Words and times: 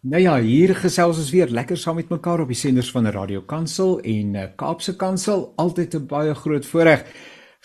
Nou 0.00 0.16
ja, 0.16 0.38
hier 0.40 0.70
gesels 0.80 1.18
ons 1.20 1.28
weer 1.28 1.50
lekker 1.52 1.76
saam 1.76 1.98
met 2.00 2.08
mekaar 2.08 2.40
op 2.40 2.48
die 2.48 2.56
senders 2.56 2.88
van 2.88 3.04
Radio 3.12 3.42
Kansel 3.44 3.98
en 4.00 4.30
uh, 4.32 4.46
Kaapse 4.56 4.94
Kansel, 4.96 5.42
altyd 5.60 5.94
'n 5.94 6.06
baie 6.08 6.34
groot 6.34 6.64
voorreg. 6.66 7.04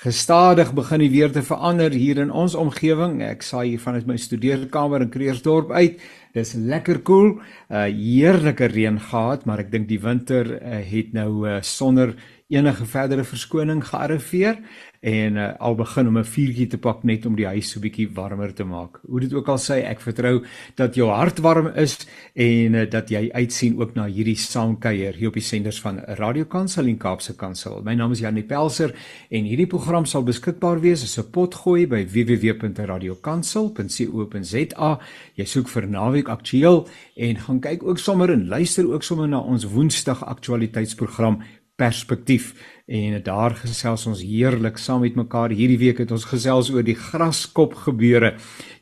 Gestadig 0.04 0.74
begin 0.74 1.00
die 1.00 1.10
weer 1.10 1.32
te 1.32 1.44
verander 1.44 1.92
hier 1.92 2.18
in 2.18 2.32
ons 2.32 2.56
omgewing. 2.56 3.22
Ek 3.24 3.42
saai 3.42 3.70
hier 3.70 3.80
vanuit 3.80 4.06
my 4.06 4.18
studeerkamer 4.18 5.02
in 5.02 5.10
Kreersdorp 5.10 5.72
uit. 5.72 6.02
Dis 6.34 6.54
lekker 6.54 7.00
koel. 7.00 7.40
Cool. 7.40 7.42
Uh 7.72 7.88
heerlike 7.88 8.66
reën 8.66 9.00
gehad, 9.00 9.46
maar 9.46 9.60
ek 9.60 9.72
dink 9.72 9.88
die 9.88 10.02
winter 10.02 10.60
uh, 10.60 10.84
het 10.84 11.14
nou 11.14 11.48
uh, 11.48 11.62
sonder 11.62 12.16
enige 12.50 12.86
verdere 12.86 13.24
verskoning 13.24 13.80
gearriveer 13.88 14.60
en 15.06 15.38
uh, 15.38 15.54
al 15.62 15.76
begin 15.78 16.08
om 16.08 16.18
'n 16.18 16.26
vuurtjie 16.26 16.68
te 16.68 16.78
pak 16.78 17.04
net 17.04 17.26
om 17.26 17.36
die 17.36 17.46
huis 17.46 17.70
so 17.70 17.80
bietjie 17.80 18.10
warmer 18.14 18.54
te 18.54 18.64
maak. 18.64 19.00
Hoe 19.08 19.20
dit 19.20 19.34
ook 19.34 19.48
al 19.48 19.58
sê, 19.58 19.84
ek 19.86 20.00
vertrou 20.02 20.44
dat 20.76 20.96
jou 20.96 21.10
hart 21.10 21.40
warm 21.40 21.68
is 21.76 22.08
en 22.34 22.74
uh, 22.74 22.90
dat 22.90 23.10
jy 23.10 23.30
uitsien 23.32 23.80
ook 23.80 23.96
na 23.96 24.08
hierdie 24.08 24.36
saamkuier 24.36 25.14
hier 25.14 25.28
op 25.28 25.34
die 25.34 25.44
senders 25.44 25.82
van 25.82 26.00
Radio 26.18 26.46
Kansel 26.46 26.88
en 26.88 26.98
Kaapse 26.98 27.36
Kansel. 27.36 27.82
My 27.84 27.94
naam 27.94 28.12
is 28.12 28.20
Janie 28.20 28.44
Pelser 28.44 28.96
en 29.30 29.44
hierdie 29.44 29.68
program 29.68 30.06
sal 30.06 30.24
beskikbaar 30.24 30.82
wees 30.82 31.04
as 31.04 31.18
'n 31.20 31.30
potgooi 31.32 31.88
by 31.88 32.06
www.radiokansel.co.za. 32.06 35.00
Jy 35.36 35.46
soek 35.46 35.70
vir 35.70 35.88
naweek 35.88 36.30
aktueel 36.30 36.88
en 37.16 37.36
gaan 37.36 37.60
kyk 37.60 37.84
ook 37.84 38.00
sommer 38.00 38.32
en 38.32 38.48
luister 38.48 38.94
ook 38.94 39.04
sommer 39.04 39.28
na 39.28 39.40
ons 39.40 39.66
Woensdag 39.66 40.26
aktualiteitsprogram 40.26 41.42
perspektief 41.76 42.54
en 42.86 43.18
daar 43.26 43.56
gesels 43.58 44.06
ons 44.06 44.22
heerlik 44.22 44.78
saam 44.78 45.02
met 45.02 45.16
mekaar. 45.18 45.50
Hierdie 45.50 45.80
week 45.82 46.04
het 46.04 46.12
ons 46.14 46.28
gesels 46.30 46.70
oor 46.70 46.86
die 46.86 46.98
graskop 46.98 47.74
gebeure. 47.88 48.36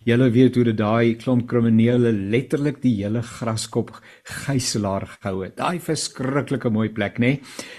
Julle 0.03 0.27
weet 0.35 0.57
hoe 0.59 0.65
dit 0.67 0.77
daai 0.77 1.15
klomp 1.15 1.47
kriminele 1.47 2.11
letterlik 2.11 2.81
die 2.83 2.97
hele 2.99 3.21
graskop 3.23 3.93
gijslaer 4.43 5.07
gehou 5.13 5.45
het. 5.45 5.55
Daai 5.55 5.79
verskriklike 5.79 6.69
mooi 6.69 6.89
plek, 6.91 7.21
nê? 7.23 7.37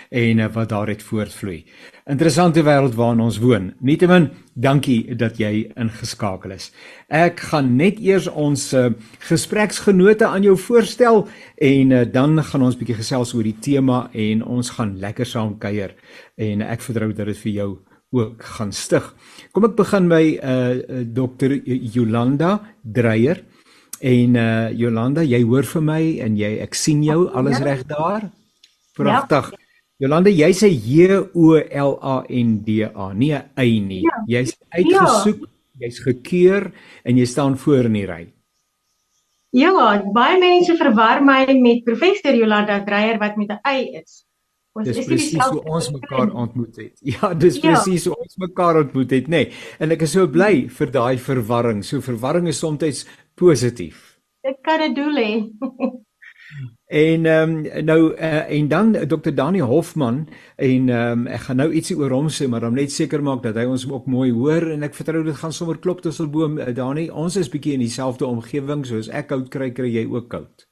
En 0.09 0.41
uh, 0.41 0.49
wat 0.55 0.73
daar 0.73 0.89
het 0.89 1.05
voortvloei. 1.05 1.61
Interessante 2.05 2.61
wêreld 2.61 2.95
waarin 2.99 3.23
ons 3.25 3.39
woon. 3.41 3.71
Nietemin, 3.81 4.27
dankie 4.53 5.15
dat 5.17 5.39
jy 5.41 5.71
ingeskakel 5.81 6.53
is. 6.53 6.67
Ek 7.09 7.41
gaan 7.49 7.71
net 7.79 7.97
eers 8.05 8.27
ons 8.29 8.67
uh, 8.77 8.91
gespreksgenote 9.25 10.29
aan 10.29 10.45
jou 10.45 10.53
voorstel 10.67 11.23
en 11.65 11.95
uh, 11.97 12.03
dan 12.05 12.37
gaan 12.45 12.67
ons 12.69 12.77
bietjie 12.77 12.99
gesels 12.99 13.33
oor 13.33 13.49
die 13.49 13.57
tema 13.57 14.03
en 14.13 14.45
ons 14.45 14.75
gaan 14.77 14.93
lekker 15.01 15.31
saam 15.33 15.57
kuier 15.57 15.97
en 16.37 16.67
ek 16.69 16.85
vertrou 16.85 17.09
dat 17.17 17.33
dit 17.33 17.43
vir 17.47 17.57
jou 17.57 17.71
ook 18.21 18.47
gaan 18.59 18.77
stig. 18.77 19.09
Kom 19.57 19.65
ek 19.71 19.81
begin 19.81 20.13
by 20.13 20.23
uh 20.45 21.03
Dr 21.09 21.57
Jolanda 21.65 22.59
Dreyer. 22.85 23.47
En 24.05 24.37
uh 24.37 24.69
Jolanda, 24.77 25.25
jy 25.25 25.41
hoor 25.49 25.65
vir 25.73 25.89
my 25.89 26.01
en 26.29 26.37
jy 26.37 26.59
ek 26.69 26.77
sien 26.77 27.01
jou 27.03 27.31
alles 27.33 27.65
ja. 27.65 27.71
reg 27.73 27.89
daar? 27.89 28.29
Pragtig. 28.93 29.55
Ja. 29.57 29.64
Jolanda, 30.03 30.31
jy's 30.31 30.63
'n 30.63 30.75
J 30.75 31.31
O 31.35 31.55
L 31.55 31.99
A 32.03 32.25
N 32.29 32.63
D 32.67 32.83
A, 32.83 33.13
nie 33.13 33.33
'n 33.33 33.45
Y 33.57 33.81
nie. 33.81 34.03
Ja. 34.03 34.17
Jy's 34.27 34.57
uitgesoek, 34.71 35.41
ja. 35.41 35.87
jy's 35.87 35.99
gekeur 35.99 36.73
en 37.05 37.17
jy 37.17 37.27
staan 37.27 37.57
voor 37.57 37.85
in 37.85 37.93
die 37.93 38.07
ry. 38.07 38.33
Ja, 39.55 40.03
baie 40.13 40.39
mense 40.41 40.75
verwar 40.77 41.23
my 41.23 41.47
met 41.63 41.85
professor 41.85 42.35
Jolanda 42.35 42.83
Dreyer 42.85 43.19
wat 43.19 43.37
met 43.37 43.51
'n 43.51 43.61
Y 43.63 44.01
is. 44.03 44.25
Ons 44.75 44.89
dis 44.89 44.97
is 44.99 45.07
presies 45.07 45.45
hoe 45.47 45.63
ons 45.71 45.91
mekaar 45.95 46.33
ontmoet 46.35 46.77
het. 46.77 46.99
Ja, 47.15 47.31
dis 47.35 47.61
ja. 47.61 47.71
presies 47.71 48.09
hoe 48.11 48.17
ons 48.19 48.37
mekaar 48.37 48.81
ontmoet 48.81 49.11
het, 49.11 49.29
nê. 49.29 49.45
Nee. 49.47 49.53
En 49.79 49.95
ek 49.95 50.03
is 50.03 50.11
so 50.17 50.27
bly 50.27 50.67
vir 50.69 50.91
daai 50.91 51.19
verwarring. 51.19 51.85
So 51.85 52.03
verwarring 52.03 52.49
is 52.51 52.59
soms 52.59 53.05
positief. 53.39 54.19
Dit 54.43 54.59
kan 54.67 54.83
'n 54.83 54.95
doel 54.95 55.15
hê. 55.23 55.33
En 56.87 57.27
ehm 57.27 57.55
um, 57.55 57.85
nou 57.85 58.01
uh, 58.13 58.51
en 58.51 58.69
dan 58.69 58.93
Dr. 58.93 59.33
Dani 59.35 59.61
Hofman 59.61 60.29
en 60.57 60.89
ehm 60.89 61.25
um, 61.25 61.27
ek 61.27 61.47
gaan 61.47 61.57
nou 61.63 61.71
ietsie 61.73 61.97
oor 61.97 62.13
hom 62.15 62.29
sê, 62.29 62.49
maar 62.49 62.65
om 62.69 62.75
net 62.75 62.93
seker 62.93 63.23
maak 63.23 63.43
dat 63.43 63.57
hy 63.57 63.65
ons 63.65 63.87
ook 63.91 64.07
mooi 64.07 64.31
hoor 64.33 64.71
en 64.75 64.83
ek 64.83 64.95
vertrou 64.95 65.25
dit 65.25 65.37
gaan 65.37 65.53
sommer 65.53 65.79
klop 65.79 66.03
tussen 66.03 66.31
boom 66.31 66.59
uh, 66.59 66.71
Dani. 66.75 67.09
Ons 67.11 67.37
is 67.37 67.51
bietjie 67.51 67.75
in 67.75 67.85
dieselfde 67.85 68.27
omgewing 68.27 68.87
soos 68.87 69.09
ek 69.09 69.33
koud 69.33 69.51
kry, 69.51 69.71
kry 69.73 69.91
jy 69.91 70.07
ook 70.11 70.31
koud. 70.31 70.69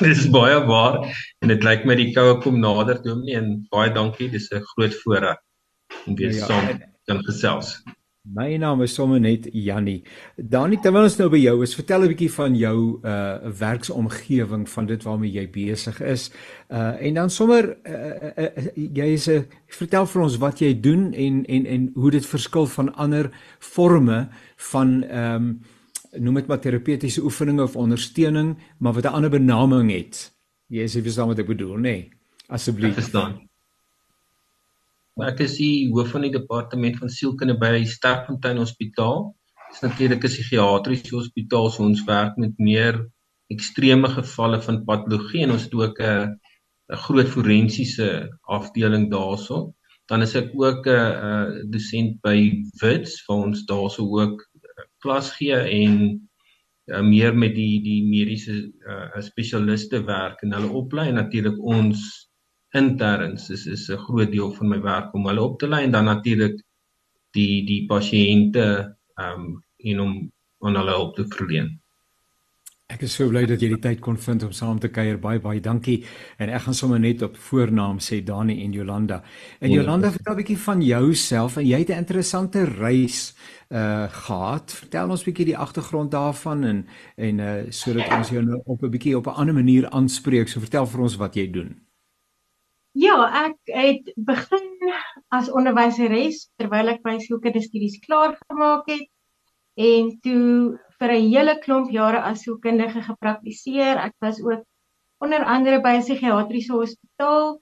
Dis 0.00 0.28
baie 0.30 0.58
waar 0.66 1.00
en 1.42 1.50
dit 1.52 1.64
lyk 1.66 1.86
my 1.86 1.96
die 1.98 2.12
koue 2.14 2.38
kom 2.42 2.60
nader 2.62 3.00
toe 3.02 3.18
en 3.34 3.54
baie 3.70 3.90
dankie 3.94 4.30
dis 4.30 4.50
'n 4.52 4.62
groot 4.74 4.94
voorreg 5.04 5.38
om 6.06 6.14
weer 6.16 6.34
ja, 6.34 6.46
saam 6.46 6.82
kan 7.08 7.24
gesels. 7.24 7.78
My 8.34 8.56
naam 8.60 8.82
is 8.82 8.92
sommer 8.94 9.20
net 9.20 9.46
Jannie. 9.52 10.02
Dani, 10.36 10.76
terwyl 10.82 11.06
ons 11.06 11.16
nou 11.20 11.28
by 11.32 11.38
jou 11.40 11.62
is, 11.64 11.74
vertel 11.78 12.04
'n 12.04 12.10
bietjie 12.12 12.30
van 12.32 12.56
jou 12.56 13.00
uh 13.02 13.52
werksomgewing 13.60 14.68
van 14.68 14.86
dit 14.86 15.02
waarmee 15.02 15.32
jy 15.32 15.46
besig 15.50 16.00
is. 16.00 16.30
Uh 16.68 17.00
en 17.00 17.14
dan 17.14 17.30
sommer 17.30 17.76
uh, 17.86 17.94
uh, 18.36 18.48
uh 18.56 18.68
jy 18.74 19.08
is 19.14 19.28
'n 19.28 19.46
vertel 19.66 20.06
vir 20.06 20.22
ons 20.22 20.36
wat 20.36 20.60
jy 20.60 20.80
doen 20.80 21.12
en 21.14 21.44
en 21.46 21.66
en 21.66 21.90
hoe 21.94 22.10
dit 22.10 22.26
verskil 22.26 22.66
van 22.66 22.94
ander 22.94 23.30
forme 23.58 24.28
van 24.56 25.04
ehm 25.04 25.34
um, 25.34 25.60
noem 26.12 26.34
dit 26.34 26.46
maar 26.46 26.60
terapeutiese 26.60 27.22
oefeninge 27.22 27.62
of 27.62 27.76
ondersteuning, 27.76 28.56
maar 28.78 28.92
wat 28.92 29.04
'n 29.04 29.14
ander 29.14 29.30
benaming 29.30 29.90
het. 29.90 30.32
Jy 30.68 30.82
is 30.82 30.92
verstaan 30.92 31.28
wat 31.28 31.38
ek 31.38 31.46
bedoel, 31.46 31.76
nê? 31.76 31.80
Nee. 31.80 32.10
Asseblief. 32.48 32.94
Verstaan. 32.94 33.47
Ek 35.18 35.40
is 35.42 35.56
die 35.58 35.88
hoof 35.90 36.12
van 36.14 36.22
die 36.28 36.30
departement 36.30 36.98
van 37.00 37.10
sielkunde 37.10 37.56
by 37.58 37.80
Sterkfontein 37.90 38.60
Hospitaal. 38.62 39.24
Dit 39.66 39.74
is 39.74 39.80
natuurlik 39.82 40.22
'n 40.22 40.30
psigiatriese 40.30 41.16
hospitaal, 41.16 41.70
so 41.70 41.82
ons 41.82 42.04
werk 42.06 42.36
met 42.38 42.54
meer 42.58 43.00
ekstreme 43.50 44.08
gevalle 44.08 44.60
van 44.62 44.84
patologie 44.84 45.42
en 45.42 45.56
ons 45.56 45.64
het 45.64 45.74
ook 45.74 45.98
'n 45.98 46.38
'n 46.92 47.00
groot 47.06 47.28
forensiese 47.34 48.30
afdeling 48.46 49.10
daarso. 49.10 49.74
Dan 50.06 50.22
is 50.22 50.36
ek 50.36 50.54
ook 50.54 50.86
'n 50.86 50.90
'n 50.92 51.70
dosent 51.70 52.20
by 52.22 52.62
Wits 52.80 53.26
waar 53.26 53.42
ons 53.48 53.66
daarso 53.66 54.02
ook 54.20 54.46
klas 55.02 55.32
gee 55.34 55.58
en 55.82 56.30
uh, 56.86 57.02
meer 57.02 57.34
met 57.34 57.54
die 57.54 57.82
die 57.82 58.02
mediese 58.06 58.70
uh, 58.86 59.20
spesialiste 59.20 60.04
werk 60.04 60.42
en 60.42 60.52
hulle 60.52 60.70
oplei 60.70 61.10
natuurlik 61.12 61.58
ons 61.58 62.27
interns 62.72 63.50
is 63.50 63.66
is 63.66 63.88
'n 63.90 63.96
groot 63.96 64.30
deel 64.30 64.52
van 64.52 64.68
my 64.68 64.80
werk 64.80 65.14
om 65.14 65.26
hulle 65.26 65.42
op 65.42 65.58
te 65.58 65.68
lei 65.68 65.84
en 65.84 65.90
dan 65.90 66.04
natuurlik 66.04 66.62
die 67.30 67.64
die 67.66 67.86
pasiënte 67.86 68.96
ehm 69.14 69.40
um, 69.40 69.64
en 69.76 70.00
om 70.00 70.32
aan 70.58 70.74
hulle 70.74 70.90
hulp 70.90 71.14
te 71.14 71.24
verleen. 71.28 71.80
Ek 72.88 73.02
is 73.04 73.12
so 73.18 73.28
bly 73.28 73.42
dat 73.44 73.60
jy 73.60 73.68
die 73.68 73.82
tyd 73.84 73.98
kon 74.00 74.16
vind 74.16 74.46
om 74.46 74.52
saam 74.56 74.78
te 74.80 74.88
kuier. 74.88 75.18
Baie 75.20 75.40
baie 75.44 75.60
dankie. 75.60 75.98
En 76.40 76.48
ek 76.48 76.62
gaan 76.64 76.74
sommer 76.74 77.00
net 77.00 77.22
op 77.22 77.36
voornaam 77.36 77.98
sê 78.00 78.22
Dani 78.24 78.56
en 78.64 78.72
Jolanda. 78.72 79.18
En 79.60 79.70
Jolanda, 79.70 80.10
vertel 80.10 80.32
'n 80.32 80.36
bietjie 80.36 80.58
van 80.58 80.80
jouself 80.82 81.58
en 81.58 81.66
jy 81.66 81.78
het 81.78 81.90
'n 81.90 82.00
interessante 82.04 82.64
reis 82.64 83.34
uh 83.68 84.08
gehad. 84.08 84.72
Vertel 84.72 85.10
ons 85.10 85.20
'n 85.20 85.24
bietjie 85.24 85.44
die 85.44 85.58
agtergrond 85.58 86.10
daarvan 86.10 86.64
en 86.64 86.86
en 87.16 87.38
uh 87.38 87.70
sodat 87.70 88.08
ons 88.18 88.28
jou 88.30 88.42
nou 88.42 88.60
op 88.64 88.82
'n 88.82 88.90
bietjie 88.90 89.16
op 89.16 89.26
'n 89.26 89.36
ander 89.36 89.54
manier 89.54 89.90
aanspreek. 89.90 90.48
So 90.48 90.60
vertel 90.60 90.86
vir 90.86 91.00
ons 91.00 91.16
wat 91.16 91.34
jy 91.34 91.50
doen. 91.50 91.87
Ja, 92.98 93.16
ek 93.46 93.70
het 93.70 94.08
begin 94.26 94.92
as 95.30 95.50
onderwyseres 95.54 96.48
terwyl 96.58 96.90
ek 96.90 97.04
my 97.06 97.18
sielkundige 97.22 97.68
studies 97.68 98.00
klaar 98.02 98.34
gemaak 98.40 98.88
het 98.90 99.06
en 99.78 100.08
toe 100.24 100.78
vir 100.98 101.12
'n 101.14 101.28
hele 101.34 101.54
klomp 101.62 101.92
jare 101.94 102.24
as 102.30 102.42
sielkundige 102.42 103.04
gepraktiseer. 103.06 104.02
Ek 104.06 104.16
was 104.24 104.42
ook 104.42 104.64
onder 105.22 105.44
andere 105.44 105.80
by 105.80 105.94
'n 105.98 106.02
psigiatriese 106.02 106.74
hospitaal. 106.74 107.60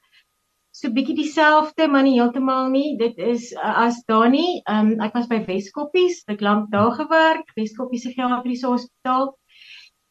So 0.72 0.88
bietjie 0.88 1.16
dieselfde, 1.20 1.88
maar 1.88 2.02
nie 2.08 2.16
heeltemal 2.16 2.70
nie. 2.70 2.96
Dit 2.96 3.18
is 3.18 3.52
uh, 3.52 3.76
as 3.86 4.02
Dani, 4.08 4.62
um, 4.72 5.00
ek 5.00 5.14
was 5.14 5.28
by 5.28 5.44
Weskoppies, 5.44 6.22
ek 6.32 6.40
lank 6.40 6.70
daar 6.72 6.92
gewerk, 6.96 7.52
Weskoppies 7.56 8.08
psigiatriese 8.08 8.66
hospitaal. 8.66 9.36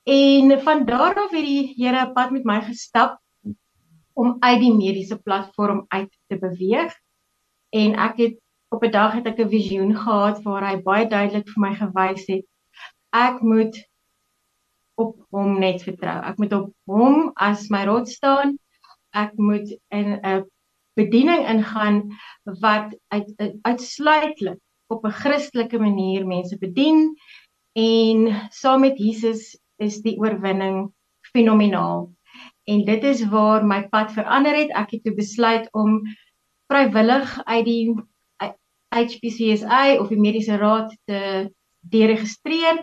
En 0.06 0.60
van 0.62 0.86
daar 0.86 1.18
af 1.18 1.32
het 1.32 1.46
die 1.46 1.74
Here 1.78 2.06
'n 2.06 2.14
pad 2.14 2.32
met 2.32 2.46
my 2.46 2.62
gestap 2.62 3.22
om 4.16 4.38
uit 4.40 4.60
die 4.60 4.74
mediese 4.74 5.20
platform 5.20 5.86
uit 5.88 6.12
te 6.28 6.40
beweeg. 6.40 6.94
En 7.76 7.96
ek 8.00 8.18
het 8.24 8.36
op 8.72 8.84
'n 8.84 8.92
dag 8.92 9.14
het 9.14 9.28
ek 9.28 9.40
'n 9.40 9.50
visioen 9.50 9.96
gehad 9.96 10.44
waar 10.44 10.64
hy 10.70 10.82
baie 10.82 11.08
duidelik 11.08 11.48
vir 11.54 11.62
my 11.62 11.74
gewys 11.76 12.26
het 12.28 12.46
ek 13.16 13.42
moet 13.42 13.78
op 15.00 15.16
hom 15.36 15.60
net 15.60 15.84
vertrou. 15.84 16.18
Ek 16.24 16.40
moet 16.40 16.54
op 16.56 16.72
hom 16.90 17.32
as 17.36 17.68
my 17.72 17.84
rots 17.88 18.16
staan. 18.20 18.56
Ek 19.16 19.36
moet 19.40 19.72
in 19.96 20.20
'n 20.20 20.46
bediening 20.96 21.48
ingaan 21.48 22.12
wat 22.62 22.96
uit 23.12 23.28
uitsluitlik 23.62 24.60
op 24.88 25.06
'n 25.06 25.20
Christelike 25.22 25.80
manier 25.80 26.28
mense 26.28 26.58
bedien 26.58 27.16
en 27.74 28.50
saam 28.52 28.80
met 28.82 28.98
Jesus 28.98 29.60
is 29.78 30.02
die 30.02 30.18
oorwinning 30.18 30.92
fenomenaal. 31.32 32.15
En 32.66 32.86
dit 32.86 33.04
is 33.04 33.22
waar 33.30 33.66
my 33.66 33.88
pad 33.90 34.12
verander 34.12 34.56
het. 34.58 34.74
Ek 34.74 34.92
het 34.98 35.16
besluit 35.16 35.68
om 35.74 36.02
vrywillig 36.72 37.44
uit 37.46 37.66
die 37.66 37.94
HPCSA 38.96 39.98
of 40.00 40.10
die 40.10 40.20
mediese 40.20 40.58
raad 40.58 40.94
te 41.06 41.52
deregistreer 41.86 42.82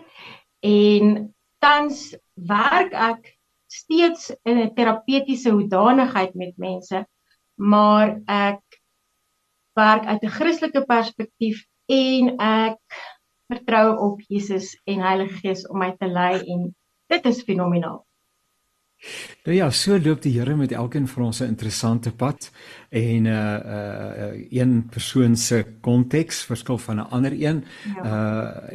en 0.63 1.33
tans 1.63 2.13
werk 2.33 2.93
ek 2.93 3.33
steeds 3.67 4.29
in 4.43 4.59
'n 4.59 4.73
terapeutiese 4.77 5.51
hoedanigheid 5.51 6.33
met 6.33 6.57
mense, 6.57 7.05
maar 7.55 8.21
ek 8.27 8.61
werk 9.79 10.05
uit 10.05 10.23
'n 10.23 10.35
Christelike 10.37 10.85
perspektief 10.85 11.65
en 11.89 12.37
ek 12.37 12.79
vertrou 13.51 13.97
op 13.97 14.21
Jesus 14.27 14.81
en 14.85 15.01
Heilige 15.01 15.37
Gees 15.41 15.67
om 15.67 15.77
my 15.77 15.91
te 15.97 16.07
lei 16.07 16.39
en 16.53 16.75
dit 17.07 17.25
is 17.25 17.43
fenomenaal. 17.43 18.05
Nou 19.43 19.55
ja, 19.57 19.69
so 19.71 19.97
loop 19.99 20.21
die 20.21 20.39
Here 20.39 20.55
met 20.55 20.71
elkeen 20.71 21.07
van 21.07 21.23
ons 21.23 21.41
'n 21.41 21.51
interessante 21.51 22.11
pad 22.11 22.51
en 22.93 23.25
uh 23.25 23.57
uh 23.65 24.45
een 24.49 24.85
persoon 24.89 25.35
se 25.35 25.65
konteks 25.81 26.43
verskil 26.45 26.77
van 26.77 26.95
'n 26.95 27.09
ander 27.09 27.31
een. 27.31 27.63
Ja. 27.95 28.03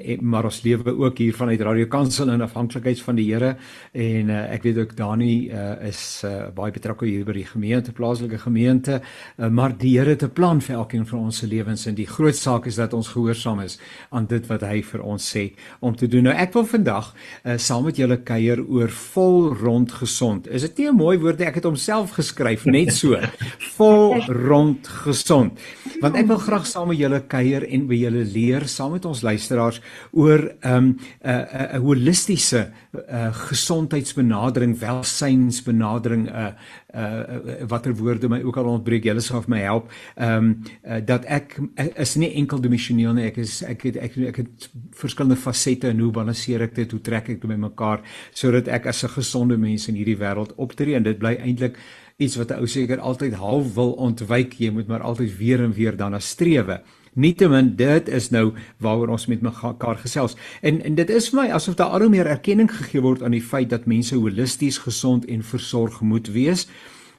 Uh 0.05 0.21
maar 0.21 0.45
ons 0.45 0.63
lewe 0.63 0.99
ook 0.99 1.19
hier 1.19 1.35
vanuit 1.35 1.61
Radio 1.61 1.87
Kansel 1.87 2.31
in 2.31 2.41
afhanklikheid 2.41 3.03
van 3.03 3.15
die 3.15 3.33
Here 3.33 3.57
en 3.93 4.29
uh 4.29 4.53
ek 4.53 4.63
weet 4.63 4.79
ook 4.79 4.97
Dani 4.97 5.49
uh 5.51 5.87
is 5.87 6.23
uh 6.25 6.49
baie 6.55 6.73
betrokke 6.73 7.07
hier 7.07 7.25
by 7.25 7.33
die 7.33 7.47
gemeente, 7.47 7.93
plaaslike 7.93 8.39
gemeente, 8.39 9.01
uh, 9.37 9.49
maar 9.49 9.79
die 9.79 9.99
Here 9.99 10.11
het 10.11 10.23
'n 10.23 10.33
plan 10.33 10.61
vir 10.61 10.77
elkeen 10.77 11.07
van 11.07 11.19
ons 11.19 11.39
se 11.39 11.47
lewens 11.47 11.87
en 11.87 11.95
die 11.95 12.07
groot 12.07 12.37
saak 12.37 12.67
is 12.67 12.75
dat 12.75 12.93
ons 12.93 13.09
gehoorsaam 13.09 13.61
is 13.61 13.79
aan 14.11 14.27
dit 14.27 14.47
wat 14.47 14.61
hy 14.61 14.83
vir 14.83 15.03
ons 15.03 15.37
sê 15.37 15.53
om 15.79 15.97
te 15.97 16.07
doen. 16.07 16.23
Nou 16.23 16.35
ek 16.35 16.53
wil 16.53 16.65
vandag 16.67 17.15
uh 17.45 17.57
saam 17.57 17.85
met 17.85 17.97
julle 17.97 18.17
kuier 18.17 18.67
oor 18.67 18.89
vol 18.89 19.55
rond 19.55 19.93
gesond. 19.93 20.49
Is 20.49 20.63
dit 20.63 20.79
nie 20.79 20.89
'n 20.89 20.95
mooi 20.95 21.19
woord 21.19 21.39
nie? 21.39 21.47
Ek 21.47 21.55
het 21.55 21.65
homself 21.65 22.11
geskryf 22.11 22.65
net 22.65 22.93
so. 22.93 23.17
vol 23.77 24.08
rond 24.29 24.89
gesond. 25.05 25.59
Want 26.01 26.17
ek 26.17 26.27
wil 26.31 26.41
graag 26.43 26.67
saam 26.67 26.89
met 26.89 26.99
julle 26.99 27.21
kuier 27.27 27.67
en 27.67 27.87
by 27.89 27.99
julle 27.99 28.25
leer 28.25 28.69
saam 28.71 28.93
met 28.97 29.05
ons 29.09 29.23
luisteraars 29.23 29.81
oor 30.13 30.41
'n 30.63 30.73
um, 30.73 30.99
'n 31.25 31.77
'n 31.77 31.83
holistiese 31.83 32.71
uh, 32.95 33.33
gesondheidsbenadering, 33.49 34.79
welsynsbenadering 34.79 36.29
'n 36.29 36.35
uh, 36.35 36.53
uh 36.95 37.67
watter 37.69 37.95
woorde 37.95 38.29
my 38.29 38.41
ook 38.43 38.57
al 38.57 38.65
ontbreek 38.65 39.05
julle 39.05 39.21
sal 39.21 39.45
my 39.47 39.61
help 39.61 39.91
ehm 40.17 40.37
um, 40.37 40.63
uh, 40.85 41.01
dat 41.05 41.25
ek 41.25 41.59
is 41.97 42.15
nie 42.17 42.33
enkel 42.35 42.61
dimensioneel 42.61 43.13
nie 43.13 43.27
ek 43.29 43.37
is 43.37 43.63
ek 43.63 43.83
het 43.83 43.97
ek, 43.97 44.17
ek 44.31 44.37
het 44.37 44.69
verskillende 44.97 45.37
fasette 45.37 45.89
en 45.89 46.01
hoe 46.01 46.11
balanseer 46.11 46.65
ek 46.65 46.75
dit 46.75 46.91
hoe 46.91 47.01
trek 47.01 47.29
ek 47.29 47.41
dit 47.41 47.51
bymekaar 47.51 48.01
sodat 48.33 48.69
ek 48.69 48.87
as 48.87 49.05
'n 49.05 49.15
gesonde 49.21 49.57
mens 49.57 49.89
in 49.89 49.95
hierdie 50.01 50.17
wêreld 50.17 50.55
optree 50.57 50.95
en 50.97 51.03
dit 51.03 51.19
bly 51.19 51.37
eintlik 51.37 51.77
iets 52.19 52.37
wat 52.37 52.51
'n 52.51 52.59
ou 52.59 52.67
seker 52.67 52.99
altyd 52.99 53.35
half 53.35 53.75
wil 53.75 53.93
ontwyk 53.93 54.53
jy 54.59 54.71
moet 54.71 54.87
maar 54.87 55.03
altyd 55.03 55.37
weer 55.37 55.61
en 55.63 55.73
weer 55.73 55.97
daarna 55.97 56.19
strewe 56.19 56.83
Nietemin 57.19 57.73
dit 57.77 58.09
is 58.09 58.29
nou 58.31 58.53
waaroor 58.79 59.09
ons 59.09 59.27
met 59.27 59.41
mekaar 59.41 59.97
gesels. 59.99 60.37
En 60.63 60.83
en 60.83 60.95
dit 60.95 61.11
is 61.11 61.29
vir 61.31 61.41
my 61.41 61.49
asof 61.51 61.75
daar 61.75 61.91
al 61.91 62.01
hoe 62.01 62.09
meer 62.09 62.27
erkenning 62.27 62.71
gegee 62.71 63.01
word 63.01 63.23
aan 63.23 63.35
die 63.35 63.43
feit 63.43 63.71
dat 63.71 63.87
mense 63.87 64.15
holisties 64.15 64.79
gesond 64.79 65.27
en 65.27 65.43
versorg 65.43 66.01
moet 66.01 66.29
wees 66.29 66.69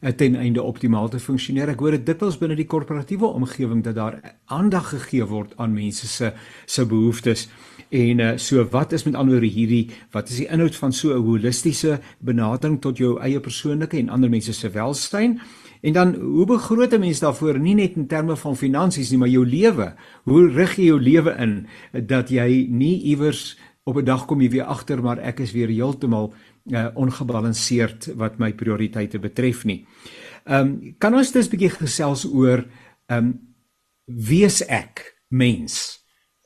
eh, 0.01 0.12
ten 0.12 0.36
einde 0.36 0.63
optimaal 0.63 1.10
te 1.10 1.19
funksioneer. 1.19 1.69
Ek 1.69 1.80
hoor 1.80 1.92
dit 1.92 2.06
dikwels 2.06 2.38
binne 2.38 2.56
die 2.56 2.68
korporatiewe 2.68 3.28
omgewing 3.28 3.84
dat 3.84 3.96
daar 3.96 4.22
aandag 4.46 4.90
gegee 4.90 5.25
word 5.25 5.54
aan 5.57 5.74
mense 5.74 6.07
se 6.07 6.34
se 6.66 6.86
behoeftes. 6.86 7.50
En 7.89 8.19
uh, 8.19 8.38
so 8.38 8.63
wat 8.69 8.91
is 8.94 9.03
met 9.03 9.15
ander 9.15 9.41
hierdie 9.41 9.89
wat 10.13 10.30
is 10.30 10.44
die 10.44 10.47
inhoud 10.47 10.75
van 10.75 10.94
so 10.94 11.13
'n 11.13 11.25
holistiese 11.25 12.00
benadering 12.19 12.81
tot 12.81 12.97
jou 12.97 13.19
eie 13.19 13.39
persoonlike 13.39 13.97
en 13.97 14.09
ander 14.09 14.30
mense 14.30 14.53
se 14.53 14.69
welstand? 14.69 15.39
En 15.81 15.94
dan 15.94 16.15
hoe 16.15 16.45
begroot 16.45 16.94
'n 16.94 17.00
mens 17.00 17.19
daarvoor 17.19 17.59
nie 17.59 17.75
net 17.75 17.95
in 17.95 18.07
terme 18.07 18.36
van 18.36 18.56
finansies 18.56 19.09
nie, 19.09 19.18
maar 19.18 19.30
jou 19.30 19.45
lewe. 19.45 19.95
Hoe 20.24 20.50
rig 20.51 20.75
jy 20.75 20.86
jou 20.86 21.01
lewe 21.01 21.36
in 21.38 21.68
dat 22.06 22.30
jy 22.30 22.68
nie 22.69 23.01
iewers 23.01 23.57
op 23.83 23.97
'n 23.97 24.06
dag 24.06 24.25
kom 24.25 24.41
jy 24.41 24.50
weer 24.50 24.63
agter 24.63 25.01
maar 25.01 25.18
ek 25.18 25.39
is 25.39 25.51
weer 25.51 25.68
heeltemal 25.68 26.33
uh, 26.65 26.88
ongebalanseerd 26.94 28.13
wat 28.15 28.38
my 28.38 28.53
prioriteite 28.53 29.19
betref 29.19 29.65
nie. 29.65 29.86
Ehm 30.45 30.68
um, 30.68 30.95
kan 30.97 31.15
ons 31.15 31.31
dus 31.31 31.47
'n 31.47 31.50
bietjie 31.50 31.69
gesels 31.69 32.25
oor 32.25 32.65
ehm 33.06 33.25
um, 33.25 33.39
wie 34.06 34.44
is 34.45 34.65
ek 34.65 35.18
mens? 35.27 35.99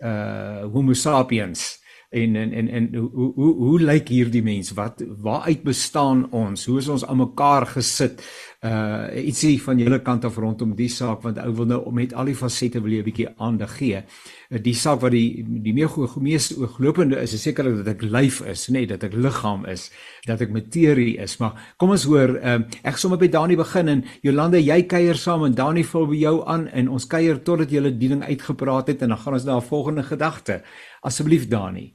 Uh 0.04 0.68
Homo 0.74 0.94
sapiens 0.94 1.80
en 2.14 2.36
en 2.36 2.54
en 2.54 2.68
en 2.70 2.96
hoe 2.96 3.32
hoe 3.36 3.54
hoe 3.56 3.80
lyk 3.82 4.08
hierdie 4.14 4.44
mens? 4.44 4.72
Wat 4.78 5.04
waaruit 5.22 5.64
bestaan 5.66 6.28
ons? 6.32 6.66
Hoe 6.66 6.78
is 6.78 6.88
ons 6.88 7.06
aan 7.06 7.18
mekaar 7.18 7.66
gesit? 7.74 8.22
Uh 8.64 9.10
ietsie 9.20 9.58
van 9.60 9.80
julle 9.82 10.00
kant 10.00 10.26
af 10.26 10.38
rondom 10.40 10.76
die 10.78 10.88
saak 10.88 11.24
want 11.26 11.40
ou 11.42 11.50
wil 11.58 11.68
nou 11.68 11.80
met 11.92 12.14
al 12.14 12.30
die 12.32 12.38
fasette 12.38 12.80
wil 12.80 12.94
jy 12.94 13.02
'n 13.02 13.08
bietjie 13.10 13.28
aandag 13.38 13.74
gee. 13.78 14.04
Uh, 14.50 14.60
die 14.62 14.74
saak 14.74 15.02
wat 15.02 15.12
die 15.12 15.44
die 15.44 15.88
goeie 15.88 16.22
mees 16.22 16.54
ooglopende 16.56 17.20
is 17.22 17.34
is 17.34 17.42
sekerlik 17.42 17.84
dat 17.84 17.96
ek 17.96 18.02
lyf 18.04 18.42
is 18.42 18.70
nê 18.70 18.74
nee, 18.74 18.86
dat 18.88 19.04
ek 19.04 19.14
liggaam 19.14 19.66
is 19.66 19.92
dat 20.28 20.42
ek 20.42 20.52
materie 20.52 21.18
is. 21.18 21.38
Maar 21.40 21.74
kom 21.78 21.90
ons 21.90 22.04
hoor 22.04 22.38
uh, 22.40 22.60
ek 22.84 22.98
sommer 22.98 23.18
by 23.18 23.28
Dani 23.28 23.56
begin 23.56 23.88
en 23.88 24.04
Jolande 24.22 24.62
jy 24.62 24.84
kuier 24.84 25.16
saam 25.16 25.44
en 25.44 25.54
Dani 25.54 25.84
vul 25.84 26.08
by 26.08 26.16
jou 26.16 26.46
aan 26.46 26.68
en 26.68 26.90
ons 26.90 27.06
kuier 27.06 27.44
totdat 27.44 27.72
jy 27.72 27.82
die 27.92 28.10
ding 28.10 28.24
uitgepraat 28.24 28.88
het 28.88 29.02
en 29.02 29.10
dan 29.10 29.18
gaan 29.18 29.34
ons 29.34 29.46
na 29.46 29.58
'n 29.58 29.62
volgende 29.62 30.04
gedagte 30.04 30.64
asseblief 31.02 31.50
Dani 31.50 31.94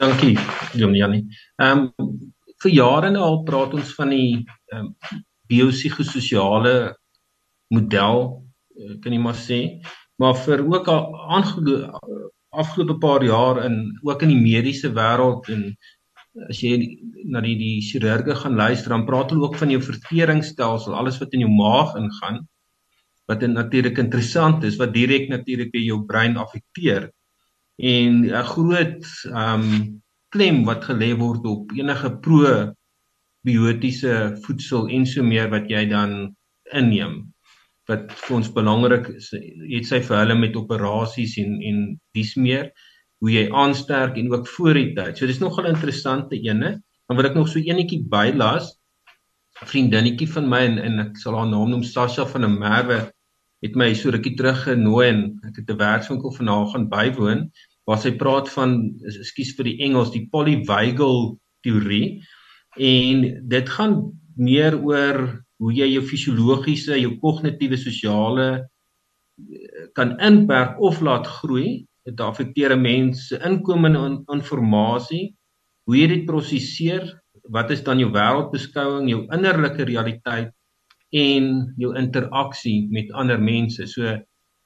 Dankie, 0.00 0.38
Jomjani. 0.74 1.22
Ehm 1.62 1.90
um, 1.98 2.14
vir 2.64 2.72
jare 2.72 3.10
nou 3.12 3.22
al 3.22 3.42
praat 3.46 3.74
ons 3.76 3.92
van 3.98 4.10
die 4.14 4.44
ehm 4.72 4.88
um, 4.88 5.22
biopsigososiale 5.52 6.94
model, 7.74 8.22
eh, 8.78 8.94
kan 9.02 9.12
jy 9.12 9.20
maar 9.20 9.36
sê, 9.36 9.58
maar 10.18 10.38
vir 10.46 10.62
ook 10.64 10.88
al 10.88 11.02
afgelope 12.54 12.96
paar 13.02 13.24
jaar 13.24 13.60
in 13.66 13.76
ook 14.02 14.22
in 14.22 14.32
die 14.32 14.40
mediese 14.40 14.90
wêreld 14.96 15.50
en 15.52 15.66
as 16.48 16.62
jy 16.62 16.78
na 17.30 17.42
die 17.44 17.54
die 17.60 17.82
chirurge 17.84 18.34
gaan 18.40 18.56
luister, 18.58 18.90
dan 18.90 19.06
praat 19.06 19.30
hulle 19.30 19.46
ook 19.46 19.58
van 19.60 19.70
jou 19.70 19.82
verteringsstelsel, 19.82 20.94
alles 20.94 21.20
wat 21.22 21.34
in 21.36 21.44
jou 21.44 21.52
maag 21.52 21.94
ingaan 22.00 22.42
wat 23.30 23.44
natuurlik 23.48 23.98
interessant 23.98 24.64
is 24.64 24.76
wat 24.80 24.92
direk 24.92 25.28
natuurlik 25.30 25.76
jou 25.80 26.02
brein 26.08 26.36
affekteer 26.36 27.10
en 27.76 28.24
'n 28.24 28.44
groot 28.54 29.04
um, 29.32 30.00
klem 30.34 30.64
wat 30.64 30.84
gelê 30.84 31.16
word 31.18 31.44
op 31.46 31.72
enige 31.74 32.10
probiotiese 33.44 34.14
voedsel 34.42 34.88
en 34.88 35.06
so 35.06 35.22
meer 35.22 35.50
wat 35.50 35.70
jy 35.70 35.86
dan 35.90 36.34
inneem 36.72 37.34
wat 37.88 38.12
vir 38.16 38.36
ons 38.36 38.52
belangrik 38.52 39.08
is 39.12 39.28
het 39.34 39.86
sy 39.88 40.00
vir 40.00 40.16
hulle 40.22 40.34
met 40.38 40.56
operasies 40.56 41.36
en 41.42 41.60
en 41.70 42.00
dis 42.16 42.36
meer 42.36 42.70
hoe 43.24 43.32
jy 43.32 43.44
aansterk 43.56 44.18
en 44.20 44.32
ook 44.32 44.48
voor 44.56 44.76
die 44.76 44.92
tyd. 44.96 45.16
So 45.16 45.26
dis 45.26 45.40
nogal 45.40 45.70
interessante 45.70 46.36
ene. 46.36 46.76
Dan 47.08 47.16
wil 47.16 47.28
ek 47.30 47.36
nog 47.38 47.48
so 47.48 47.60
enetjie 47.60 48.02
bylas. 48.10 48.74
'n 49.62 49.68
Vriendinnetjie 49.70 50.28
van 50.28 50.48
my 50.50 50.62
en, 50.66 50.78
en 50.78 50.98
ek 51.06 51.16
sal 51.22 51.36
haar 51.38 51.48
naam 51.48 51.70
noem 51.70 51.84
Sasha 51.86 52.26
van 52.26 52.44
der 52.44 52.50
Merwe 52.50 52.98
het 53.64 53.76
my 53.80 53.94
so 53.96 54.12
rukkie 54.12 54.34
terug 54.36 54.66
genooi 54.66 55.06
en 55.08 55.22
ek 55.48 55.62
het 55.62 55.70
'n 55.70 55.80
werkswinkel 55.80 56.32
van 56.38 56.48
haar 56.52 56.68
gaan 56.72 56.88
bywoon 56.88 57.40
waar 57.86 58.00
sy 58.00 58.12
praat 58.16 58.48
van 58.48 58.94
ekskuus 59.08 59.54
vir 59.56 59.64
die 59.70 59.78
Engels 59.86 60.12
die 60.12 60.28
polyvagal 60.32 61.38
teorie 61.64 62.20
en 62.80 63.24
dit 63.48 63.68
gaan 63.76 64.12
meer 64.36 64.76
oor 64.82 65.44
hoe 65.62 65.72
jy 65.72 65.86
jou 65.94 66.02
fisiologiese, 66.04 66.98
jou 66.98 67.14
kognitiewe, 67.22 67.78
sosiale 67.78 68.48
eh, 68.58 69.86
kan 69.94 70.16
inperk 70.20 70.80
of 70.82 71.00
laat 71.00 71.26
groei. 71.26 71.86
Dit 72.04 72.20
affekteer 72.20 72.74
'n 72.74 72.82
mens 72.82 73.28
se 73.28 73.38
inkomende 73.38 74.24
inligting, 74.28 75.34
hoe 75.86 75.96
jy 75.96 76.06
dit 76.06 76.26
prosesseer, 76.26 77.22
wat 77.48 77.70
is 77.70 77.82
dan 77.84 77.98
jou 77.98 78.10
wêreldbeskouing, 78.10 79.08
jou 79.08 79.26
innerlike 79.32 79.84
realiteit 79.84 80.52
en 81.14 81.50
jou 81.78 81.92
interaksie 81.98 82.88
met 82.90 83.12
ander 83.14 83.38
mense. 83.40 83.86
So 83.86 84.16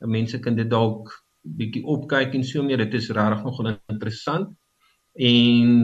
mense 0.08 0.38
kan 0.40 0.56
dit 0.56 0.68
dalk 0.70 1.10
bietjie 1.58 1.84
opkyk 1.84 2.36
en 2.38 2.44
so 2.44 2.64
meer. 2.64 2.80
Dit 2.84 3.00
is 3.02 3.10
regtig 3.12 3.44
nogal 3.44 3.74
interessant. 3.92 4.54
En 5.18 5.74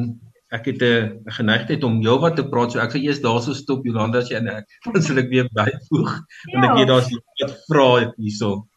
ek 0.55 0.69
het 0.71 0.83
'n 0.83 1.21
geneigtheid 1.37 1.85
om 1.85 2.01
jou 2.01 2.19
wat 2.21 2.37
te 2.37 2.49
praat, 2.49 2.73
so 2.73 2.79
ek 2.79 2.93
sal 2.93 3.01
eers 3.01 3.21
daarso 3.21 3.53
stop 3.53 3.85
Jolanda 3.85 4.19
as 4.19 4.31
jy 4.31 4.37
en 4.37 4.49
ek 4.49 4.67
dan 4.93 5.03
sal 5.07 5.19
ek 5.19 5.29
weer 5.29 5.49
byvoeg 5.51 6.13
ja. 6.13 6.55
en 6.55 6.65
ek 6.65 6.77
weet 6.77 6.89
daar's 6.89 7.11
wat 7.41 7.57
vra 7.69 8.13
hierso. 8.17 8.69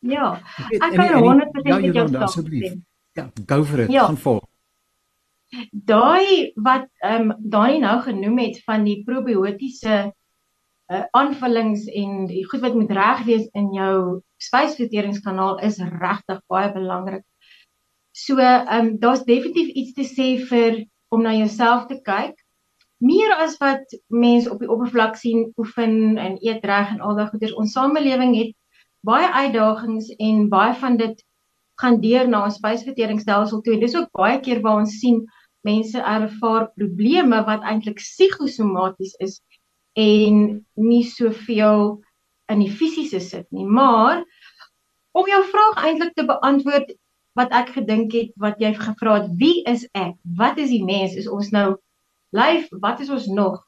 Ja. 0.00 0.40
Ek 0.70 0.92
kan 0.94 1.22
100% 1.22 1.66
ja, 1.66 1.78
met 1.78 1.94
jou 1.94 2.08
saamstem. 2.08 2.84
Ja, 3.12 3.30
go 3.46 3.64
for 3.64 3.80
it. 3.80 3.90
Ja. 3.90 4.06
Gaan 4.06 4.18
vol. 4.18 4.42
Daai 5.70 6.52
wat 6.54 6.88
ehm 7.00 7.30
um, 7.30 7.36
Dani 7.38 7.78
nou 7.78 8.00
genoem 8.02 8.38
het 8.38 8.62
van 8.64 8.84
die 8.84 9.02
probiotiese 9.04 10.12
uh, 10.92 11.04
aanvullings 11.10 11.86
en 11.86 12.26
die 12.30 12.44
goed 12.50 12.62
wat 12.64 12.74
moet 12.74 12.92
reg 12.94 13.24
wees 13.26 13.46
in 13.58 13.72
jou 13.74 14.22
spysverteringskanaal 14.42 15.58
is 15.66 15.78
regtig 15.78 16.42
baie 16.52 16.72
belangrik. 16.72 17.24
So, 18.16 18.38
ehm 18.40 18.86
um, 18.86 18.90
daar's 18.98 19.24
definitief 19.24 19.74
iets 19.74 19.92
te 19.92 20.06
sê 20.08 20.28
vir 20.50 20.84
om 21.12 21.22
na 21.22 21.34
jouself 21.36 21.86
te 21.86 22.00
kyk. 22.02 22.36
Meer 22.98 23.34
as 23.36 23.58
wat 23.60 23.92
mense 24.08 24.50
op 24.50 24.62
die 24.62 24.70
oppervlak 24.72 25.18
sien, 25.20 25.50
oefen 25.60 26.16
en 26.16 26.38
eet 26.40 26.64
reg 26.64 26.94
en 26.94 27.02
al 27.04 27.16
daai 27.18 27.28
goeders. 27.28 27.52
Ons 27.60 27.74
samelewing 27.76 28.32
het 28.38 28.54
baie 29.04 29.28
uitdagings 29.32 30.08
en 30.16 30.48
baie 30.48 30.74
van 30.80 30.96
dit 30.96 31.20
gaan 31.82 32.00
deur 32.00 32.28
na 32.28 32.44
ons 32.46 32.56
spysverteringsstelsel 32.56 33.60
toe. 33.60 33.76
Dis 33.80 33.96
ook 33.96 34.08
baie 34.16 34.40
keer 34.40 34.62
waar 34.64 34.80
ons 34.80 34.96
sien 35.02 35.20
mense 35.66 36.00
ervaar 36.00 36.70
probleme 36.78 37.42
wat 37.44 37.64
eintlik 37.68 38.00
psigosomaties 38.00 39.12
is 39.20 39.40
en 39.96 40.40
nie 40.76 41.04
soveel 41.08 41.96
in 42.52 42.62
die 42.62 42.70
fisiese 42.70 43.20
sit 43.20 43.46
nie. 43.50 43.64
Maar 43.64 44.22
om 45.16 45.28
jou 45.28 45.42
vraag 45.50 45.84
eintlik 45.88 46.14
te 46.14 46.26
beantwoord 46.28 46.92
wat 47.36 47.52
ek 47.56 47.72
gedink 47.76 48.14
het 48.16 48.32
wat 48.40 48.60
jy 48.60 48.72
gevra 48.76 49.20
het, 49.20 49.30
wie 49.40 49.62
is 49.68 49.86
ek? 49.96 50.14
Wat 50.36 50.60
is 50.60 50.72
die 50.72 50.84
mens? 50.84 51.16
Is 51.16 51.28
ons 51.28 51.52
nou 51.52 51.76
lyf? 52.36 52.68
Wat 52.80 53.00
is 53.00 53.12
ons 53.12 53.28
nog? 53.28 53.62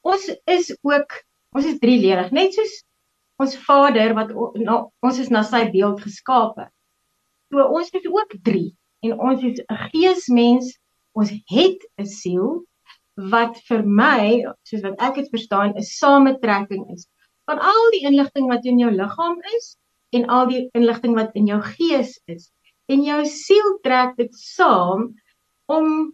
Ons 0.00 0.28
is 0.48 0.72
ook 0.80 1.20
ons 1.56 1.66
is 1.66 1.80
drieledig, 1.82 2.30
net 2.30 2.54
soos 2.54 2.76
ons 3.40 3.56
Vader 3.66 4.12
wat 4.14 4.30
na, 4.60 4.84
ons 5.02 5.18
is 5.18 5.30
na 5.32 5.42
sy 5.42 5.64
beeld 5.72 6.00
geskape. 6.04 6.68
So 7.50 7.64
ons 7.66 7.88
is 7.96 8.06
ook 8.06 8.36
drie 8.46 8.70
en 9.04 9.16
ons 9.18 9.42
is 9.44 9.60
'n 9.60 9.80
geesmens. 9.90 10.76
Ons 11.12 11.32
het 11.50 11.80
'n 11.98 12.06
siel 12.06 12.62
wat 13.32 13.58
vir 13.68 13.82
my, 13.84 14.44
soos 14.68 14.82
wat 14.86 15.00
ek 15.02 15.20
dit 15.20 15.30
verstaan, 15.34 15.74
'n 15.76 15.82
sametrekking 15.82 16.86
is 16.94 17.06
van 17.50 17.58
al 17.58 17.90
die 17.94 18.04
inligting 18.06 18.48
wat 18.48 18.64
in 18.64 18.78
jou 18.78 18.90
liggaam 18.94 19.38
is 19.56 19.76
en 20.14 20.26
al 20.30 20.46
die 20.50 20.68
inligting 20.78 21.14
wat 21.18 21.34
in 21.38 21.46
jou 21.50 21.60
gees 21.74 22.18
is. 22.30 22.50
En 22.90 23.02
jou 23.06 23.24
siel 23.26 23.78
trek 23.82 24.16
dit 24.18 24.34
saam 24.34 25.10
om 25.70 26.12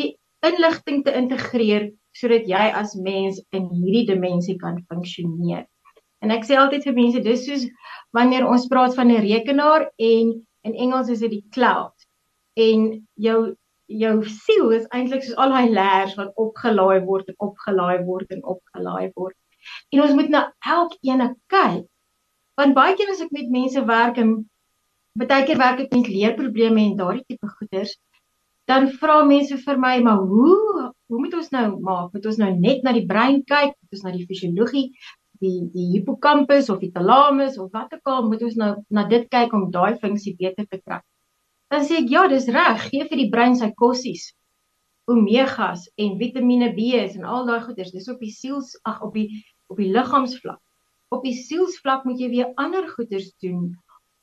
die 0.00 0.16
inligting 0.44 1.04
te 1.04 1.14
integreer 1.16 1.90
sodat 2.16 2.48
jy 2.48 2.68
as 2.80 2.94
mens 2.96 3.42
in 3.56 3.68
hierdie 3.72 4.06
dimensie 4.08 4.56
kan 4.60 4.80
funksioneer. 4.88 5.66
En 6.24 6.32
ek 6.32 6.46
sê 6.48 6.56
altyd 6.56 6.86
vir 6.88 6.96
mense 6.96 7.20
dis 7.24 7.44
soos 7.44 7.66
wanneer 8.16 8.46
ons 8.48 8.68
praat 8.72 8.96
van 8.96 9.12
'n 9.12 9.24
rekenaar 9.24 9.90
en 10.00 10.32
in 10.66 10.74
Engels 10.74 11.10
is 11.12 11.20
dit 11.20 11.30
die 11.30 11.44
cloud. 11.52 11.94
En 12.56 13.06
jou 13.14 13.54
jou 13.86 14.14
siel 14.26 14.72
is 14.74 14.86
eintlik 14.94 15.22
soos 15.24 15.38
al 15.42 15.52
daai 15.54 15.70
layers 15.70 16.14
wat 16.18 16.32
opgelaai 16.42 17.04
word 17.06 17.28
en 17.30 17.36
opgelaai 17.48 18.04
word 18.04 18.30
en 18.34 18.42
opgelaai 18.42 19.12
word. 19.14 19.36
En 19.94 20.02
ons 20.02 20.14
moet 20.18 20.28
na 20.30 20.42
elkeen 20.60 21.22
kyk. 21.52 21.86
Want 22.56 22.74
baie 22.74 22.96
keer 22.96 23.12
as 23.12 23.22
ek 23.24 23.32
met 23.36 23.50
mense 23.52 23.82
werk 23.86 24.18
en 24.18 24.36
baie 25.16 25.44
keer 25.48 25.60
werk 25.60 25.82
ek 25.84 25.94
met 25.94 26.08
leerprobleme 26.08 26.82
en 26.82 26.96
daardie 26.98 27.24
tipe 27.28 27.48
goeders, 27.58 27.94
dan 28.66 28.88
vra 29.00 29.20
mense 29.24 29.56
vir 29.64 29.78
my, 29.78 30.00
"Maar 30.02 30.18
hoe 30.18 30.92
hoe 31.08 31.18
moet 31.22 31.34
ons 31.34 31.50
nou 31.50 31.80
maak? 31.80 32.12
Moet 32.12 32.26
ons 32.26 32.36
nou 32.36 32.50
net 32.58 32.82
na 32.82 32.92
die 32.92 33.06
brein 33.06 33.44
kyk? 33.44 33.74
Moet 33.78 33.92
ons 33.92 34.02
na 34.02 34.10
die 34.10 34.26
fisiologie, 34.26 34.90
die 35.40 35.70
die 35.72 35.92
hippocampus 35.92 36.70
of 36.70 36.80
die 36.80 36.90
thalamus 36.90 37.58
of 37.58 37.70
wat 37.72 37.92
ook 37.94 38.06
al, 38.06 38.28
moet 38.28 38.42
ons 38.42 38.56
nou 38.56 38.74
na 38.90 39.06
dit 39.08 39.28
kyk 39.28 39.52
om 39.52 39.70
daai 39.70 39.96
funksie 39.96 40.36
beter 40.38 40.66
te 40.66 40.80
kry?" 40.82 41.00
Dan 41.70 41.84
sê 41.84 42.02
ek, 42.02 42.10
"Ja, 42.10 42.28
dis 42.28 42.48
reg. 42.48 42.90
Gee 42.90 43.04
vir 43.08 43.18
die 43.18 43.30
brein 43.30 43.56
sy 43.56 43.70
kossies." 43.74 44.32
omegas 45.06 45.86
en 45.94 46.18
Vitamiene 46.18 46.72
B 46.74 46.94
en 46.98 47.24
al 47.24 47.46
daai 47.46 47.60
goeders. 47.62 47.92
Dis 47.94 48.08
op 48.10 48.22
die 48.22 48.32
siels 48.34 48.74
ag 48.86 49.02
op 49.06 49.14
die 49.14 49.42
op 49.70 49.78
die 49.82 49.90
liggaamsvlak. 49.94 50.60
Op 51.14 51.24
die 51.26 51.34
sielsvlak 51.34 52.04
moet 52.06 52.20
jy 52.22 52.30
weer 52.30 52.52
ander 52.62 52.86
goeders 52.90 53.32
doen 53.42 53.72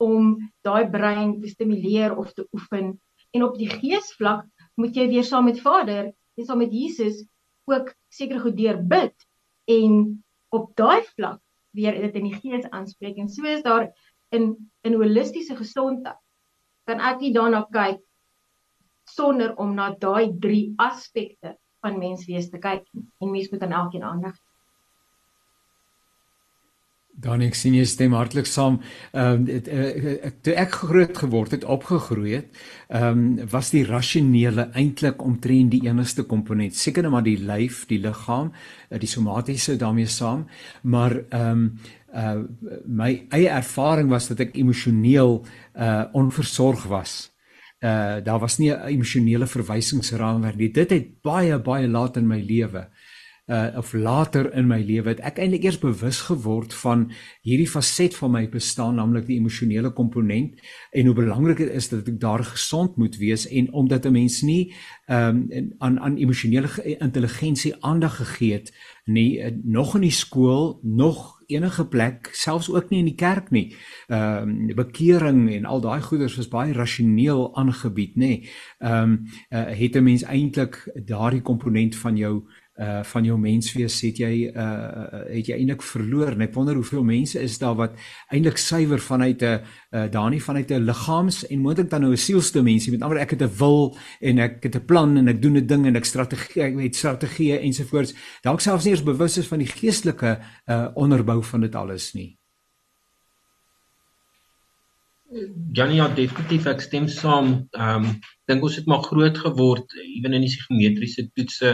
om 0.04 0.36
daai 0.68 0.88
brein 0.92 1.38
te 1.42 1.52
stimuleer 1.52 2.16
of 2.20 2.32
te 2.36 2.46
oefen. 2.56 2.94
En 3.36 3.46
op 3.48 3.56
die 3.60 3.70
geesvlak 3.72 4.46
moet 4.80 4.96
jy 4.96 5.08
weer 5.12 5.28
saam 5.28 5.48
met 5.48 5.62
Vader, 5.64 6.12
en 6.12 6.48
saam 6.48 6.64
met 6.64 6.74
Jesus 6.76 7.24
ook 7.70 7.94
seker 8.12 8.42
goed 8.44 8.58
deur 8.60 8.80
bid 8.80 9.16
en 9.72 10.24
op 10.52 10.72
daai 10.80 11.04
vlak 11.16 11.40
weer 11.76 11.96
dit 11.96 12.20
in 12.20 12.28
die 12.28 12.40
gees 12.40 12.68
aanspreek. 12.72 13.20
En 13.20 13.30
so 13.32 13.48
is 13.48 13.64
daar 13.64 13.88
in 14.36 14.56
in 14.84 15.00
holistiese 15.00 15.56
gesondheid 15.56 16.20
kan 16.86 17.04
ek 17.12 17.20
nie 17.22 17.34
daarna 17.34 17.64
kyk 17.72 18.02
sonder 19.10 19.54
om 19.60 19.76
na 19.76 19.92
daai 20.06 20.34
drie 20.46 20.74
aspekte 20.78 21.58
van 21.84 22.00
menswees 22.00 22.50
te 22.50 22.60
kyk 22.60 22.88
en 22.96 23.32
mens 23.32 23.52
moet 23.52 23.64
aan 23.64 23.78
elkeen 23.84 24.04
aandag 24.08 24.40
Dan 27.14 27.44
ek 27.46 27.54
sien 27.54 27.76
jy 27.78 27.84
stem 27.86 28.16
hartlik 28.18 28.48
saam. 28.50 28.80
Ehm 29.14 29.44
um, 29.46 30.32
toe 30.42 30.54
ek 30.58 30.80
groot 30.82 31.20
geword 31.22 31.52
het, 31.54 31.66
opgegroei 31.70 32.40
het, 32.40 32.48
ehm 32.90 33.20
um, 33.20 33.50
was 33.52 33.70
die 33.70 33.84
rasionele 33.86 34.72
eintlik 34.74 35.22
omtrent 35.22 35.70
die 35.76 35.84
enigste 35.86 36.26
komponent. 36.26 36.74
Seker 36.74 37.06
net 37.06 37.14
maar 37.14 37.26
die 37.28 37.38
lyf, 37.38 37.84
die 37.86 38.00
liggaam, 38.02 38.50
eh, 38.90 38.98
die 38.98 39.12
somatiese 39.12 39.78
daarmee 39.78 40.10
saam, 40.10 40.48
maar 40.82 41.20
ehm 41.30 41.52
um, 41.52 41.68
uh 42.14 42.44
my 42.86 43.26
eie 43.30 43.50
ervaring 43.50 44.10
was 44.10 44.28
dat 44.28 44.40
ek 44.40 44.56
emosioneel 44.56 45.42
uh 45.76 46.06
onversorg 46.14 46.86
was. 46.88 47.32
Uh 47.82 48.22
daar 48.24 48.40
was 48.40 48.58
nie 48.58 48.72
'n 48.72 48.88
emosionele 48.88 49.48
verwysingsraamwerk 49.48 50.56
nie. 50.56 50.72
Dit 50.72 50.90
het 50.90 51.22
baie 51.22 51.60
baie 51.60 51.88
laat 51.88 52.18
in 52.18 52.28
my 52.28 52.42
lewe 52.42 52.90
uh 53.46 53.78
of 53.78 53.94
later 53.94 54.54
in 54.54 54.68
my 54.68 54.80
lewe 54.80 55.10
het 55.12 55.20
ek 55.28 55.42
eintlik 55.44 55.66
eers 55.68 55.80
bewus 55.82 56.22
geword 56.30 56.72
van 56.80 57.10
hierdie 57.44 57.68
faset 57.68 58.16
van 58.16 58.32
my 58.32 58.44
bestaan 58.48 58.96
naamlik 58.96 59.26
die 59.28 59.36
emosionele 59.36 59.92
komponent 59.92 60.62
en 60.96 61.10
hoe 61.10 61.16
belangrik 61.18 61.60
dit 61.60 61.74
is 61.76 61.90
dat 61.92 62.08
ek 62.08 62.22
daar 62.22 62.44
gesond 62.48 62.96
moet 62.96 63.18
wees 63.20 63.44
en 63.52 63.68
omdat 63.74 64.08
'n 64.08 64.16
mens 64.16 64.42
nie 64.48 64.72
um 65.12 65.44
aan 65.80 66.00
aan 66.00 66.16
emosionele 66.18 66.70
intelligensie 67.00 67.76
aandag 67.84 68.16
gegee 68.16 68.54
het 68.54 68.72
nie 69.04 69.40
uh, 69.40 69.52
nog 69.64 69.96
in 69.96 70.02
die 70.02 70.12
skool 70.12 70.80
nog 70.84 71.42
enige 71.48 71.86
plek 71.88 72.30
selfs 72.32 72.70
ook 72.72 72.90
nie 72.90 73.00
in 73.00 73.10
die 73.12 73.20
kerk 73.20 73.52
nie. 73.52 73.76
Ehm 74.08 74.50
um, 74.50 74.76
bekering 74.76 75.52
en 75.54 75.66
al 75.66 75.82
daai 75.82 76.02
goeders 76.02 76.36
was 76.36 76.48
baie 76.48 76.74
rasioneel 76.74 77.56
aangebied 77.56 78.16
nê. 78.16 78.34
Ehm 78.80 79.12
um, 79.12 79.20
uh, 79.50 79.66
het 79.80 79.96
'n 79.96 80.04
mens 80.04 80.24
eintlik 80.24 80.92
daardie 81.06 81.42
komponent 81.42 81.96
van 81.96 82.18
jou 82.18 82.44
uh 82.82 83.04
van 83.06 83.24
jou 83.24 83.38
menswees 83.38 84.00
het 84.02 84.18
jy 84.18 84.50
uh 84.50 85.26
het 85.30 85.48
jy 85.48 85.58
eintlik 85.60 85.84
verloor. 85.86 86.34
En 86.34 86.42
ek 86.42 86.54
wonder 86.56 86.76
hoeveel 86.76 87.04
mense 87.06 87.40
is 87.40 87.60
daar 87.62 87.76
wat 87.78 87.94
eintlik 88.34 88.58
suiwer 88.58 89.00
vanuit 89.00 89.42
'n 89.42 89.62
uh 89.92 90.08
daanie 90.10 90.42
vanuit 90.42 90.72
'n 90.72 90.86
liggaams 90.86 91.48
en 91.48 91.60
moontlik 91.60 91.90
dan 91.90 92.02
nou 92.02 92.12
'n 92.14 92.18
sielsdimensie 92.18 92.92
met 92.92 93.02
ander 93.02 93.20
ek 93.20 93.32
het 93.32 93.42
'n 93.42 93.58
wil 93.58 93.96
en 94.22 94.40
ek 94.40 94.64
het 94.64 94.76
'n 94.76 94.86
plan 94.86 95.18
en 95.18 95.28
ek 95.28 95.42
doen 95.42 95.58
'n 95.58 95.68
ding 95.68 95.86
en 95.86 95.96
ek 95.96 96.06
strategie 96.06 96.64
ek 96.64 96.80
het 96.80 96.96
strategieë 96.96 97.62
ensovoorts 97.62 98.14
dalk 98.42 98.60
selfs 98.60 98.86
nie 98.86 98.94
eens 98.94 99.04
bewus 99.04 99.38
is 99.38 99.48
van 99.48 99.60
die 99.60 99.68
geestelike 99.68 100.40
uh 100.66 100.88
onderbou 100.96 101.44
van 101.44 101.62
dit 101.62 101.76
alles 101.76 102.14
nie. 102.14 102.38
Janie 105.74 105.98
ja 105.98 106.08
definitief. 106.08 106.68
Ek 106.70 106.82
stem 106.82 107.08
saam. 107.08 107.68
Ehm 107.72 108.06
um, 108.06 108.20
dink 108.50 108.64
ons 108.64 108.76
het 108.76 108.86
maar 108.86 109.04
groot 109.06 109.38
geword 109.38 109.94
ewen 110.04 110.34
in 110.38 110.44
die 110.46 110.52
psigometriese 110.52 111.30
toetse 111.34 111.72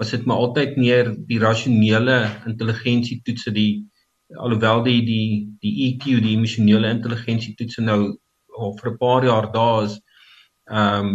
was 0.00 0.10
dit 0.14 0.24
maar 0.24 0.40
altyd 0.46 0.78
meer 0.80 1.10
die 1.28 1.38
rasionele 1.38 2.18
intelligensie 2.48 3.20
toetse 3.24 3.52
die 3.52 3.72
alhoewel 4.40 4.84
die 4.86 5.00
die 5.04 5.30
die 5.60 5.72
EQ 5.86 6.04
die 6.24 6.36
emosionele 6.38 6.92
intelligensie 6.96 7.52
toetse 7.58 7.82
nou 7.84 7.98
al 8.60 8.76
vir 8.78 8.90
'n 8.90 9.00
paar 9.02 9.24
jaar 9.28 9.48
daar 9.56 9.82
is 9.88 9.96
ehm 10.70 11.08
um, 11.08 11.10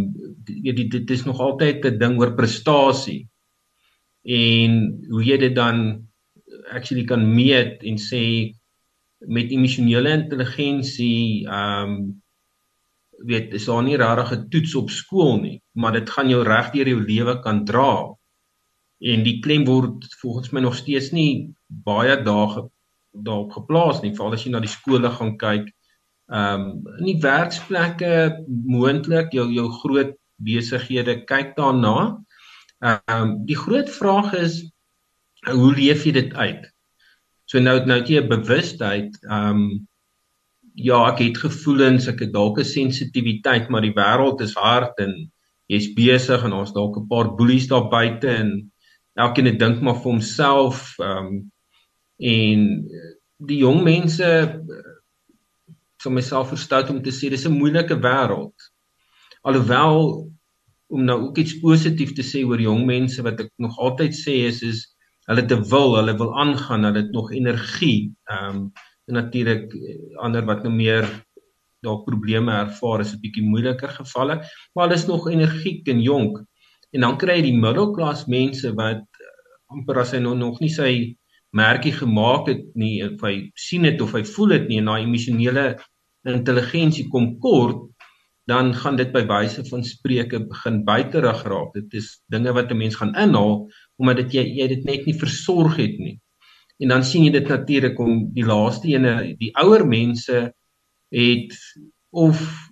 dit 0.67 0.91
dit 0.91 1.13
is 1.15 1.23
nog 1.25 1.39
altyd 1.39 1.85
'n 1.85 1.97
ding 2.03 2.19
oor 2.19 2.35
prestasie 2.35 3.21
en 4.41 4.75
hoe 5.09 5.23
jy 5.29 5.37
dit 5.37 5.55
dan 5.55 5.79
actually 6.77 7.05
kan 7.11 7.23
meet 7.39 7.81
en 7.89 7.97
sê 8.09 8.21
met 9.37 9.51
emosionele 9.51 10.11
intelligensie 10.19 11.47
ehm 11.47 11.89
um, 11.89 12.21
weet 13.31 13.53
is 13.53 13.65
daar 13.65 13.83
nie 13.83 13.97
regtig 13.97 14.31
'n 14.37 14.49
toets 14.53 14.75
op 14.75 14.89
skool 14.89 15.41
nie 15.41 15.57
maar 15.73 15.93
dit 15.97 16.09
gaan 16.09 16.29
jou 16.29 16.43
reg 16.43 16.71
deur 16.75 16.87
jou 16.93 17.01
lewe 17.01 17.35
kan 17.41 17.65
dra 17.65 18.13
en 18.99 19.23
die 19.23 19.39
klem 19.43 19.65
word 19.67 20.05
volgens 20.21 20.51
my 20.51 20.61
nog 20.63 20.75
steeds 20.75 21.11
nie 21.11 21.53
baie 21.67 22.15
dae 22.23 22.67
daarop 23.15 23.55
geplaas 23.55 24.01
nie 24.03 24.13
veral 24.15 24.35
as 24.35 24.43
jy 24.45 24.51
na 24.51 24.61
die 24.63 24.71
skole 24.71 25.11
gaan 25.11 25.35
kyk. 25.39 25.71
Ehm 26.31 26.61
um, 26.61 26.93
in 26.99 27.09
die 27.11 27.19
werksplekke 27.23 28.43
moontlik 28.47 29.33
jou 29.35 29.47
jou 29.53 29.67
groot 29.81 30.15
besighede 30.43 31.21
kyk 31.29 31.55
daarna. 31.59 32.21
Ehm 32.83 33.17
um, 33.17 33.35
die 33.47 33.57
groot 33.59 33.89
vraag 33.89 34.33
is 34.33 34.63
hoe 35.45 35.73
leef 35.75 36.05
jy 36.05 36.15
dit 36.15 36.33
uit? 36.33 36.65
So 37.45 37.59
nou 37.59 37.77
nou 37.85 38.01
jy 38.01 38.21
'n 38.21 38.29
bewustheid 38.29 39.15
ehm 39.23 39.49
um, 39.49 39.87
ja 40.75 41.05
ek 41.07 41.21
het 41.23 41.37
gevoelens 41.39 42.07
ek 42.11 42.19
het 42.19 42.33
dalk 42.33 42.59
'n 42.59 42.67
sensitiwiteit 42.67 43.69
maar 43.69 43.81
die 43.81 43.95
wêreld 43.95 44.41
is 44.41 44.55
hard 44.55 44.99
en 44.99 45.31
jy's 45.71 45.93
besig 45.95 46.43
en 46.43 46.53
ons 46.53 46.73
dalk 46.73 46.97
'n 46.97 47.07
paar 47.07 47.35
boelies 47.35 47.67
daar 47.67 47.87
buite 47.89 48.27
en 48.27 48.71
elkeen 49.15 49.49
het 49.49 49.59
dink 49.59 49.81
maar 49.81 49.99
vir 50.01 50.11
homself 50.11 50.95
ehm 50.99 51.27
um, 51.27 51.35
en 52.15 52.61
die 53.49 53.57
jong 53.59 53.81
mense 53.83 54.27
vir 56.03 56.13
myself 56.17 56.53
verstout 56.53 56.89
om 56.93 57.01
te 57.03 57.11
sê 57.11 57.29
dis 57.29 57.45
'n 57.47 57.57
moeilike 57.57 57.97
wêreld. 57.99 58.55
Alhoewel 59.43 60.29
om 60.87 61.03
nou 61.03 61.17
ook 61.27 61.37
iets 61.37 61.59
positief 61.59 62.13
te 62.13 62.23
sê 62.23 62.45
oor 62.45 62.61
jong 62.61 62.85
mense 62.85 63.21
wat 63.21 63.39
ek 63.39 63.51
nog 63.57 63.77
altyd 63.79 64.13
sê 64.13 64.35
is 64.51 64.61
is 64.61 64.83
hulle 65.27 65.45
te 65.45 65.57
wil 65.71 65.95
hulle 65.97 66.17
wil 66.17 66.35
aangaan 66.39 66.83
hulle 66.83 67.03
het 67.03 67.11
nog 67.11 67.31
energie 67.31 68.13
ehm 68.29 68.55
um, 68.55 68.71
en 69.07 69.13
natuurlik 69.13 69.73
ander 70.17 70.45
wat 70.45 70.63
nou 70.63 70.73
meer 70.73 71.05
dalk 71.85 72.05
probleme 72.05 72.51
ervaar 72.51 73.01
is 73.03 73.13
'n 73.13 73.21
bietjie 73.21 73.43
moeiliker 73.45 73.89
gevalle. 73.89 74.35
Maar 74.73 74.83
hulle 74.87 74.99
is 74.99 75.05
nog 75.05 75.29
energiek 75.29 75.87
en 75.87 76.01
jonk 76.01 76.41
En 76.95 77.03
dan 77.03 77.17
kry 77.19 77.39
jy 77.39 77.49
die 77.49 77.59
middelklas 77.59 78.25
mense 78.31 78.71
wat 78.77 79.03
amper 79.73 79.99
as 79.99 80.13
hy 80.15 80.21
nog 80.23 80.37
nog 80.39 80.61
nie 80.63 80.71
sy 80.71 80.91
merkie 81.55 81.91
gemaak 81.95 82.47
het 82.51 82.63
nie 82.79 82.99
of 83.03 83.23
hy 83.25 83.49
sien 83.59 83.87
dit 83.87 83.99
of 84.03 84.13
hy 84.15 84.23
voel 84.27 84.55
dit 84.55 84.69
nie 84.69 84.79
en 84.81 84.91
daai 84.91 85.03
emosionele 85.03 85.65
intelligensie 86.31 87.07
kom 87.11 87.33
kort 87.43 87.83
dan 88.49 88.73
gaan 88.77 88.99
dit 88.99 89.09
by 89.13 89.23
wyse 89.25 89.63
van 89.71 89.83
spreuke 89.83 90.43
begin 90.45 90.83
buiterig 90.85 91.41
raak. 91.49 91.71
Dit 91.73 91.95
is 91.97 92.21
dinge 92.29 92.53
wat 92.53 92.71
'n 92.71 92.77
mens 92.77 92.95
gaan 92.95 93.15
inhaal 93.15 93.67
omdat 93.97 94.17
dit 94.17 94.33
jy 94.37 94.45
jy 94.61 94.67
dit 94.67 94.85
net 94.85 95.05
nie 95.05 95.17
versorg 95.17 95.77
het 95.77 95.97
nie. 95.99 96.19
En 96.79 96.89
dan 96.89 97.03
sien 97.03 97.23
jy 97.23 97.31
dit 97.31 97.47
natuurlik 97.47 97.99
om 97.99 98.31
die 98.33 98.45
laaste 98.45 98.87
ene, 98.87 99.35
die 99.39 99.51
ouer 99.55 99.87
mense 99.87 100.53
het 101.11 101.53
of 102.11 102.69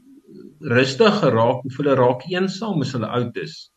rustig 0.60 1.20
geraak 1.20 1.66
of 1.66 1.78
hulle 1.78 1.96
raak 1.96 2.22
eensaam 2.30 2.82
as 2.82 2.94
hulle 2.94 3.08
oud 3.08 3.38
is. 3.38 3.73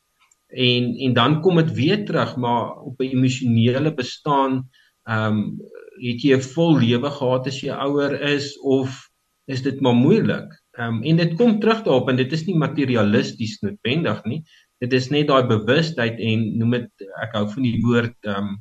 En 0.46 0.94
en 0.94 1.12
dan 1.12 1.40
kom 1.40 1.56
dit 1.56 1.72
weer 1.72 2.04
terug 2.04 2.36
maar 2.36 2.76
op 2.86 3.00
'n 3.00 3.12
emosionele 3.16 3.94
bestaan 3.94 4.68
ehm 5.06 5.38
um, 5.38 5.58
het 5.96 6.22
jy 6.22 6.36
'n 6.36 6.48
vol 6.54 6.78
lewe 6.78 7.10
gehad 7.10 7.46
as 7.46 7.60
jy 7.60 7.72
ouer 7.72 8.20
is 8.20 8.58
of 8.58 9.08
is 9.46 9.62
dit 9.62 9.80
maar 9.80 9.94
moeilik. 9.94 10.48
Ehm 10.78 10.94
um, 10.94 11.02
en 11.02 11.16
dit 11.16 11.34
kom 11.34 11.60
terug 11.60 11.82
daarop 11.82 12.08
en 12.08 12.16
dit 12.16 12.32
is 12.32 12.46
nie 12.46 12.56
materialisties 12.56 13.60
noodwendig 13.60 14.24
nie. 14.24 14.42
Dit 14.78 14.92
is 14.92 15.08
net 15.10 15.28
daai 15.28 15.46
bewustheid 15.46 16.18
en 16.18 16.58
noem 16.58 16.70
dit 16.70 17.06
ek 17.22 17.32
hou 17.38 17.46
van 17.54 17.62
die 17.62 17.80
woord 17.82 18.16
ehm 18.24 18.50
um, 18.50 18.56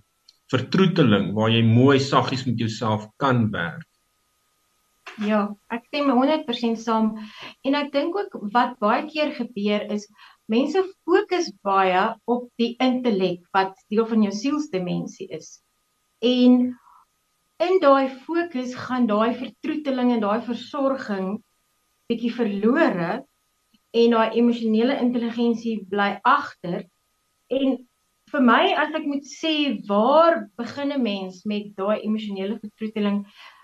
vertroeteling 0.53 1.33
waar 1.33 1.49
jy 1.49 1.63
mooi 1.65 1.99
saggies 1.99 2.45
met 2.45 2.59
jouself 2.59 3.07
kan 3.17 3.49
werk. 3.51 3.87
Ja, 5.23 5.47
ek 5.71 5.85
stem 5.87 6.09
100% 6.11 6.79
saam 6.81 7.13
en 7.63 7.77
ek 7.79 7.91
dink 7.93 8.17
ook 8.19 8.33
wat 8.53 8.75
baie 8.83 9.05
keer 9.07 9.31
gebeur 9.37 9.85
is 9.95 10.07
mense 10.51 10.81
fokus 11.05 11.49
baie 11.65 12.03
op 12.29 12.49
die 12.61 12.75
intellek 12.83 13.45
wat 13.55 13.77
deel 13.89 14.05
van 14.09 14.25
jou 14.27 14.33
sielsdimensie 14.33 15.27
is. 15.33 15.59
En 16.21 16.75
in 17.65 17.79
daai 17.81 18.09
fokus 18.27 18.75
gaan 18.87 19.07
daai 19.07 19.33
vertroeteling 19.39 20.11
en 20.15 20.23
daai 20.23 20.41
versorging 20.45 21.29
bietjie 22.11 22.33
verlore 22.35 23.23
en 23.95 24.15
daai 24.17 24.37
emosionele 24.37 24.99
intelligensie 25.01 25.79
bly 25.89 26.15
agter. 26.27 26.83
En 27.49 27.77
vir 28.33 28.43
my 28.43 28.61
as 28.81 28.93
ek 28.97 29.05
moet 29.07 29.25
sê 29.29 29.55
waar 29.89 30.43
begin 30.59 30.91
'n 30.91 31.01
mens 31.01 31.43
met 31.45 31.71
daai 31.79 32.03
emosionele 32.03 32.59
vertroeteling? 32.59 33.23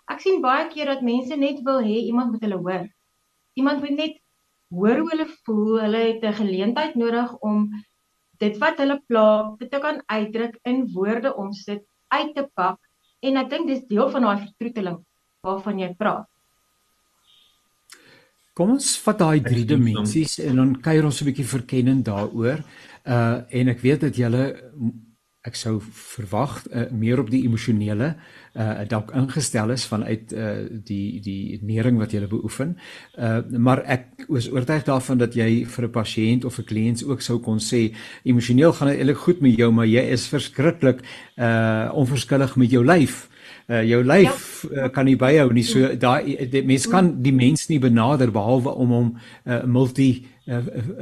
Ek 0.09 0.21
sien 0.23 0.41
baie 0.41 0.69
keer 0.71 0.85
dat 0.85 1.05
mense 1.05 1.35
net 1.35 1.61
wil 1.67 1.81
hê 1.83 1.97
iemand 2.07 2.31
moet 2.31 2.45
hulle 2.47 2.61
hoor. 2.65 2.87
Iemand 3.59 3.81
moet 3.81 3.97
net 3.97 4.20
hoor 4.71 5.01
hoe 5.01 5.09
hulle 5.11 5.27
voel 5.45 5.79
hulle 5.83 6.01
het 6.07 6.23
'n 6.23 6.39
geleentheid 6.41 6.95
nodig 6.95 7.33
om 7.39 7.69
dit 8.39 8.57
wat 8.57 8.77
hulle 8.81 9.01
pla 9.07 9.55
dit 9.59 9.71
te 9.71 9.79
kan 9.79 10.01
uitdruk 10.05 10.57
in 10.63 10.87
woorde 10.93 11.35
omsit 11.35 11.83
uit 12.07 12.35
te 12.35 12.47
pak 12.53 12.79
en 13.19 13.37
ek 13.37 13.49
dink 13.49 13.67
dis 13.67 13.87
deel 13.87 14.09
van 14.09 14.21
daai 14.21 14.39
vertroeteling 14.47 14.99
waarvan 15.41 15.79
jy 15.79 15.93
praat 15.97 16.27
Kom 18.53 18.73
ons 18.75 18.97
vat 19.05 19.17
daai 19.17 19.39
drie 19.41 19.63
dimensies 19.65 20.39
en 20.43 20.59
dan 20.59 20.73
kuier 20.81 21.05
ons 21.07 21.21
'n 21.21 21.25
bietjie 21.25 21.47
verkennend 21.47 22.05
daaroor. 22.05 22.59
Uh 23.07 23.37
en 23.49 23.69
ek 23.69 23.79
weet 23.79 24.01
dat 24.01 24.15
julle 24.15 24.43
ek 25.41 25.55
sou 25.55 25.79
verwag 25.81 26.67
uh, 26.69 26.91
meer 26.91 27.19
op 27.19 27.29
die 27.29 27.45
emosionele 27.47 28.15
uh 28.53 28.83
dalk 28.87 29.11
ingestel 29.15 29.71
is 29.71 29.85
vanuit 29.87 30.33
uh 30.33 30.67
die 30.69 31.21
die 31.23 31.59
nering 31.63 31.97
wat 31.97 32.11
jy 32.11 32.27
beoefen. 32.27 32.77
Uh 33.17 33.41
maar 33.57 33.83
ek 33.85 34.25
is 34.27 34.51
oortuig 34.51 34.83
daarvan 34.83 35.17
dat 35.17 35.35
jy 35.35 35.65
vir 35.65 35.85
'n 35.85 35.91
pasiënt 35.91 36.45
of 36.45 36.59
'n 36.59 36.67
kliënt 36.67 37.03
ook 37.05 37.21
sou 37.21 37.39
kon 37.39 37.59
sê 37.59 37.93
emosioneel 38.23 38.73
gaan 38.73 38.87
dit 38.87 38.97
eintlik 38.97 39.17
goed 39.17 39.41
met 39.41 39.57
jou, 39.57 39.71
maar 39.71 39.87
jy 39.87 40.03
is 40.11 40.27
verskriklik 40.27 40.99
uh 41.37 41.89
onverskillig 41.93 42.55
met 42.55 42.71
jou 42.71 42.85
lyf 42.85 43.29
uh, 43.71 43.83
jou 43.87 44.03
lyf 44.03 44.65
ja. 44.69 44.85
uh, 44.85 44.89
kan 44.93 45.07
nie 45.07 45.17
byhou 45.19 45.51
nie. 45.53 45.63
So 45.67 45.93
daai 45.99 46.35
mense 46.67 46.89
kan 46.91 47.13
die 47.23 47.33
mens 47.35 47.67
nie 47.69 47.79
benader 47.79 48.31
behalwe 48.33 48.75
om 48.75 48.95
hom 48.95 49.09
uh, 49.45 49.63
multi 49.65 50.25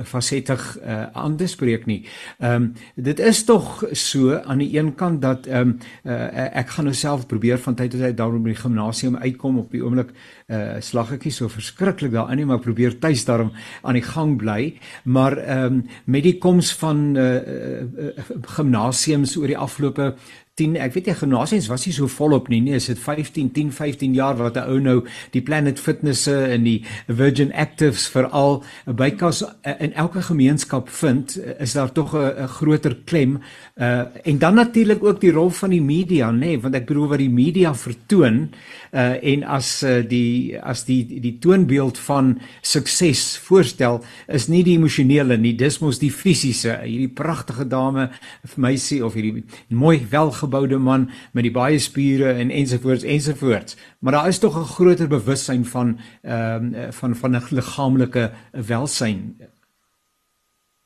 fasettig 0.03 0.77
uh, 0.83 1.03
aan 1.15 1.37
te 1.37 1.47
spreek 1.47 1.85
nie. 1.85 2.01
Ehm 2.39 2.53
um, 2.53 2.73
dit 2.95 3.19
is 3.19 3.43
tog 3.47 3.83
so 3.91 4.35
aan 4.35 4.59
die 4.59 4.77
een 4.77 4.95
kant 4.95 5.21
dat 5.21 5.47
ehm 5.47 5.69
um, 5.69 5.77
uh, 6.03 6.57
ek 6.59 6.69
gaan 6.75 6.89
nou 6.89 6.95
self 6.95 7.25
probeer 7.27 7.57
van 7.57 7.75
tyd 7.75 7.91
tot 7.91 8.01
tyd 8.03 8.17
daarom 8.17 8.43
by 8.43 8.51
die 8.53 8.61
gimnasium 8.61 9.15
uitkom 9.15 9.57
op 9.57 9.71
die 9.71 9.83
oomblik 9.83 10.11
uh, 10.47 10.79
slag 10.79 11.13
ek 11.15 11.23
nie 11.23 11.31
so 11.31 11.47
verskriklik 11.47 12.11
daarin 12.11 12.37
nie 12.37 12.45
maar 12.45 12.59
probeer 12.59 12.99
tuis 12.99 13.25
daarom 13.25 13.51
aan 13.81 13.93
die 13.93 14.05
gang 14.05 14.37
bly. 14.37 14.73
Maar 15.03 15.37
ehm 15.37 15.65
um, 15.65 15.81
met 16.05 16.23
die 16.23 16.37
koms 16.37 16.73
van 16.75 17.15
uh, 17.15 17.35
uh, 17.39 18.11
gimnasiums 18.57 19.37
oor 19.37 19.47
die 19.47 19.57
afgelope 19.57 20.15
10 20.59 20.77
ek 20.83 20.93
weet 20.97 21.09
jy 21.11 21.17
gimnasiums 21.21 21.69
was 21.71 21.85
nie 21.87 21.95
so 21.95 22.09
volop 22.11 22.49
nie 22.51 22.61
nie 22.65 22.75
is 22.77 22.89
dit 22.91 22.99
15 22.99 23.51
10 23.55 23.71
15 23.75 24.13
jaar 24.17 24.37
wat 24.37 24.57
'n 24.57 24.67
ou 24.69 24.79
nou 24.79 24.97
die 25.31 25.41
Planet 25.41 25.79
Fitnesse 25.79 26.35
en 26.53 26.63
die 26.63 26.83
Virgin 27.07 27.51
Actives 27.53 28.07
veral 28.07 28.63
bykans 28.85 29.43
eh, 29.63 29.75
in 29.79 29.93
elke 29.93 30.21
gemeenskap 30.21 30.89
vind 30.89 31.37
is 31.59 31.73
daar 31.73 31.91
tog 31.91 32.15
'n 32.15 32.47
groter 32.47 32.95
klem. 33.05 33.39
Uh, 33.79 34.01
en 34.23 34.37
dan 34.37 34.53
natuurlik 34.53 35.03
ook 35.03 35.21
die 35.21 35.31
rol 35.31 35.49
van 35.49 35.69
die 35.69 35.81
media 35.81 36.31
nê 36.31 36.37
nee, 36.37 36.59
want 36.59 36.75
ek 36.75 36.85
bedoel 36.89 37.07
wat 37.07 37.21
die 37.21 37.29
media 37.31 37.71
vertoon 37.73 38.49
uh, 38.91 39.15
en 39.23 39.43
as 39.43 39.69
uh, 39.87 40.01
die 40.03 40.59
as 40.59 40.83
die 40.83 41.19
die 41.23 41.37
toonbeeld 41.39 41.97
van 41.97 42.33
sukses 42.61 43.37
voorstel 43.45 44.01
is 44.27 44.49
nie 44.51 44.63
die 44.67 44.75
emosionele 44.75 45.37
nie 45.37 45.55
dis 45.55 45.79
mos 45.79 46.01
die 46.01 46.11
fisiese. 46.11 46.75
Hierdie 46.83 47.07
pragtige 47.07 47.67
dame 47.67 48.09
meisie 48.55 48.99
of 49.05 49.15
hierdie 49.15 49.45
mooi 49.69 50.01
welge 50.11 50.48
welgeboude 50.49 50.77
man 50.77 51.09
met 51.33 51.45
die 51.45 51.53
baie 51.53 51.79
spiere 51.79 52.33
en 52.33 52.51
ensovoorts 52.51 53.03
ensovoorts. 53.03 53.77
Maar 53.99 54.11
daar 54.11 54.27
is 54.27 54.39
tog 54.39 54.57
'n 54.57 54.73
groter 54.73 55.07
bewussyn 55.07 55.65
van 55.65 55.99
ehm 56.21 56.73
uh, 56.73 56.91
van 56.91 57.15
van 57.15 57.35
'n 57.35 57.43
liggaamlike 57.49 58.31
welsyn. 58.51 59.37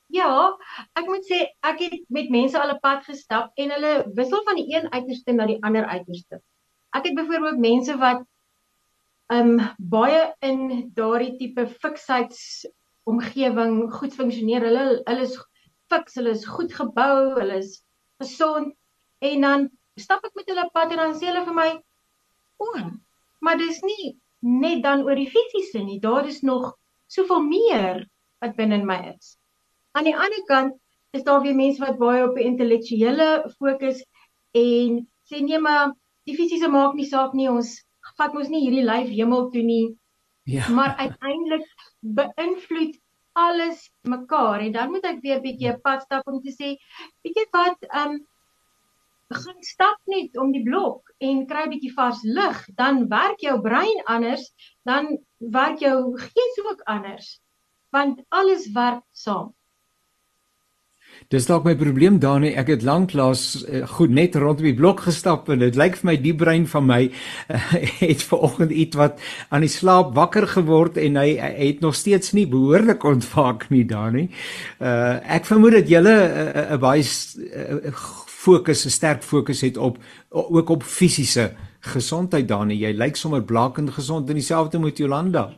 Ja, 0.08 0.58
ek 0.94 1.06
moet 1.06 1.26
sê 1.26 1.48
ek 1.62 1.80
het 1.80 2.04
met 2.08 2.30
mense 2.30 2.60
al 2.60 2.74
'n 2.74 2.80
pad 2.80 3.04
gestap 3.04 3.52
en 3.56 3.70
hulle 3.70 4.12
wissel 4.14 4.44
van 4.44 4.56
die 4.56 4.76
een 4.76 4.92
uiterste 4.92 5.32
na 5.32 5.46
die 5.46 5.64
ander 5.64 5.86
uiterste. 5.86 6.42
Ek 6.92 7.06
het 7.06 7.16
byvoorbeeld 7.16 7.60
mense 7.60 7.98
wat 7.98 8.24
ehm 9.28 9.60
um, 9.60 9.76
baie 9.78 10.36
in 10.40 10.92
daardie 10.94 11.38
tipe 11.38 11.68
fiksheid 11.68 12.36
omgewing 13.04 13.92
goed 13.94 14.14
funksioneer. 14.14 14.62
Hulle 14.62 15.02
hulle 15.04 15.22
is 15.22 15.38
fiks, 15.90 16.16
hulle 16.16 16.30
is 16.30 16.46
goed 16.46 16.74
gebou, 16.74 17.40
hulle 17.40 17.58
is 17.58 17.84
gesond 18.22 18.74
En 19.24 19.46
dan 19.48 19.70
stap 20.00 20.26
ek 20.28 20.36
met 20.40 20.50
hulle 20.52 20.68
pad 20.76 20.94
en 20.94 21.02
dan 21.04 21.16
sê 21.18 21.30
hulle 21.30 21.46
vir 21.48 21.58
my: 21.58 21.70
"O, 22.66 22.68
maar 23.46 23.58
dis 23.62 23.80
nie 23.88 24.14
net 24.64 24.84
dan 24.84 25.04
oor 25.08 25.20
die 25.20 25.30
fisiese 25.32 25.84
nie, 25.84 26.00
daar 26.04 26.28
is 26.28 26.42
nog 26.42 26.74
soveel 27.08 27.44
meer 27.48 28.04
wat 28.44 28.58
binne 28.60 28.82
in 28.82 28.88
my 28.90 29.00
is." 29.14 29.38
Aan 29.94 30.10
die 30.10 30.18
ander 30.18 30.44
kant 30.50 30.80
is 31.14 31.24
daar 31.24 31.42
weer 31.42 31.56
mense 31.56 31.82
wat 31.86 32.00
baie 32.02 32.24
op 32.26 32.36
die 32.36 32.48
intellektuele 32.50 33.30
fokus 33.60 34.02
en 34.58 35.04
sê 35.30 35.42
nee, 35.46 35.60
maar 35.60 35.94
die 36.28 36.36
fisiese 36.36 36.70
maak 36.74 36.98
nie 36.98 37.08
saak 37.08 37.36
nie, 37.38 37.50
ons 37.50 37.78
vat 38.18 38.34
mos 38.34 38.50
nie 38.50 38.64
hierdie 38.66 38.86
lyf 38.88 39.10
hemel 39.14 39.50
toe 39.54 39.64
nie. 39.64 39.86
Ja. 40.50 40.68
Maar 40.78 40.96
uiteindelik 41.00 41.70
beïnvloed 42.02 43.00
alles 43.34 43.88
mekaar 44.02 44.60
en 44.66 44.74
dan 44.76 44.92
moet 44.92 45.06
ek 45.10 45.22
weer 45.24 45.40
'n 45.40 45.46
bietjie 45.46 45.70
'n 45.72 45.82
pad 45.82 46.04
stap 46.04 46.28
om 46.28 46.42
te 46.42 46.52
sê, 46.52 46.76
weet 47.24 47.40
jy 47.40 47.46
wat, 47.56 47.80
ehm 47.90 48.12
um, 48.12 48.20
begin 49.34 49.66
stap 49.66 50.00
net 50.14 50.38
om 50.38 50.52
die 50.54 50.64
blok 50.66 51.14
en 51.24 51.46
kry 51.50 51.66
'n 51.66 51.74
bietjie 51.74 51.94
vars 51.98 52.22
lug, 52.24 52.60
dan 52.78 53.08
werk 53.10 53.42
jou 53.42 53.58
brein 53.62 54.00
anders, 54.06 54.46
dan 54.86 55.18
werk 55.40 55.80
jou 55.80 55.98
gees 56.30 56.62
ook 56.70 56.82
anders. 56.86 57.40
Want 57.90 58.24
alles 58.30 58.72
werk 58.74 59.06
saam. 59.12 59.54
Dis 61.30 61.46
dalk 61.46 61.64
my 61.66 61.76
probleem 61.78 62.18
Dani, 62.20 62.52
ek 62.58 62.72
het 62.74 62.84
lanklaas 62.86 63.44
uh, 63.64 63.84
goed 63.96 64.10
net 64.10 64.36
rondom 64.36 64.66
die 64.66 64.76
blok 64.78 65.06
gestap 65.06 65.50
en 65.54 65.62
dit 65.62 65.78
lyk 65.78 66.00
vir 66.00 66.10
my 66.10 66.16
die 66.18 66.34
brein 66.34 66.66
van 66.70 66.88
my 66.90 67.02
uh, 67.06 67.62
het 68.10 68.26
vanoggend 68.32 68.72
iets 68.72 68.98
wat 68.98 69.22
aan 69.50 69.66
die 69.66 69.72
slaap 69.72 70.16
wakker 70.18 70.48
geword 70.56 70.98
en 70.98 71.22
hy, 71.22 71.30
hy 71.38 71.70
het 71.70 71.86
nog 71.86 71.96
steeds 71.96 72.34
nie 72.34 72.48
behoorlik 72.50 73.06
ontwaak 73.06 73.70
nie 73.70 73.86
Dani. 73.86 74.28
Uh, 74.82 75.22
ek 75.38 75.46
vermoed 75.50 75.78
dat 75.80 75.90
jy 75.90 76.02
'n 76.02 76.12
uh, 76.12 76.22
uh, 76.74 76.80
baie 76.82 77.06
uh, 77.06 77.94
fokus, 78.44 78.86
'n 78.86 78.90
sterk 78.90 79.24
fokus 79.24 79.62
het 79.62 79.78
op 79.78 79.98
ook 80.30 80.70
op 80.70 80.84
fisiese 80.84 81.54
gesondheid 81.80 82.48
daarin. 82.48 82.78
Jy 82.78 82.94
lyk 82.98 83.16
sommer 83.16 83.44
blakend 83.44 83.90
gesond 83.90 84.30
en 84.30 84.36
dieselfde 84.36 84.80
met 84.80 84.98
Jolanda. 84.98 85.52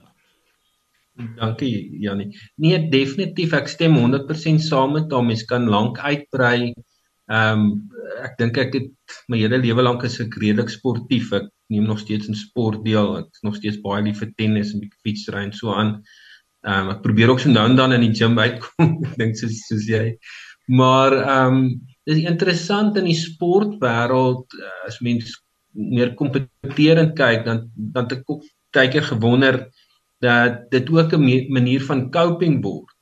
Dankie 1.16 2.00
Jannie. 2.00 2.34
Nee, 2.60 2.90
definitief 2.92 3.54
ek 3.56 3.70
stem 3.72 3.96
100% 3.96 4.62
saam 4.62 4.98
met 4.98 5.12
hom. 5.12 5.30
Mens 5.32 5.46
kan 5.48 5.70
lank 5.70 6.00
uitbrei. 6.00 6.74
Ehm 7.32 7.62
um, 7.62 7.70
ek 8.22 8.36
dink 8.38 8.58
ek 8.62 8.74
het 8.74 9.16
my 9.32 9.40
hele 9.40 9.58
lewe 9.58 9.82
lank 9.82 10.04
is 10.04 10.20
ek 10.20 10.36
redelik 10.42 10.70
sportief. 10.70 11.32
Ek 11.34 11.48
neem 11.74 11.88
nog 11.88 12.00
steeds 12.04 12.28
'n 12.30 12.36
sport 12.36 12.84
deel. 12.86 13.18
Ek 13.18 13.32
is 13.32 13.42
nog 13.48 13.56
steeds 13.56 13.80
baie 13.82 14.04
lief 14.04 14.20
vir 14.20 14.34
tennis 14.36 14.74
en 14.74 14.84
bietjie 14.84 15.02
fietsry 15.08 15.44
en 15.44 15.54
so 15.54 15.74
aan. 15.74 16.02
Ehm 16.68 16.90
um, 16.90 16.92
ek 16.98 17.02
probeer 17.02 17.32
ook 17.32 17.40
so 17.40 17.50
nou 17.50 17.66
en 17.70 17.76
dan 17.76 17.94
in 17.94 18.06
die 18.06 18.14
gym 18.14 18.38
uitkom. 18.40 19.00
ek 19.08 19.18
dink 19.18 19.40
soos 19.40 19.64
soos 19.70 19.88
jy 19.88 20.18
Maar 20.66 21.12
ehm 21.14 21.56
um, 21.56 21.95
dis 22.06 22.22
interessant 22.24 22.98
in 23.00 23.08
die 23.10 23.18
sportwêreld 23.18 24.54
uh, 24.60 24.74
as 24.88 25.02
mens 25.02 25.34
meer 25.76 26.14
kompeterend 26.16 27.16
kyk 27.18 27.46
dan 27.48 27.66
dan 27.76 28.08
ek 28.14 28.30
ook 28.30 28.46
baie 28.76 28.92
keer 28.92 29.08
gewonder 29.08 29.66
dat 30.24 30.70
dit 30.72 30.90
ook 30.90 31.14
'n 31.14 31.52
manier 31.52 31.82
van 31.82 32.12
coping 32.12 32.62
word. 32.64 32.96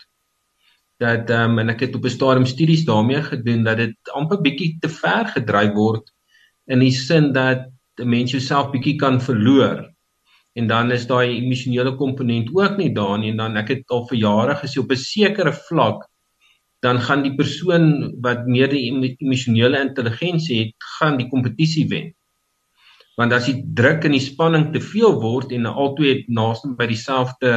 Dat 0.98 1.30
um, 1.30 1.60
en 1.60 1.70
ek 1.70 1.80
het 1.80 1.96
op 1.96 2.06
'n 2.06 2.10
stadium 2.10 2.46
studies 2.46 2.86
daarmee 2.86 3.22
gedoen 3.22 3.64
dat 3.64 3.78
dit 3.78 3.96
amper 4.14 4.42
bietjie 4.42 4.78
te 4.80 4.90
ver 4.90 5.26
gedryf 5.28 5.74
word 5.74 6.12
in 6.66 6.80
die 6.80 6.92
sin 6.92 7.34
dat 7.34 7.68
'n 8.00 8.10
mens 8.10 8.32
jouself 8.32 8.72
bietjie 8.72 8.96
kan 8.96 9.22
verloor. 9.22 9.94
En 10.54 10.68
dan 10.68 10.92
is 10.92 11.08
daai 11.08 11.38
emosionele 11.38 11.96
komponent 11.96 12.50
ook 12.54 12.78
nie 12.78 12.94
daar 12.94 13.18
nie 13.20 13.32
en 13.32 13.38
dan 13.38 13.58
ek 13.58 13.68
het 13.68 13.84
al 13.90 14.08
vir 14.08 14.18
jare 14.18 14.56
gesê 14.56 14.80
op 14.80 14.92
'n 14.92 14.96
sekere 14.96 15.54
vlak 15.54 16.08
dan 16.84 17.00
gaan 17.00 17.24
die 17.24 17.36
persoon 17.36 17.86
wat 18.24 18.44
meer 18.48 18.68
die 18.72 18.90
emosionele 18.92 19.80
intelligensie 19.80 20.60
het, 20.60 20.90
gaan 21.00 21.16
die 21.18 21.30
kompetisie 21.32 21.86
wen. 21.88 22.12
Want 23.16 23.34
as 23.36 23.48
die 23.48 23.62
druk 23.78 24.04
en 24.08 24.16
die 24.18 24.24
spanning 24.24 24.72
te 24.74 24.82
veel 24.84 25.16
word 25.22 25.54
en 25.56 25.70
albei 25.70 26.24
naaste 26.28 26.74
by 26.78 26.90
dieselfde 26.90 27.54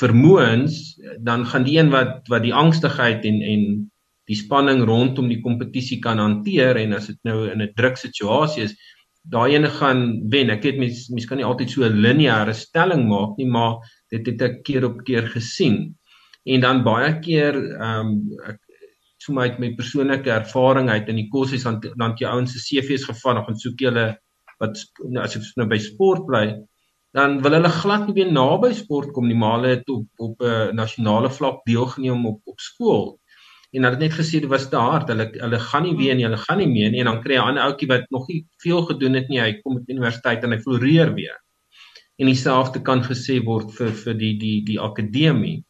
vermoëns 0.00 0.96
dan 1.24 1.44
gaan 1.48 1.64
die 1.66 1.78
een 1.78 1.90
wat 1.92 2.28
wat 2.32 2.44
die 2.44 2.54
angstigheid 2.54 3.24
en 3.28 3.40
en 3.42 3.62
die 4.26 4.36
spanning 4.38 4.82
rondom 4.88 5.28
die 5.30 5.40
kompetisie 5.42 5.98
kan 6.02 6.20
hanteer 6.20 6.78
en 6.80 6.96
as 6.96 7.08
dit 7.12 7.18
nou 7.28 7.46
in 7.50 7.62
'n 7.62 7.72
druk 7.76 7.96
situasie 7.96 8.64
is 8.64 8.74
daai 9.22 9.54
ene 9.54 9.68
gaan 9.68 10.30
wen. 10.30 10.50
Ek 10.50 10.62
weet 10.62 10.78
mens 10.78 11.08
mens 11.10 11.26
kan 11.26 11.38
nie 11.38 11.46
altyd 11.46 11.70
so 11.70 11.84
'n 11.84 12.02
lineêre 12.02 12.54
stelling 12.54 13.08
maak 13.08 13.36
nie 13.38 13.46
maar 13.46 13.78
dit 14.10 14.26
het 14.26 14.42
ek 14.42 14.62
keer 14.64 14.84
op 14.84 15.04
keer 15.04 15.26
gesien 15.28 15.96
en 16.46 16.60
dan 16.60 16.84
baie 16.86 17.18
keer 17.20 17.56
ehm 17.56 18.12
um, 18.12 18.14
ek 18.52 18.62
uit 19.26 19.56
my 19.58 19.72
persoonlike 19.74 20.30
ervaring 20.30 20.88
uit 20.90 21.08
in 21.10 21.16
die 21.18 21.28
koshuis 21.32 21.64
dan 21.66 21.80
dan 21.98 22.14
jy 22.20 22.28
ouens 22.30 22.52
se 22.54 22.60
CV's 22.62 23.08
gevat 23.08 23.40
of 23.40 23.48
gaan 23.48 23.58
soek 23.58 23.80
jy 23.82 23.90
hulle 23.90 24.06
wat 24.62 24.80
nou 25.04 25.22
as 25.24 25.36
ek 25.36 25.46
nou 25.60 25.68
by 25.68 25.78
sport 25.82 26.24
bly, 26.28 26.46
dan 27.16 27.38
wil 27.44 27.56
hulle 27.56 27.72
glad 27.72 28.06
nie 28.06 28.16
weer 28.18 28.32
naby 28.32 28.72
sport 28.76 29.12
kom 29.16 29.28
nie, 29.28 29.36
maar 29.38 29.58
hulle 29.58 29.76
het 29.76 29.88
op 29.92 30.26
op 30.26 30.42
'n 30.42 30.50
uh, 30.50 30.72
nasionale 30.72 31.30
vlak 31.30 31.62
deelgeneem 31.68 32.26
op 32.26 32.40
op 32.44 32.60
skool. 32.60 33.18
En 33.72 33.82
hulle 33.82 33.96
het 33.96 34.04
net 34.04 34.16
gesê 34.16 34.40
dit 34.40 34.50
was 34.50 34.68
te 34.70 34.76
hard. 34.76 35.08
Hulle 35.08 35.26
hulle 35.32 35.58
gaan 35.60 35.82
nie 35.82 35.96
weer 35.96 36.14
nie, 36.14 36.24
hulle 36.24 36.44
gaan 36.44 36.58
nie 36.58 36.68
meer 36.68 36.90
nie 36.90 37.00
en 37.00 37.10
dan 37.12 37.22
kry 37.22 37.34
jy 37.34 37.40
'n 37.40 37.48
ander 37.48 37.64
ouetjie 37.64 37.88
wat 37.88 38.10
nog 38.10 38.28
nie 38.28 38.46
veel 38.62 38.82
gedoen 38.90 39.14
het 39.14 39.28
nie. 39.28 39.40
Hy 39.40 39.60
kom 39.62 39.74
met 39.74 39.88
universiteit 39.88 40.44
en 40.44 40.52
hy 40.52 40.58
floreer 40.58 41.14
weer. 41.14 41.36
En 42.18 42.26
dieselfde 42.26 42.82
kan 42.82 43.02
gesê 43.02 43.44
word 43.44 43.72
vir 43.72 43.92
vir 43.92 44.14
die 44.14 44.36
die 44.38 44.64
die 44.64 44.80
akademie. 44.80 45.64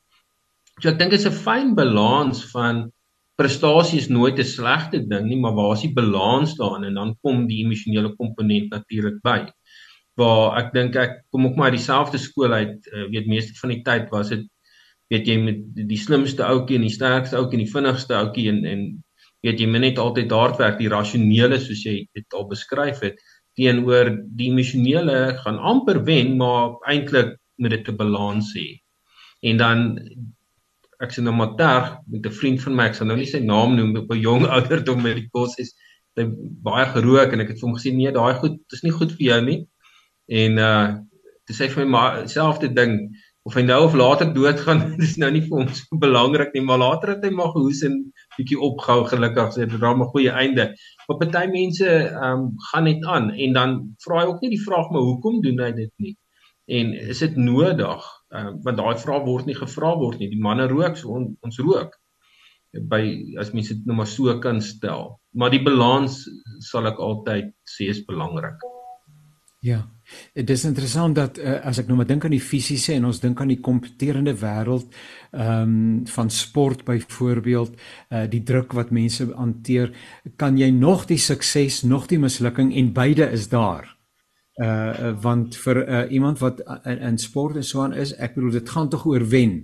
So 0.83 0.91
ek 0.91 0.99
dink 1.01 1.15
dit 1.15 1.23
is 1.23 1.27
'n 1.29 1.33
fyn 1.33 1.69
balans 1.77 2.43
van 2.53 2.91
prestasie 3.41 3.99
is 3.99 4.11
nooit 4.13 4.39
'n 4.39 4.45
slegte 4.45 4.99
ding 5.13 5.27
nie, 5.29 5.39
maar 5.41 5.55
waar 5.57 5.73
is 5.73 5.85
die 5.87 5.95
balans 5.95 6.53
daarin 6.57 6.85
en 6.89 6.95
dan 7.01 7.15
kom 7.23 7.47
die 7.49 7.63
emosionele 7.65 8.11
komponent 8.17 8.69
natuurlik 8.71 9.17
by. 9.23 9.39
Waar 10.21 10.59
ek 10.61 10.75
dink 10.75 10.97
ek 10.97 11.25
kom 11.33 11.47
ook 11.47 11.57
maar 11.57 11.71
dieselfde 11.71 12.19
skool 12.19 12.53
uit, 12.53 12.77
uh, 12.93 13.09
weet 13.09 13.27
meeste 13.27 13.55
van 13.61 13.71
die 13.71 13.83
tyd 13.83 14.11
was 14.11 14.29
dit 14.29 14.45
weet 15.09 15.27
jy 15.27 15.37
met 15.39 15.59
die 15.89 15.97
slimste 15.97 16.45
ouetjie 16.45 16.77
en 16.77 16.87
die 16.89 16.93
sterkste 16.99 17.37
ouetjie 17.37 17.59
en 17.59 17.65
die 17.65 17.73
vinnigste 17.73 18.15
ouetjie 18.15 18.49
en 18.53 18.65
en 18.65 19.05
weet 19.47 19.61
jy 19.61 19.67
moet 19.67 19.81
net 19.81 19.99
altyd 19.99 20.31
hard 20.31 20.59
werk, 20.59 20.79
die 20.79 20.93
rasionele 20.93 21.59
soos 21.59 21.85
jy 21.85 22.07
dit 22.13 22.35
al 22.35 22.49
beskryf 22.49 23.01
het 23.01 23.21
teenoor 23.57 24.13
die 24.37 24.51
emosionele 24.51 25.39
gaan 25.41 25.59
amper 25.59 26.05
wen, 26.05 26.37
maar 26.37 26.77
eintlik 26.85 27.39
moet 27.57 27.71
dit 27.71 27.89
'n 27.89 27.97
balans 27.97 28.53
hê. 28.53 28.81
En 29.41 29.57
dan 29.57 29.81
ek 31.03 31.13
sien 31.13 31.27
nou 31.29 31.35
maar 31.37 31.55
terg 31.61 31.91
met 32.13 32.27
'n 32.27 32.39
vriend 32.41 32.63
van 32.63 32.77
my, 32.77 32.85
ek 32.91 32.95
sal 32.95 33.07
nou 33.07 33.17
nie 33.19 33.29
sy 33.29 33.41
naam 33.41 33.77
noem 33.77 33.97
op 33.97 34.11
'n 34.13 34.21
jong 34.21 34.47
ouderdom 34.57 35.03
met 35.03 35.17
die 35.17 35.29
kos 35.33 35.59
is 35.59 35.75
hy 36.17 36.25
baie 36.65 36.87
gerook 36.95 37.33
en 37.33 37.45
ek 37.45 37.53
het 37.53 37.61
vir 37.61 37.69
hom 37.69 37.77
gesê 37.77 37.93
nee, 37.93 38.13
daai 38.13 38.35
goed 38.41 38.57
is 38.73 38.83
nie 38.83 38.95
goed 38.99 39.13
vir 39.19 39.27
jou 39.31 39.41
nie. 39.45 39.61
En 40.43 40.59
uh 40.59 40.87
dis 41.47 41.61
sê 41.61 41.69
vir 41.71 41.87
my 41.87 42.27
selfde 42.27 42.73
ding 42.75 42.97
of 43.47 43.55
hy 43.55 43.63
nou 43.63 43.79
of 43.85 43.95
later 43.95 44.33
doodgaan, 44.35 44.81
dis 45.03 45.15
nou 45.23 45.29
nie 45.31 45.45
vir 45.45 45.61
ons 45.63 45.85
so 45.85 45.99
belangrik 46.03 46.51
nie, 46.55 46.65
maar 46.67 46.81
later 46.83 47.13
het 47.15 47.25
hy 47.25 47.31
maar 47.31 47.53
gehoes 47.55 47.85
en 47.87 48.01
bietjie 48.35 48.59
opgehou 48.59 49.05
gelukkig 49.13 49.53
sê 49.55 49.69
dit 49.69 49.81
raam 49.83 50.03
'n 50.03 50.11
goeie 50.15 50.33
einde. 50.33 50.73
Maar 51.07 51.19
party 51.23 51.45
mense 51.53 51.91
um 52.29 52.49
gaan 52.71 52.89
net 52.91 53.05
aan 53.07 53.31
en 53.31 53.53
dan 53.61 53.77
vra 54.05 54.23
hy 54.23 54.27
ook 54.33 54.43
nie 54.43 54.55
die 54.57 54.65
vraag 54.65 54.91
maar 54.91 55.07
hoekom 55.07 55.43
doen 55.45 55.63
hy 55.63 55.73
dit 55.77 55.93
nie? 56.03 56.17
En 56.67 56.95
is 57.15 57.23
dit 57.23 57.37
nodig? 57.37 58.03
Uh, 58.35 58.51
want 58.65 58.81
daai 58.81 58.97
vraag 59.03 59.27
word 59.27 59.47
nie 59.47 59.59
gevra 59.59 59.95
word 59.99 60.21
nie. 60.21 60.31
Die 60.33 60.43
manne 60.43 60.69
rook, 60.71 60.99
so 60.99 61.15
on, 61.17 61.33
ons 61.47 61.61
rook. 61.63 61.97
By 62.77 63.03
as 63.41 63.53
mense 63.57 63.75
dit 63.75 63.87
nou 63.89 63.97
maar 64.01 64.11
so 64.11 64.33
kan 64.43 64.61
stel. 64.61 65.15
Maar 65.37 65.55
die 65.55 65.63
balans 65.65 66.25
sal 66.65 66.89
ek 66.91 67.01
altyd 67.03 67.53
sê 67.69 67.91
is 67.93 68.03
belangrik. 68.09 68.65
Ja. 69.65 69.83
Dit 70.37 70.51
is 70.55 70.63
interessant 70.69 71.17
dat 71.19 71.39
uh, 71.43 71.57
as 71.67 71.81
ek 71.83 71.89
nou 71.91 71.97
maar 71.99 72.07
dink 72.07 72.23
aan 72.25 72.35
die 72.37 72.43
fisiese 72.43 72.93
en 72.95 73.09
ons 73.09 73.19
dink 73.19 73.41
aan 73.43 73.51
die 73.51 73.59
kompeterende 73.59 74.37
wêreld 74.39 74.87
ehm 75.33 75.73
um, 75.73 76.05
van 76.07 76.31
sport 76.31 76.85
byvoorbeeld, 76.87 77.75
uh, 77.75 78.23
die 78.31 78.45
druk 78.47 78.77
wat 78.79 78.95
mense 78.95 79.27
hanteer, 79.35 79.91
kan 80.39 80.61
jy 80.61 80.71
nog 80.71 81.09
die 81.11 81.19
sukses, 81.19 81.83
nog 81.83 82.07
die 82.07 82.21
mislukking 82.23 82.71
en 82.79 82.93
beide 82.95 83.27
is 83.35 83.49
daar 83.51 83.96
uh 84.57 85.13
want 85.21 85.57
vir 85.57 85.83
uh, 85.85 86.13
iemand 86.13 86.39
wat 86.39 86.63
in, 86.85 86.99
in 86.99 87.19
sport 87.19 87.57
en 87.57 87.65
so 87.65 87.83
aan 87.85 87.93
is, 87.93 88.15
ek 88.17 88.35
bedoel 88.35 88.51
dit 88.51 88.71
gaan 88.73 88.89
tog 88.89 89.05
oor 89.07 89.25
wen, 89.29 89.57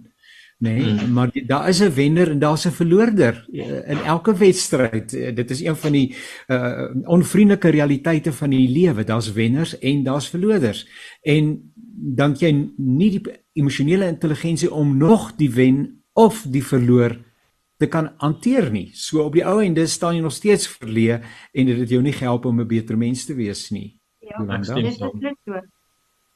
nê? 0.62 0.74
Nee? 0.76 0.90
Hmm. 0.90 1.12
Maar 1.12 1.30
daar 1.46 1.68
is 1.68 1.80
'n 1.80 1.94
wenner 1.94 2.30
en 2.30 2.38
daar's 2.38 2.66
'n 2.66 2.76
verloorder 2.76 3.46
in 3.86 3.98
elke 4.04 4.36
wedstryd. 4.36 5.10
Dit 5.10 5.50
is 5.50 5.60
een 5.60 5.76
van 5.76 5.92
die 5.92 6.14
uh 6.48 6.88
onvriendelike 7.04 7.68
realiteite 7.68 8.32
van 8.32 8.50
die 8.50 8.68
lewe. 8.68 9.04
Daar's 9.04 9.32
wenners 9.32 9.78
en 9.78 10.02
daar's 10.02 10.28
verloorders. 10.28 10.86
En 11.22 11.72
dan 11.94 12.34
jy 12.38 12.70
nie 12.76 13.10
die 13.10 13.22
emosionele 13.52 14.06
intelligensie 14.06 14.72
om 14.72 14.96
nog 14.96 15.36
die 15.36 15.50
wen 15.50 16.02
of 16.12 16.46
die 16.48 16.64
verloor 16.64 17.16
te 17.76 17.86
kan 17.86 18.12
hanteer 18.16 18.70
nie. 18.70 18.90
So 18.94 19.24
op 19.24 19.32
die 19.32 19.44
ou 19.44 19.58
einde 19.62 19.86
staan 19.86 20.14
jy 20.16 20.22
nog 20.22 20.32
steeds 20.32 20.68
verleë 20.68 21.20
en 21.52 21.66
dit 21.66 21.78
het 21.78 21.90
jou 21.90 22.02
nie 22.02 22.14
gehelp 22.14 22.44
om 22.44 22.60
'n 22.60 22.68
beter 22.68 22.98
mens 22.98 23.24
te 23.24 23.34
wees 23.34 23.70
nie. 23.70 24.01
Ja, 24.22 24.38
dit 24.58 24.84
is 24.86 24.98
so. 24.98 25.60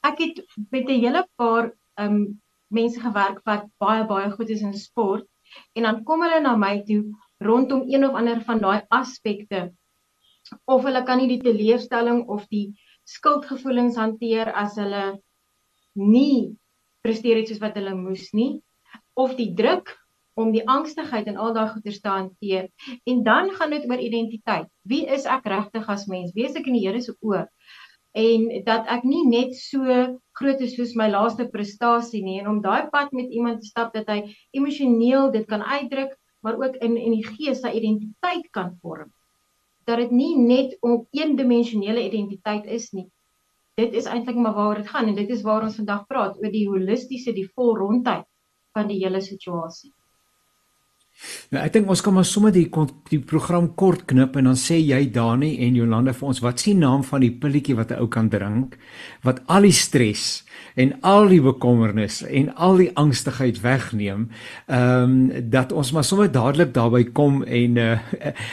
Ek 0.07 0.19
het 0.19 0.43
met 0.71 0.89
'n 0.89 1.01
hele 1.01 1.27
paar 1.37 1.73
um 1.99 2.41
mense 2.69 3.01
gewerk 3.01 3.41
wat 3.45 3.67
baie 3.79 4.05
baie 4.07 4.31
goed 4.31 4.51
is 4.51 4.63
in 4.63 4.75
sport 4.75 5.27
en 5.75 5.83
dan 5.83 6.03
kom 6.05 6.23
hulle 6.23 6.41
na 6.41 6.57
my 6.57 6.83
toe 6.83 7.03
rondom 7.39 7.85
een 7.87 8.05
of 8.05 8.15
ander 8.15 8.41
van 8.49 8.59
daai 8.59 8.83
aspekte 8.89 9.73
of 10.65 10.83
hulle 10.83 11.03
kan 11.03 11.19
nie 11.19 11.29
die 11.29 11.43
teleurstelling 11.43 12.27
of 12.29 12.47
die 12.47 12.75
skuldgevoelens 13.05 13.97
hanteer 13.97 14.53
as 14.53 14.75
hulle 14.83 15.05
nie 15.95 16.57
presteer 17.07 17.37
het 17.41 17.49
soos 17.49 17.63
wat 17.63 17.79
hulle 17.79 17.95
moes 17.95 18.33
nie 18.33 18.63
of 19.15 19.37
die 19.39 19.53
druk 19.55 19.95
om 20.37 20.51
die 20.53 20.67
angstigheid 20.69 21.31
en 21.31 21.39
al 21.41 21.55
daai 21.57 21.69
goeters 21.73 22.01
te 22.05 22.11
hanteer. 22.13 22.67
En 23.09 23.23
dan 23.25 23.51
gaan 23.57 23.71
dit 23.73 23.87
oor 23.89 24.01
identiteit. 24.05 24.67
Wie 24.85 25.07
is 25.09 25.25
ek 25.25 25.47
regtig 25.49 25.89
as 25.89 26.05
mens? 26.13 26.35
Wie 26.37 26.45
is 26.45 26.59
ek 26.61 26.69
in 26.69 26.77
die 26.77 26.83
Here 26.85 27.01
se 27.01 27.15
oë 27.25 27.47
en 28.17 28.47
dat 28.65 28.87
ek 28.89 29.03
nie 29.05 29.25
net 29.29 29.57
so 29.59 29.97
groot 30.39 30.61
is 30.65 30.77
soos 30.77 30.95
my 30.97 31.09
laaste 31.13 31.45
prestasie 31.53 32.23
nie 32.25 32.39
en 32.41 32.49
om 32.53 32.63
daai 32.65 32.89
pad 32.93 33.13
met 33.17 33.33
iemand 33.39 33.61
te 33.61 33.69
stap 33.69 33.93
dat 33.97 34.09
hy 34.09 34.23
emosioneel 34.57 35.29
dit 35.35 35.45
kan 35.51 35.65
uitdruk 35.65 36.15
maar 36.47 36.57
ook 36.63 36.79
in 36.87 36.97
in 36.97 37.17
die 37.19 37.27
gees 37.27 37.61
sy 37.61 37.73
identiteit 37.75 38.49
kan 38.57 38.73
vorm. 38.81 39.11
Dat 39.85 39.99
dit 39.99 40.15
nie 40.15 40.33
net 40.39 40.77
om 40.81 41.07
eendimensionele 41.11 42.07
identiteit 42.07 42.67
is 42.79 42.93
nie. 42.95 43.09
Dit 43.77 43.93
is 43.93 44.07
eintlik 44.07 44.39
maar 44.39 44.55
waaroor 44.55 44.81
dit 44.83 44.93
gaan 44.95 45.11
en 45.13 45.19
dit 45.19 45.31
is 45.37 45.45
waar 45.45 45.67
ons 45.69 45.77
vandag 45.83 46.07
praat 46.07 46.41
oor 46.41 46.53
die 46.55 46.67
holistiese 46.71 47.35
die 47.37 47.49
volrondheid 47.53 48.25
van 48.79 48.89
die 48.89 49.01
hele 49.03 49.21
situasie 49.21 49.96
Nou 51.51 51.63
ek 51.63 51.73
dink 51.73 51.89
ons 51.89 52.03
kan 52.05 52.13
maar 52.13 52.27
sommer 52.29 52.53
die 52.53 52.67
die 53.11 53.21
program 53.25 53.71
kort 53.79 54.05
knip 54.11 54.37
en 54.37 54.51
dan 54.51 54.59
sê 54.61 54.77
jy 54.83 54.99
Dani 55.15 55.55
en 55.65 55.79
Jolande 55.79 56.13
vir 56.17 56.29
ons 56.29 56.43
wat 56.45 56.61
s'ie 56.61 56.75
naam 56.77 57.05
van 57.07 57.23
die 57.25 57.33
pilletjie 57.33 57.77
wat 57.79 57.93
'n 57.93 58.01
ou 58.03 58.09
kan 58.09 58.29
drink 58.29 58.77
wat 59.25 59.41
al 59.47 59.63
die 59.63 59.73
stres 59.73 60.45
en 60.77 60.93
al 61.03 61.29
die 61.29 61.41
bekommernis 61.41 62.23
en 62.23 62.53
al 62.55 62.77
die 62.77 62.91
angstigheid 62.95 63.61
wegneem. 63.63 64.29
Ehm 64.69 65.33
um, 65.33 65.51
dat 65.51 65.73
ons 65.73 65.93
maar 65.93 66.05
sommer 66.05 66.33
dadelik 66.33 66.75
daarby 66.75 67.05
kom 67.13 67.43
en 67.43 67.77
uh, 67.77 67.99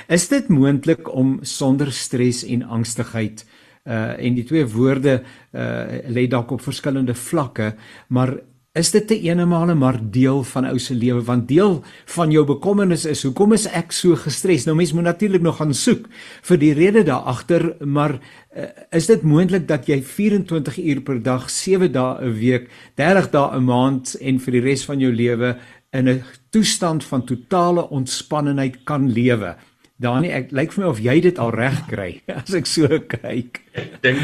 is 0.08 0.28
dit 0.28 0.48
moontlik 0.48 1.10
om 1.14 1.40
sonder 1.42 1.92
stres 1.92 2.44
en 2.44 2.64
angstigheid 2.64 3.46
uh 3.84 4.16
en 4.20 4.36
die 4.36 4.46
twee 4.48 4.66
woorde 4.66 5.24
uh 5.52 5.86
lê 6.08 6.28
dalk 6.28 6.52
op 6.52 6.62
verskillende 6.62 7.14
vlakke, 7.14 7.76
maar 8.08 8.38
Is 8.74 8.90
dit 8.90 9.04
te 9.06 9.14
eenemale 9.22 9.76
maar 9.78 10.00
deel 10.02 10.40
van 10.50 10.66
ou 10.66 10.80
se 10.82 10.96
lewe 10.98 11.20
want 11.22 11.44
deel 11.46 11.76
van 12.16 12.32
jou 12.34 12.42
bekommernis 12.50 13.04
is 13.06 13.22
hoekom 13.22 13.54
is 13.54 13.68
ek 13.70 13.94
so 13.94 14.18
gestres? 14.18 14.66
Nou 14.66 14.74
mens 14.80 14.96
moet 14.98 15.06
natuurlik 15.06 15.44
nog 15.46 15.60
gaan 15.60 15.76
soek 15.78 16.08
vir 16.50 16.58
die 16.58 16.72
rede 16.74 17.04
daar 17.06 17.30
agter, 17.30 17.68
maar 17.86 18.16
uh, 18.18 18.66
is 18.90 19.12
dit 19.12 19.22
moontlik 19.22 19.68
dat 19.70 19.86
jy 19.86 20.00
24 20.02 20.80
uur 20.82 21.04
per 21.06 21.22
dag, 21.22 21.46
7 21.54 21.92
dae 21.94 22.26
'n 22.26 22.34
week, 22.40 22.66
30 22.98 23.30
dae 23.30 23.60
'n 23.60 23.64
maand 23.70 24.18
en 24.18 24.42
vir 24.42 24.58
die 24.58 24.66
res 24.66 24.90
van 24.90 25.00
jou 25.00 25.14
lewe 25.14 25.54
in 25.94 26.10
'n 26.10 26.24
toestand 26.50 27.06
van 27.06 27.26
totale 27.30 27.90
ontspannenheid 27.90 28.84
kan 28.90 29.06
lewe. 29.06 29.56
Dani, 30.02 30.34
ek 30.34 30.50
lyk 30.52 30.74
vir 30.74 30.84
my 30.84 30.90
of 30.90 31.00
jy 31.00 31.22
dit 31.22 31.38
al 31.38 31.52
reg 31.54 31.86
kry 31.86 32.22
as 32.42 32.54
ek 32.58 32.66
so 32.66 32.88
kyk. 32.90 33.62
Ek 33.78 34.02
dink 34.02 34.18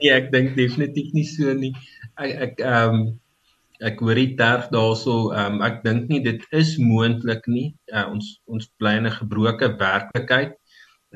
nee, 0.00 0.12
ek 0.16 0.32
dink 0.32 0.56
definitief 0.56 1.12
nie 1.12 1.28
so 1.28 1.52
nie. 1.52 1.74
Ek 2.16 2.40
ek 2.40 2.64
ehm 2.64 2.94
um, 2.94 3.20
ek 3.82 4.00
hoor 4.00 4.18
dit 4.18 4.36
terg 4.38 4.68
daarso. 4.72 5.32
Um, 5.34 5.60
ek 5.66 5.82
dink 5.86 6.08
nie 6.10 6.20
dit 6.24 6.42
is 6.54 6.76
moontlik 6.78 7.46
nie. 7.50 7.72
Uh, 7.92 8.06
ons 8.14 8.28
ons 8.46 8.68
bly 8.78 8.96
in 9.00 9.08
'n 9.10 9.18
gebroke 9.18 9.68
werklikheid. 9.80 10.54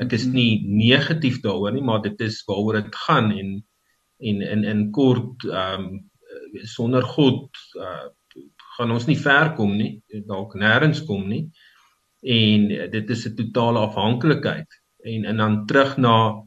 Ek 0.02 0.12
is 0.12 0.26
nie 0.26 0.62
negatief 0.66 1.40
daaroor 1.42 1.72
nie, 1.72 1.82
maar 1.82 2.02
dit 2.02 2.20
is 2.20 2.42
waaroor 2.48 2.82
dit 2.82 2.98
gaan 3.06 3.30
en 3.32 3.56
en 4.20 4.42
in 4.42 4.64
in 4.64 4.90
kort 4.92 5.44
ehm 5.44 5.86
um, 5.86 6.04
sonder 6.64 7.02
God 7.02 7.48
uh, 7.76 8.08
gaan 8.76 8.90
ons 8.92 9.06
nie 9.06 9.16
ver 9.16 9.54
kom 9.56 9.76
nie, 9.76 10.02
dalk 10.28 10.54
nêrens 10.54 11.00
kom 11.06 11.28
nie. 11.28 11.46
En 12.22 12.68
dit 12.90 13.10
is 13.10 13.26
'n 13.26 13.36
totale 13.36 13.78
afhanklikheid. 13.78 14.68
En 15.04 15.24
en 15.24 15.36
dan 15.36 15.66
terug 15.66 15.96
na 15.96 16.42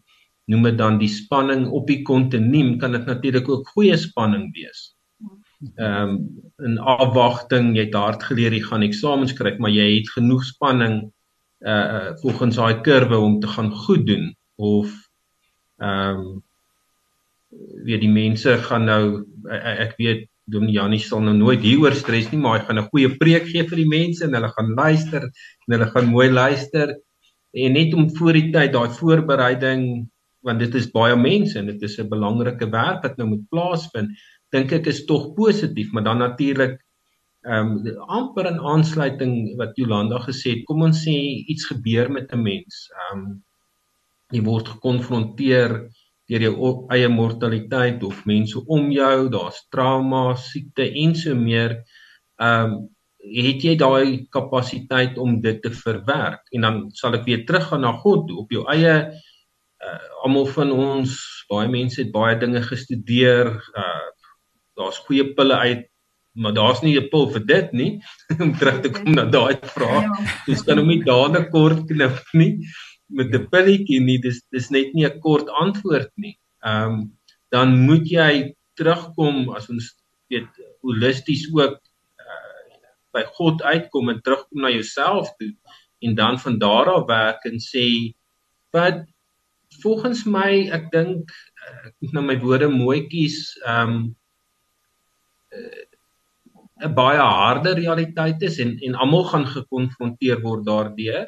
noem 0.46 0.64
dit 0.64 0.78
dan 0.78 0.98
die 0.98 1.10
spanning 1.10 1.68
op 1.68 1.88
die 1.88 2.02
kontinuum 2.02 2.78
kan 2.78 2.92
dit 2.92 3.06
natuurlik 3.06 3.50
ook 3.50 3.68
goeie 3.68 3.98
spanning 3.98 4.50
wees. 4.54 4.99
Ehm 5.60 6.10
um, 6.10 6.20
in 6.64 6.78
afwagting, 6.80 7.74
jy 7.76 7.86
het 7.88 7.96
hard 7.96 8.24
geleer 8.24 8.54
jy 8.56 8.62
gaan 8.64 8.84
eksamens 8.84 9.34
kry, 9.36 9.58
maar 9.60 9.72
jy 9.72 9.88
het 9.98 10.12
genoeg 10.16 10.44
spanning 10.48 11.02
uh 11.68 12.16
volgens 12.22 12.56
daai 12.56 12.82
kurwe 12.84 13.18
om 13.20 13.40
te 13.44 13.48
gaan 13.48 13.72
goed 13.72 14.06
doen 14.08 14.30
of 14.56 14.94
ehm 15.84 16.20
um, 16.20 16.44
weet 17.84 18.06
die 18.06 18.12
mense 18.14 18.56
gaan 18.68 18.86
nou 18.88 19.04
ek 19.52 19.98
weet 19.98 20.28
Dominee 20.50 20.78
Janie 20.80 21.00
sal 21.04 21.22
nou 21.22 21.36
nooit 21.38 21.62
hieroor 21.62 21.94
stres 21.98 22.32
nie, 22.32 22.40
maar 22.42 22.60
hy 22.60 22.66
gaan 22.66 22.80
'n 22.80 22.90
goeie 22.94 23.10
preek 23.22 23.46
gee 23.52 23.64
vir 23.70 23.82
die 23.84 23.90
mense 23.90 24.24
en 24.26 24.34
hulle 24.34 24.50
gaan 24.56 24.72
luister 24.80 25.24
en 25.28 25.76
hulle 25.76 25.90
gaan 25.92 26.10
mooi 26.10 26.30
luister. 26.32 26.96
En 27.54 27.74
net 27.74 27.94
om 27.94 28.10
voor 28.16 28.34
die 28.34 28.50
tyd 28.54 28.74
daai 28.74 28.90
voorbereiding 28.90 30.10
want 30.42 30.60
dit 30.60 30.76
is 30.76 30.92
baie 30.92 31.16
mense 31.20 31.60
en 31.60 31.68
dit 31.68 31.82
is 31.84 32.00
'n 32.00 32.10
belangrike 32.10 32.70
werk 32.72 33.04
wat 33.04 33.18
nou 33.18 33.28
moet 33.28 33.50
plaasvind, 33.50 34.10
dink 34.54 34.74
ek 34.74 34.88
is 34.92 35.06
tog 35.10 35.34
positief, 35.38 35.92
maar 35.94 36.08
dan 36.08 36.24
natuurlik 36.24 36.80
ehm 37.48 37.78
um, 37.88 38.00
amper 38.12 38.50
in 38.50 38.60
aansluiting 38.60 39.36
wat 39.58 39.78
Jolanda 39.80 40.20
gesê 40.26 40.58
het, 40.58 40.66
kom 40.68 40.84
ons 40.84 41.06
sê 41.06 41.16
iets 41.48 41.70
gebeur 41.72 42.12
met 42.12 42.34
'n 42.34 42.44
mens. 42.44 42.90
Ehm 42.92 43.20
um, 43.20 43.44
jy 44.32 44.42
word 44.44 44.68
gekonfronteer 44.68 45.72
deur 46.30 46.42
jou 46.42 46.86
eie 46.94 47.08
mortaliteit 47.10 48.04
of 48.04 48.26
mense 48.26 48.60
om 48.68 48.92
jou, 48.92 49.30
daar's 49.30 49.66
trauma, 49.72 50.36
siekte 50.36 50.86
en 50.86 51.16
so 51.16 51.36
meer. 51.36 51.84
Ehm 52.38 52.74
um, 52.74 52.90
het 53.20 53.64
jy 53.64 53.76
daai 53.76 54.28
kapasiteit 54.32 55.18
om 55.20 55.42
dit 55.42 55.62
te 55.62 55.72
verwerk 55.72 56.48
en 56.56 56.62
dan 56.62 56.78
sal 56.96 57.18
ek 57.18 57.26
weer 57.28 57.44
teruggaan 57.46 57.82
na 57.84 57.92
God 57.92 58.32
op 58.32 58.52
jou 58.52 58.64
eie 58.72 58.96
uh, 59.84 60.06
almal 60.24 60.48
van 60.56 60.72
ons 60.72 61.18
baie 61.52 61.68
mense 61.68 62.00
het 62.00 62.14
baie 62.16 62.38
dinge 62.40 62.62
gestudeer 62.64 63.52
uh, 63.52 64.08
daar's 64.80 65.00
goeie 65.08 65.28
pille 65.38 65.56
uit 65.68 65.88
maar 66.40 66.54
daar's 66.56 66.82
nie 66.82 66.96
'n 66.98 67.10
pil 67.12 67.28
vir 67.36 67.46
dit 67.46 67.74
nie 67.74 67.92
om 68.44 68.54
terug 68.56 68.82
te 68.82 68.94
kom 68.98 69.12
na 69.14 69.26
daai 69.38 69.58
vraag 69.76 70.08
dis 70.48 70.64
kan 70.64 70.80
hom 70.82 70.88
nie 70.88 71.04
dadelik 71.04 71.52
kort 71.52 71.84
knip 71.90 72.24
nie 72.34 72.54
met 73.10 73.34
'n 73.34 73.50
pilletjie 73.50 74.00
nie 74.02 74.20
dis 74.22 74.42
dis 74.54 74.70
net 74.72 74.94
nie 74.94 75.06
'n 75.06 75.20
kort 75.20 75.50
antwoord 75.50 76.12
nie. 76.16 76.38
Ehm 76.64 76.94
um, 76.94 77.18
dan 77.52 77.80
moet 77.86 78.06
jy 78.06 78.56
terugkom 78.78 79.50
as 79.58 79.70
ons 79.70 79.96
weet 80.30 80.50
holisties 80.86 81.48
ook 81.54 81.80
uh, 82.22 82.78
by 83.14 83.24
God 83.38 83.62
uitkom 83.62 84.10
en 84.10 84.22
terugkom 84.22 84.62
na 84.62 84.70
jouself 84.70 85.34
toe 85.40 85.54
en 86.06 86.16
dan 86.16 86.40
van 86.40 86.60
daar 86.60 86.88
af 86.94 87.08
werk 87.08 87.46
en 87.46 87.58
sê 87.58 88.14
wat 88.72 89.02
volgens 89.82 90.26
my 90.26 90.70
ek 90.70 90.92
dink 90.92 91.34
ek 91.86 91.96
moet 92.00 92.14
nou 92.14 92.26
my 92.26 92.38
woorde 92.40 92.70
mooi 92.70 93.08
kies 93.08 93.58
ehm 93.66 93.90
um, 93.90 94.16
'n 96.80 96.94
baie 96.96 97.20
harde 97.20 97.74
realiteit 97.74 98.42
is 98.42 98.60
en 98.60 98.78
en 98.80 98.96
almal 98.96 99.24
gaan 99.32 99.48
gekonfronteer 99.48 100.42
word 100.42 100.66
daardeur 100.66 101.28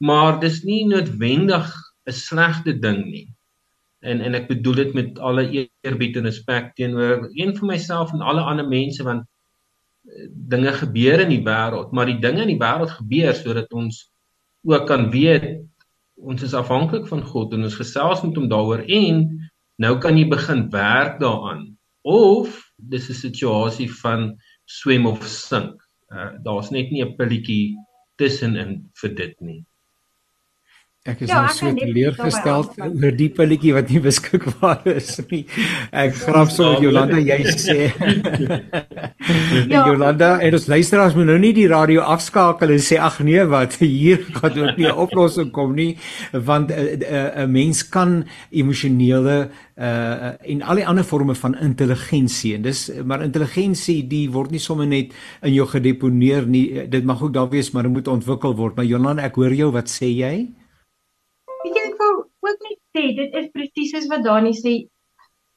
maar 0.00 0.40
dis 0.40 0.62
nie 0.64 0.86
noodwendig 0.88 1.68
'n 2.08 2.12
slegte 2.12 2.78
ding 2.78 3.04
nie. 3.04 3.28
En 4.00 4.20
en 4.20 4.34
ek 4.34 4.48
bedoel 4.48 4.74
dit 4.74 4.94
met 4.94 5.18
alle 5.18 5.68
eerbied 5.82 6.16
en 6.16 6.24
respek 6.24 6.74
teenoor 6.74 7.28
een 7.32 7.56
van 7.56 7.68
myself 7.68 8.12
en 8.12 8.20
alle 8.20 8.40
ander 8.40 8.68
mense 8.68 9.02
want 9.02 9.24
eh, 10.08 10.28
dinge 10.32 10.72
gebeur 10.72 11.20
in 11.20 11.28
die 11.28 11.44
wêreld, 11.44 11.92
maar 11.92 12.06
die 12.06 12.18
dinge 12.18 12.40
in 12.40 12.54
die 12.56 12.62
wêreld 12.64 12.90
gebeur 12.90 13.34
sodat 13.34 13.72
ons 13.72 14.08
ook 14.62 14.86
kan 14.86 15.10
weet 15.10 15.60
ons 16.14 16.42
is 16.42 16.54
afhanklik 16.54 17.06
van 17.08 17.22
God 17.22 17.52
en 17.52 17.62
ons 17.62 17.76
gesels 17.76 18.22
met 18.22 18.36
hom 18.36 18.48
daaroor 18.48 18.84
en 18.84 19.22
nou 19.76 19.98
kan 19.98 20.16
jy 20.16 20.28
begin 20.28 20.68
werk 20.70 21.20
daaraan 21.20 21.78
of 22.02 22.69
dis 22.88 23.10
'n 23.10 23.14
situasie 23.14 23.88
van 24.02 24.36
swem 24.66 25.06
of 25.06 25.26
sink. 25.26 25.80
Uh, 26.12 26.32
Daar's 26.44 26.70
net 26.70 26.90
nie 26.90 27.02
'n 27.04 27.16
pilletjie 27.16 27.76
tussenin 28.18 28.90
vir 29.00 29.14
dit 29.14 29.40
nie. 29.40 29.64
Ek 31.08 31.22
is 31.24 31.30
ja, 31.30 31.46
nou 31.46 31.52
so 31.56 31.70
teleurgestel 31.72 32.66
oor 32.84 33.14
die 33.16 33.30
pilletjie 33.32 33.70
wat 33.72 33.88
nie 33.88 34.02
beskikbaar 34.04 34.82
is 34.92 35.14
nie. 35.30 35.46
Ek 35.96 36.12
grap 36.12 36.50
so 36.52 36.74
met 36.74 36.84
Jolanda 36.84 37.16
jy 37.24 37.38
sê. 37.56 37.76
ja. 39.72 39.86
Jolanda, 39.88 40.34
en 40.44 40.58
ons 40.58 40.66
luisteraars 40.68 41.16
moet 41.16 41.30
nou 41.30 41.38
nie 41.40 41.54
die 41.56 41.64
radio 41.72 42.04
afskakel 42.04 42.74
en 42.76 42.84
sê 42.84 43.00
ag 43.00 43.16
nee 43.24 43.46
wat 43.48 43.78
hier 43.80 44.20
gaan 44.36 44.60
ook 44.60 44.76
nie 44.76 44.90
'n 44.90 45.00
oplossing 45.06 45.48
kom 45.56 45.72
nie 45.72 45.96
want 46.32 46.68
'n 46.68 46.76
uh, 46.76 46.92
uh, 47.00 47.24
uh, 47.44 47.48
mens 47.48 47.80
kan 47.88 48.24
emosionele 48.50 49.48
uh 49.80 50.36
en 50.52 50.62
al 50.62 50.84
die 50.84 50.86
ander 50.86 51.04
forme 51.04 51.34
van 51.34 51.56
intelligensie 51.56 52.54
en 52.54 52.62
dis 52.62 52.90
maar 53.04 53.24
intelligensie 53.24 54.04
die 54.04 54.28
word 54.28 54.50
nie 54.50 54.60
sommer 54.60 54.86
net 54.86 55.16
in 55.42 55.54
jou 55.54 55.66
gedeponeer 55.66 56.44
nie 56.46 56.88
dit 56.88 57.04
mag 57.04 57.22
ook 57.22 57.32
daar 57.32 57.48
wees 57.48 57.72
maar 57.72 57.88
dit 57.88 57.92
moet 57.92 58.08
ontwikkel 58.08 58.54
word 58.54 58.76
maar 58.76 58.84
Jolanda 58.84 59.22
ek 59.22 59.40
hoor 59.40 59.54
jou 59.54 59.72
wat 59.72 59.88
sê 59.88 60.12
jy 60.12 60.59
sê 62.94 63.10
dit 63.16 63.36
is 63.40 63.50
presies 63.54 63.92
soos 63.94 64.08
wat 64.10 64.24
Dani 64.26 64.52
sê 64.56 64.74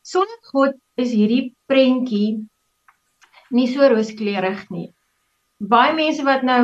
sonder 0.06 0.40
God 0.52 0.76
is 1.04 1.14
hierdie 1.16 1.54
prentjie 1.70 2.44
nie 3.54 3.68
so 3.72 3.88
rooskleurig 3.90 4.66
nie. 4.74 4.90
Baie 5.74 5.94
mense 5.98 6.26
wat 6.28 6.44
nou 6.46 6.62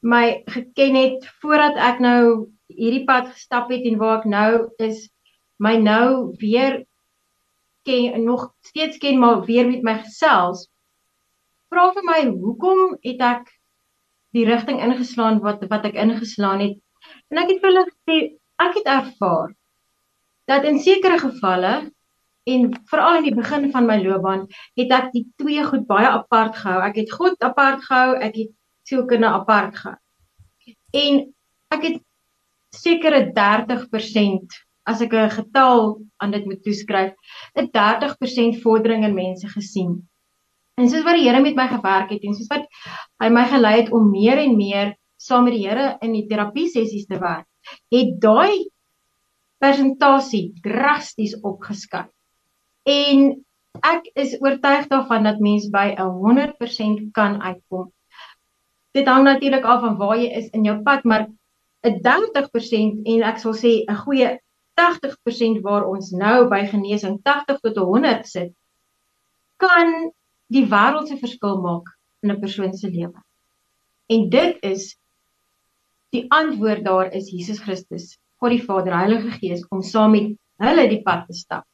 my 0.00 0.42
geken 0.48 0.96
het 0.96 1.26
voordat 1.42 1.80
ek 1.90 2.00
nou 2.04 2.22
hierdie 2.70 3.04
pad 3.08 3.32
gestap 3.34 3.72
het 3.72 3.84
en 3.88 3.98
waar 4.00 4.20
ek 4.20 4.28
nou 4.32 4.52
is, 4.80 5.08
my 5.58 5.76
nou 5.80 6.32
weer 6.40 6.84
ken 7.88 8.24
nog 8.24 8.50
steeds 8.64 9.00
ken 9.02 9.18
maar 9.20 9.44
weer 9.48 9.68
met 9.68 9.84
my 9.84 9.96
gesels. 10.04 10.68
Vra 11.70 11.90
vir 11.94 12.06
my, 12.06 12.20
hoekom 12.44 12.96
het 13.04 13.20
ek 13.24 13.50
die 14.36 14.46
rigting 14.46 14.80
ingeslaan 14.84 15.40
wat 15.44 15.64
wat 15.72 15.88
ek 15.90 15.98
ingeslaan 15.98 16.62
het? 16.64 16.76
En 17.32 17.40
ek 17.42 17.54
het 17.54 17.62
vir 17.62 17.72
hulle 17.72 17.86
gesê 17.88 18.18
ek 18.60 18.76
het 18.80 18.92
ervaar 18.96 19.50
dat 20.50 20.66
in 20.66 20.78
sekere 20.82 21.18
gevalle 21.22 21.74
en 22.50 22.70
veral 22.90 23.20
in 23.20 23.26
die 23.28 23.36
begin 23.36 23.68
van 23.70 23.86
my 23.86 23.98
loopbaan 24.02 24.46
het 24.78 24.94
ek 24.96 25.10
die 25.14 25.26
twee 25.38 25.62
goed 25.66 25.86
baie 25.90 26.08
apart 26.08 26.56
gehou. 26.58 26.80
Ek 26.82 26.96
het 26.98 27.12
God 27.14 27.36
apart 27.46 27.84
gehou, 27.86 28.16
ek 28.18 28.34
het 28.40 28.54
sielkunde 28.88 29.30
apart 29.30 29.76
gehou. 29.78 29.98
En 30.96 31.20
ek 31.70 31.86
het 31.86 32.00
sekere 32.74 33.28
30% 33.36 34.58
as 34.90 35.02
ek 35.04 35.12
'n 35.14 35.30
getal 35.30 36.00
aan 36.18 36.30
dit 36.30 36.44
moet 36.46 36.62
toeskryf, 36.64 37.14
'n 37.54 37.70
30% 37.70 38.62
vordering 38.62 39.04
in 39.04 39.14
mense 39.14 39.46
gesien. 39.48 40.08
En 40.74 40.88
soos 40.88 41.04
wat 41.04 41.14
die 41.14 41.28
Here 41.28 41.40
met 41.40 41.54
my 41.54 41.68
gewerk 41.68 42.10
het 42.10 42.24
en 42.24 42.34
soos 42.34 42.48
wat 42.48 42.66
hy 43.20 43.28
my 43.28 43.44
gelei 43.44 43.76
het 43.82 43.92
om 43.92 44.10
meer 44.10 44.38
en 44.38 44.56
meer 44.56 44.96
saam 45.16 45.44
met 45.44 45.52
die 45.52 45.68
Here 45.68 45.98
in 46.00 46.12
die 46.12 46.26
terapie 46.26 46.68
sessies 46.68 47.06
te 47.06 47.18
werk, 47.18 47.46
het 47.92 48.20
daai 48.20 48.70
persentasie 49.60 50.50
drasties 50.64 51.36
opgeskuif. 51.46 52.08
En 52.88 53.30
ek 53.86 54.10
is 54.18 54.36
oortuig 54.40 54.88
daarvan 54.90 55.28
dat 55.28 55.40
mens 55.44 55.68
by 55.70 55.94
'n 55.94 56.12
100% 56.22 57.10
kan 57.12 57.40
uitkom. 57.42 57.92
Dit 58.96 59.06
hang 59.06 59.24
natuurlik 59.24 59.64
af 59.64 59.80
van 59.80 59.96
waar 59.96 60.16
jy 60.18 60.30
is 60.40 60.48
in 60.50 60.64
jou 60.64 60.82
pad, 60.82 61.04
maar 61.04 61.28
'n 61.84 62.00
30% 62.02 63.06
en 63.06 63.22
ek 63.22 63.38
sal 63.38 63.54
sê 63.54 63.84
'n 63.88 64.02
goeie 64.04 64.38
80% 64.74 65.60
waar 65.62 65.84
ons 65.86 66.10
nou 66.10 66.48
by 66.48 66.66
genesing 66.66 67.20
80 67.22 67.60
tot 67.60 67.76
100 67.76 68.26
sit, 68.26 68.52
kan 69.56 70.12
die 70.46 70.66
wêreld 70.66 71.08
se 71.08 71.16
verskil 71.16 71.60
maak 71.60 71.86
in 72.22 72.30
'n 72.30 72.40
persoon 72.40 72.72
se 72.72 72.88
lewe. 72.88 73.22
En 74.08 74.28
dit 74.28 74.56
is 74.62 75.00
Die 76.10 76.24
antwoord 76.34 76.84
daar 76.84 77.12
is 77.14 77.30
Jesus 77.30 77.60
Christus, 77.62 78.18
God 78.40 78.54
die 78.54 78.62
Vader, 78.64 78.96
Heilige 78.96 79.30
Gees 79.38 79.66
om 79.70 79.82
saam 79.82 80.14
met 80.16 80.32
hulle 80.64 80.86
die 80.88 81.02
pad 81.04 81.26
te 81.28 81.36
stap. 81.36 81.66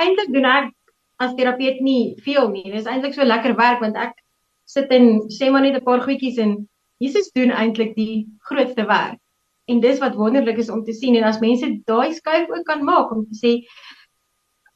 Eintlik 0.00 0.32
doen 0.32 0.48
ek 0.48 0.72
as 1.22 1.34
terapeut 1.36 1.80
nie 1.84 2.16
veel 2.24 2.48
nie. 2.52 2.64
Dit 2.68 2.80
is 2.82 2.88
eintlik 2.90 3.14
so 3.16 3.24
lekker 3.24 3.56
werk 3.56 3.82
want 3.84 3.96
ek 4.00 4.16
sit 4.68 4.90
en 4.92 5.28
sê 5.32 5.50
maar 5.52 5.64
net 5.64 5.76
'n 5.76 5.84
paar 5.84 6.02
goedjies 6.04 6.38
en 6.38 6.56
Jesus 7.00 7.30
doen 7.36 7.50
eintlik 7.50 7.94
die 7.96 8.26
grootste 8.48 8.86
werk. 8.86 9.20
En 9.68 9.80
dis 9.80 10.00
wat 10.00 10.14
wonderlik 10.14 10.58
is 10.58 10.70
om 10.70 10.84
te 10.84 10.92
sien 10.92 11.16
en 11.16 11.24
as 11.24 11.40
mense 11.40 11.66
daai 11.86 12.14
skuif 12.14 12.48
ook 12.48 12.66
kan 12.66 12.84
maak 12.84 13.12
om 13.12 13.26
te 13.26 13.36
sê 13.36 13.52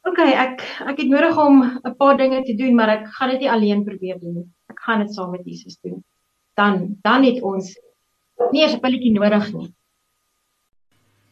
Oké, 0.00 0.22
okay, 0.22 0.32
ek 0.32 0.62
ek 0.88 0.98
het 0.98 1.08
nodig 1.08 1.36
om 1.38 1.62
'n 1.62 1.96
paar 1.96 2.16
dinge 2.16 2.42
te 2.42 2.54
doen, 2.56 2.74
maar 2.74 2.88
ek 2.88 3.06
gaan 3.16 3.30
dit 3.30 3.40
nie 3.40 3.50
alleen 3.50 3.84
probeer 3.84 4.18
doen 4.20 4.34
nie. 4.34 4.48
Ek 4.70 4.80
gaan 4.80 5.00
dit 5.04 5.14
saam 5.14 5.30
met 5.30 5.44
Jesus 5.44 5.76
doen. 5.82 6.04
Dan 6.56 6.96
dan 7.02 7.24
het 7.24 7.42
ons 7.42 7.76
nie 8.52 8.62
eers 8.62 8.74
'n 8.74 8.80
pilletjie 8.80 9.12
nodig 9.12 9.52
nie. 9.52 9.68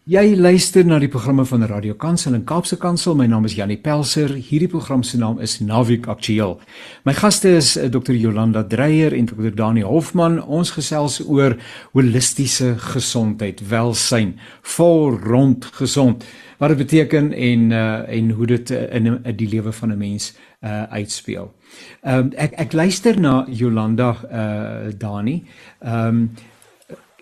Jy 0.08 0.38
luister 0.40 0.86
na 0.88 0.96
die 1.02 1.10
programme 1.12 1.44
van 1.44 1.66
Radio 1.68 1.92
Kansel 2.00 2.32
en 2.32 2.46
Kaapse 2.48 2.78
Kansel. 2.80 3.12
My 3.12 3.26
naam 3.28 3.44
is 3.44 3.58
Janie 3.58 3.76
Pelser. 3.76 4.30
Hierdie 4.32 4.70
program 4.72 5.02
se 5.04 5.18
naam 5.20 5.36
is 5.44 5.58
Naweek 5.60 6.08
Aktueel. 6.08 6.54
My 7.04 7.12
gaste 7.12 7.52
is 7.58 7.74
eh, 7.76 7.90
Dr. 7.92 8.16
Jolanda 8.16 8.62
Dreyer 8.64 9.12
en 9.12 9.28
Dr. 9.28 9.52
Dani 9.52 9.84
Hofman. 9.84 10.38
Ons 10.40 10.72
gesels 10.78 11.20
oor 11.26 11.58
holistiese 11.92 12.78
gesondheid, 12.94 13.60
welsyn, 13.68 14.38
vol 14.78 15.12
rond 15.28 15.68
gesond. 15.76 16.24
Wat 16.56 16.72
dit 16.72 16.86
beteken 16.86 17.34
en 17.36 17.70
uh, 17.70 18.08
en 18.08 18.30
hoe 18.40 18.52
dit 18.56 18.70
uh, 18.72 18.86
in, 18.88 19.12
in 19.12 19.36
die 19.36 19.52
lewe 19.52 19.76
van 19.76 19.92
'n 19.92 19.98
mens 19.98 20.32
uh, 20.64 20.88
uitspeel. 20.88 21.52
Ehm 22.00 22.18
um, 22.18 22.32
ek 22.32 22.56
ek 22.56 22.72
luister 22.72 23.20
na 23.20 23.44
Jolanda 23.50 24.14
uh, 24.24 24.92
Dani. 24.96 25.42
Ehm 25.84 26.06
um, 26.08 26.30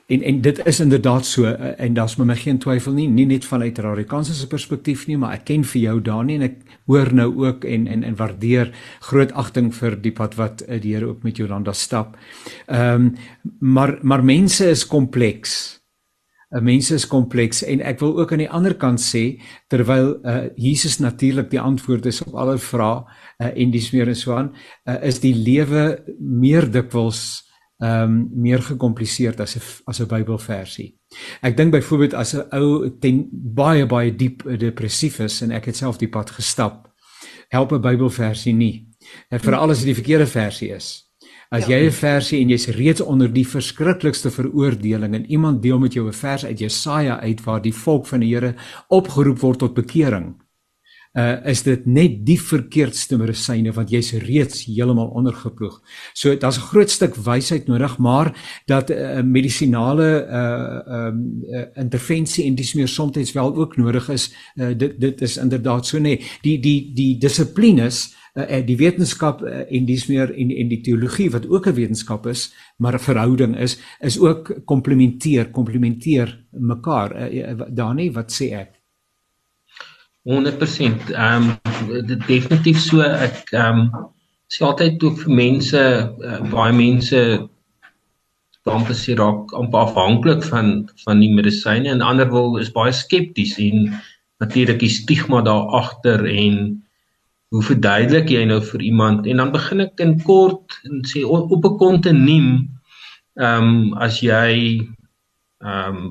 En 0.07 0.23
en 0.23 0.41
dit 0.41 0.67
is 0.67 0.81
inderdaad 0.81 1.27
so 1.27 1.45
eh, 1.45 1.85
en 1.85 1.95
daar's 1.95 2.17
my 2.17 2.35
geen 2.37 2.59
twyfel 2.59 2.93
nie, 2.93 3.09
nie 3.09 3.27
net 3.27 3.45
vanuit 3.45 3.79
Radikanse 3.79 4.35
se 4.35 4.47
perspektief 4.47 5.07
nie, 5.07 5.17
maar 5.19 5.35
ek 5.35 5.49
ken 5.49 5.65
vir 5.67 5.81
jou 5.81 5.95
Dani 6.01 6.37
en 6.39 6.45
ek 6.47 6.61
hoor 6.87 7.11
nou 7.15 7.33
ook 7.43 7.65
en 7.67 7.89
en 7.91 8.05
en 8.07 8.17
waardeer 8.17 8.71
groot 9.09 9.33
agting 9.33 9.73
vir 9.75 9.97
die 10.03 10.13
pad 10.15 10.37
wat 10.39 10.63
eh, 10.63 10.79
die 10.83 10.95
Here 10.95 11.09
ook 11.11 11.25
met 11.27 11.37
Jolanda 11.37 11.75
stap. 11.75 12.15
Ehm 12.67 13.09
um, 13.09 13.17
maar 13.61 13.99
maar 14.03 14.25
mense 14.25 14.69
is 14.71 14.87
kompleks. 14.87 15.81
'n 16.51 16.57
eh, 16.57 16.63
Mense 16.63 16.95
is 16.95 17.07
kompleks 17.07 17.65
en 17.65 17.81
ek 17.81 17.99
wil 17.99 18.19
ook 18.19 18.33
aan 18.33 18.45
die 18.45 18.51
ander 18.51 18.75
kant 18.75 19.01
sê 19.03 19.41
terwyl 19.69 20.21
uh, 20.23 20.47
Jesus 20.55 20.99
natuurlik 20.99 21.51
die 21.51 21.61
antwoord 21.61 22.07
is 22.07 22.23
op 22.23 22.35
alle 22.35 22.59
vrae 22.59 23.03
uh, 23.43 23.51
en 23.51 23.71
dis 23.71 23.91
meer 23.91 24.09
en 24.09 24.17
so 24.17 24.33
aan, 24.33 24.55
uh, 24.87 25.03
is 25.03 25.19
die 25.21 25.35
lewe 25.35 26.05
meer 26.21 26.71
dikwels 26.71 27.46
ehm 27.79 28.03
um, 28.03 28.29
meer 28.33 28.63
gekompliseerd 28.63 29.41
as 29.41 29.57
'n 29.57 29.61
as 29.85 30.01
'n 30.01 30.07
Bybelversie. 30.07 30.97
Ek 31.41 31.57
dink 31.57 31.71
byvoorbeeld 31.71 32.15
as 32.15 32.35
'n 32.35 32.47
ou 32.53 32.91
ten 32.99 33.29
baie 33.33 33.87
baie 33.87 34.17
diep 34.17 34.43
depressief 34.59 35.19
is 35.19 35.43
en 35.43 35.51
ek 35.51 35.65
het 35.65 35.77
self 35.77 35.99
die 35.99 36.09
pad 36.09 36.31
gestap, 36.31 36.93
help 37.49 37.73
'n 37.73 37.81
Bybelversie 37.81 38.55
nie. 38.55 38.89
En 39.29 39.41
veral 39.41 39.71
as 39.71 39.79
dit 39.79 39.87
die 39.87 40.03
verkeerde 40.03 40.27
versie 40.27 40.75
is. 40.75 41.07
As 41.51 41.67
ja. 41.67 41.77
jy 41.77 41.87
'n 41.87 41.93
versie 41.93 42.41
en 42.41 42.49
jy's 42.49 42.67
reeds 42.67 43.01
onder 43.01 43.33
die 43.33 43.47
verskriklikste 43.47 44.31
veroordeling 44.31 45.15
en 45.15 45.31
iemand 45.31 45.63
deel 45.63 45.79
met 45.79 45.93
jou 45.93 46.09
'n 46.09 46.13
vers 46.13 46.45
uit 46.45 46.59
Jesaja 46.59 47.21
uit 47.21 47.45
waar 47.45 47.63
die 47.63 47.75
volk 47.75 48.07
van 48.07 48.21
die 48.21 48.35
Here 48.35 48.55
opgeroep 48.89 49.39
word 49.39 49.59
tot 49.59 49.75
bekering, 49.75 50.35
uh 51.17 51.49
is 51.49 51.63
dit 51.63 51.87
net 51.87 52.19
die 52.27 52.39
verkeerdste 52.41 53.17
medisyne 53.17 53.73
want 53.73 53.91
jy's 53.91 54.13
reeds 54.27 54.67
heeltemal 54.67 55.09
ondergeploeg. 55.17 55.81
So 56.15 56.37
daar's 56.37 56.59
'n 56.59 56.69
groot 56.73 56.91
stuk 56.91 57.17
wysheid 57.17 57.67
nodig, 57.67 57.99
maar 57.99 58.35
dat 58.67 58.91
uh, 58.91 59.23
medisinale 59.23 60.27
uh 60.29 61.07
um 61.07 61.43
uh, 61.49 61.65
intervensie 61.75 62.45
en 62.45 62.55
dis 62.55 62.75
meer 62.75 62.89
soms 62.89 63.33
wel 63.33 63.57
ook 63.57 63.77
nodig 63.77 64.09
is. 64.09 64.35
Uh 64.57 64.77
dit 64.77 65.01
dit 65.01 65.21
is 65.21 65.37
inderdaad 65.37 65.87
so 65.87 65.99
nê. 65.99 66.03
Nee, 66.03 66.21
die 66.43 66.61
die 66.61 66.93
die 66.95 67.19
dissiplines 67.19 68.15
uh, 68.37 68.61
die 68.67 68.77
wetenskap 68.77 69.43
uh, 69.43 69.65
en 69.73 69.87
dis 69.89 70.07
meer 70.11 70.33
en 70.35 70.51
en 70.53 70.69
die 70.69 70.81
teologie 70.85 71.31
wat 71.31 71.49
ook 71.49 71.67
'n 71.67 71.75
wetenskap 71.75 72.27
is, 72.27 72.53
maar 72.77 72.95
'n 72.95 72.99
verhouding 73.09 73.57
is, 73.57 73.79
is 74.01 74.19
ook 74.19 74.61
komplementeer, 74.65 75.51
komplementeer 75.51 76.45
mekaar. 76.51 77.33
Uh, 77.33 77.61
Dani, 77.71 78.13
wat 78.13 78.33
sê 78.33 78.53
ek? 78.53 78.76
100%. 80.27 81.11
Ehm 81.15 81.57
um, 81.91 82.19
definitief 82.27 82.81
so. 82.81 83.01
Ek 83.01 83.53
ehm 83.55 83.87
um, 83.87 84.13
sê 84.51 84.65
altyd 84.67 85.03
ook 85.03 85.21
vir 85.25 85.35
mense 85.35 85.83
uh, 85.83 86.41
baie 86.51 86.75
mense 86.75 87.21
dan 88.67 88.85
te 88.87 88.95
sê 88.99 89.15
raak 89.19 89.55
amper 89.55 89.87
afhanklik 89.87 90.43
van 90.51 90.91
van 91.05 91.23
die 91.23 91.31
medisyne. 91.35 91.91
En 91.91 92.03
ander 92.03 92.31
wil 92.31 92.59
is 92.63 92.73
baie 92.75 92.93
skepties 92.93 93.55
en 93.63 93.93
natuurlik 94.43 94.83
die 94.83 94.93
stigma 94.93 95.43
daar 95.47 95.71
agter 95.81 96.27
en 96.27 96.83
hoe 97.55 97.63
verduidelik 97.63 98.31
jy 98.35 98.43
nou 98.51 98.59
vir 98.73 98.83
iemand? 98.83 99.27
En 99.31 99.39
dan 99.43 99.53
begin 99.55 99.85
ek 99.87 100.03
in 100.03 100.17
kort 100.27 100.75
en 100.91 101.05
sê 101.07 101.23
op 101.23 101.55
'n 101.55 101.79
kontinuum 101.79 102.51
ehm 103.39 103.71
um, 103.71 103.95
as 104.03 104.19
jy 104.21 104.83
ehm 105.63 105.97
um, 105.97 106.03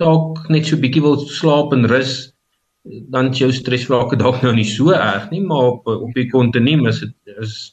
dalk 0.00 0.48
net 0.48 0.66
so 0.66 0.76
bietjie 0.76 1.02
wil 1.04 1.16
slaap 1.20 1.72
en 1.72 1.88
rus 1.88 2.32
dan 2.84 3.32
jou 3.36 3.50
stresvlakke 3.52 4.16
dalk 4.22 4.42
nou 4.42 4.54
nie 4.54 4.68
so 4.68 4.94
erg 4.96 5.30
nie, 5.30 5.42
maar 5.44 5.76
op 5.76 5.86
op 5.86 6.14
die 6.14 6.28
kontinuum 6.30 6.86
is 6.86 7.00
dit 7.04 7.36
is 7.40 7.72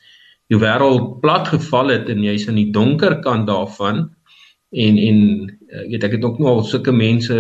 jou 0.52 0.60
wêreld 0.62 1.20
plat 1.22 1.48
geval 1.48 1.92
het 1.92 2.10
en 2.10 2.24
jy's 2.24 2.48
in 2.48 2.56
die 2.56 2.72
donker 2.72 3.20
kant 3.24 3.48
daarvan 3.48 4.08
en 4.72 4.98
en 4.98 5.20
eh, 5.70 5.88
weet 5.92 6.04
ek 6.04 6.18
het 6.18 6.24
ook 6.24 6.40
nog 6.40 6.50
al 6.50 6.64
sulke 6.64 6.92
mense 6.92 7.38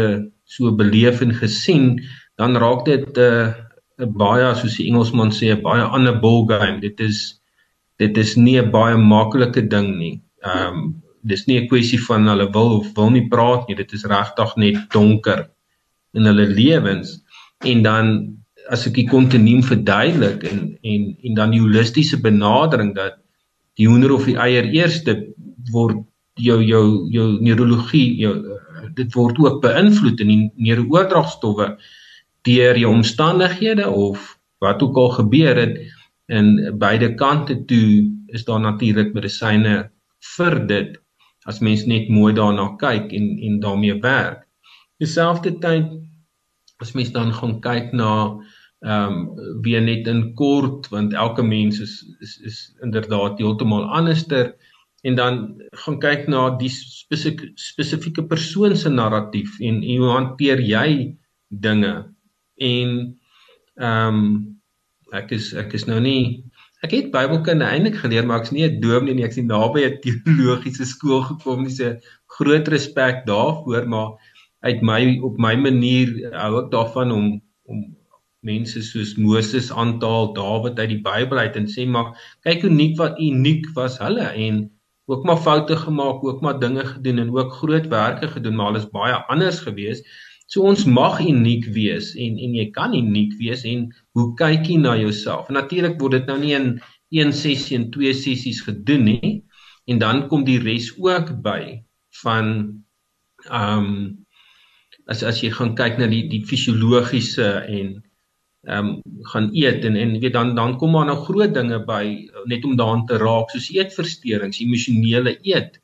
so 0.47 0.71
beleef 0.71 1.21
en 1.21 1.34
gesien, 1.36 1.97
dan 2.36 2.56
raak 2.56 2.86
dit 2.86 3.17
'n 3.17 3.21
uh, 3.21 3.53
'n 3.99 4.13
baie 4.13 4.56
soos 4.56 4.77
die 4.77 4.88
Engelsman 4.88 5.32
sê 5.32 5.51
'n 5.51 5.62
baie 5.62 5.82
ander 5.82 6.19
ball 6.19 6.45
game. 6.47 6.80
Dit 6.80 6.99
is 6.99 7.41
dit 7.97 8.17
is 8.17 8.36
nie 8.36 8.58
'n 8.62 8.71
baie 8.71 8.97
maklike 8.97 9.67
ding 9.67 9.97
nie. 9.97 10.21
Ehm 10.43 10.73
um, 10.73 11.03
dis 11.23 11.45
nie 11.47 11.60
'n 11.60 11.67
kwessie 11.67 11.99
van 11.99 12.27
hulle 12.27 12.47
wil 12.53 12.80
of 12.80 12.95
wil 12.95 13.10
nie 13.10 13.27
praat 13.27 13.67
nie. 13.67 13.75
Dit 13.75 13.93
is 13.93 14.06
regtig 14.06 14.56
net 14.56 14.77
donker 14.91 15.49
in 16.13 16.25
hulle 16.25 16.45
lewens 16.45 17.26
en 17.65 17.84
dan 17.84 18.10
as 18.70 18.86
ek 18.88 18.98
die 19.00 19.08
kontinuum 19.10 19.63
verduidelik 19.63 20.43
en 20.50 20.78
en 20.84 21.08
en 21.24 21.34
dan 21.39 21.56
die 21.56 21.63
holistiese 21.63 22.20
benadering 22.22 22.93
dat 22.96 23.17
die 23.80 23.88
hoender 23.88 24.13
of 24.13 24.26
die 24.26 24.38
eier 24.38 24.67
eerste 24.76 25.15
word 25.72 26.04
jou 26.36 26.60
jou 26.63 26.84
jou 27.13 27.28
neurologie 27.41 28.10
jou 28.22 28.34
dit 28.98 29.13
word 29.13 29.39
ook 29.39 29.62
beïnvloed 29.63 30.22
in 30.26 30.34
die 30.34 30.41
neurooordragstowwe 30.70 31.70
deur 32.48 32.78
jou 32.78 32.91
omstandighede 32.93 33.89
of 33.89 34.38
wat 34.63 34.82
ook 34.82 34.98
al 34.98 35.10
gebeur 35.20 35.56
het 35.56 35.80
en 36.28 36.56
beide 36.80 37.13
kante 37.15 37.56
toe 37.65 38.06
is 38.36 38.46
daar 38.46 38.60
natuurlik 38.60 39.13
medisyne 39.15 39.89
vir 40.36 40.60
dit 40.67 40.98
as 41.48 41.62
mens 41.63 41.86
net 41.88 42.10
mooi 42.12 42.34
daarna 42.36 42.74
kyk 42.82 43.13
en 43.15 43.28
en 43.48 43.60
daarmee 43.63 43.96
werk. 44.04 44.43
Terselfdertyd 45.00 45.93
as 46.81 46.93
mens 46.93 47.11
dan 47.11 47.33
gaan 47.33 47.59
kyk 47.61 47.93
na 47.93 48.11
ehm 48.85 49.13
um, 49.35 49.61
weer 49.65 49.81
net 49.81 50.07
in 50.07 50.33
kort 50.37 50.87
want 50.93 51.13
elke 51.13 51.41
mens 51.43 51.79
is 51.79 52.05
is 52.21 52.37
is 52.45 52.57
inderdaad 52.85 53.39
heeltemal 53.41 53.85
anderster. 53.89 54.53
En 55.01 55.15
dan 55.15 55.61
gaan 55.71 55.99
kyk 55.99 56.27
na 56.27 56.49
die 56.57 56.69
spesifieke 56.69 57.51
spesifieke 57.55 58.25
persoon 58.25 58.75
se 58.75 58.89
narratief 58.89 59.59
en 59.59 59.81
hoe 59.81 60.11
hanteer 60.11 60.61
jy 60.61 61.17
dinge. 61.47 61.95
En 62.55 63.17
ehm 63.75 64.21
um, 64.21 64.29
ek 65.15 65.31
is 65.31 65.53
ek 65.53 65.73
is 65.73 65.85
nou 65.87 65.99
nie 66.03 66.43
ek 66.85 66.91
het 66.93 67.11
Bybelkunde 67.11 67.65
eintlik 67.65 67.97
geleer 67.97 68.25
maar 68.25 68.41
ek's 68.43 68.51
nie 68.51 68.67
'n 68.67 68.81
dominee 68.81 69.15
nie. 69.15 69.25
Ek's 69.25 69.37
nie 69.41 69.49
naby 69.49 69.85
'n 69.85 69.99
teologiese 70.05 70.85
skool 70.85 71.21
gekom 71.21 71.63
nie. 71.63 71.73
Se 71.73 71.97
groot 72.37 72.67
respek 72.67 73.25
daarvoor 73.25 73.87
maar 73.87 74.37
uit 74.67 74.82
my 74.86 75.01
op 75.25 75.38
my 75.41 75.56
manier 75.60 76.12
hou 76.36 76.58
ek 76.63 76.71
daarvan 76.73 77.13
om 77.15 77.30
om 77.67 77.84
mense 78.47 78.82
soos 78.86 79.15
Moses 79.19 79.71
aantaal, 79.73 80.32
Dawid 80.38 80.80
uit 80.80 80.91
die 80.93 81.01
Bybel 81.03 81.41
uit 81.41 81.58
en 81.60 81.67
sê 81.71 81.88
maar 81.89 82.13
kyk 82.45 82.63
hoe 82.63 82.71
uniek 82.71 82.95
wat 82.99 83.19
uniek 83.19 83.67
was 83.75 83.97
hulle 84.03 84.27
en 84.30 84.68
ook 85.07 85.24
maar 85.28 85.39
foute 85.39 85.76
gemaak, 85.80 86.24
ook 86.24 86.41
maar 86.43 86.59
dinge 86.59 86.84
gedoen 86.86 87.20
en 87.24 87.32
ook 87.36 87.53
groot 87.59 87.88
werke 87.88 88.28
gedoen, 88.28 88.55
maar 88.55 88.72
hulle 88.72 88.84
is 88.84 88.89
baie 88.91 89.15
anders 89.32 89.59
gewees. 89.63 90.03
So 90.51 90.63
ons 90.68 90.84
mag 90.86 91.20
uniek 91.24 91.65
wees 91.76 92.13
en 92.15 92.38
en 92.43 92.55
jy 92.55 92.68
kan 92.76 92.95
uniek 92.95 93.34
wees 93.39 93.63
en 93.68 93.88
hoe 94.15 94.30
kyk 94.39 94.68
jy 94.68 94.78
na 94.84 94.95
jouself? 94.99 95.49
Natuurlik 95.51 95.99
word 95.99 96.20
dit 96.20 96.30
nou 96.32 96.38
nie 96.43 96.53
in 96.55 96.70
een 97.15 97.34
sessie 97.36 97.80
en 97.80 97.89
twee 97.91 98.13
sessies 98.15 98.61
gedoen 98.63 99.07
nie 99.07 99.34
en 99.88 99.99
dan 100.03 100.26
kom 100.32 100.43
die 100.47 100.59
res 100.63 100.91
ook 100.99 101.34
by 101.43 101.84
van 102.24 102.53
ehm 103.47 103.84
um, 103.84 103.91
as 105.08 105.24
as 105.24 105.41
jy 105.43 105.51
gaan 105.55 105.74
kyk 105.80 105.97
na 105.99 106.08
die 106.12 106.26
die 106.32 106.43
fisiologiese 106.45 107.47
en 107.80 107.95
ehm 108.68 108.88
um, 108.88 109.24
gaan 109.32 109.49
eet 109.55 109.86
en 109.88 109.95
en 109.95 110.18
weet 110.20 110.34
dan 110.34 110.55
dan 110.55 110.78
kom 110.78 110.91
maar 110.91 111.05
nou 111.08 111.18
groot 111.24 111.53
dinge 111.55 111.80
by 111.88 112.03
net 112.51 112.66
om 112.68 112.76
daaraan 112.76 113.05
te 113.08 113.20
raak 113.22 113.51
soos 113.53 113.70
eetversteurings, 113.72 114.60
emosionele 114.60 115.38
eet. 115.43 115.80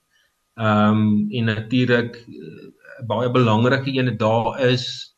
Ehm 0.59 0.99
um, 0.99 1.28
en 1.32 1.45
natuurlik 1.51 2.19
uh, 2.28 2.67
baie 3.07 3.30
belangrike 3.32 3.91
ene 3.91 4.15
daar 4.19 4.59
is 4.67 5.15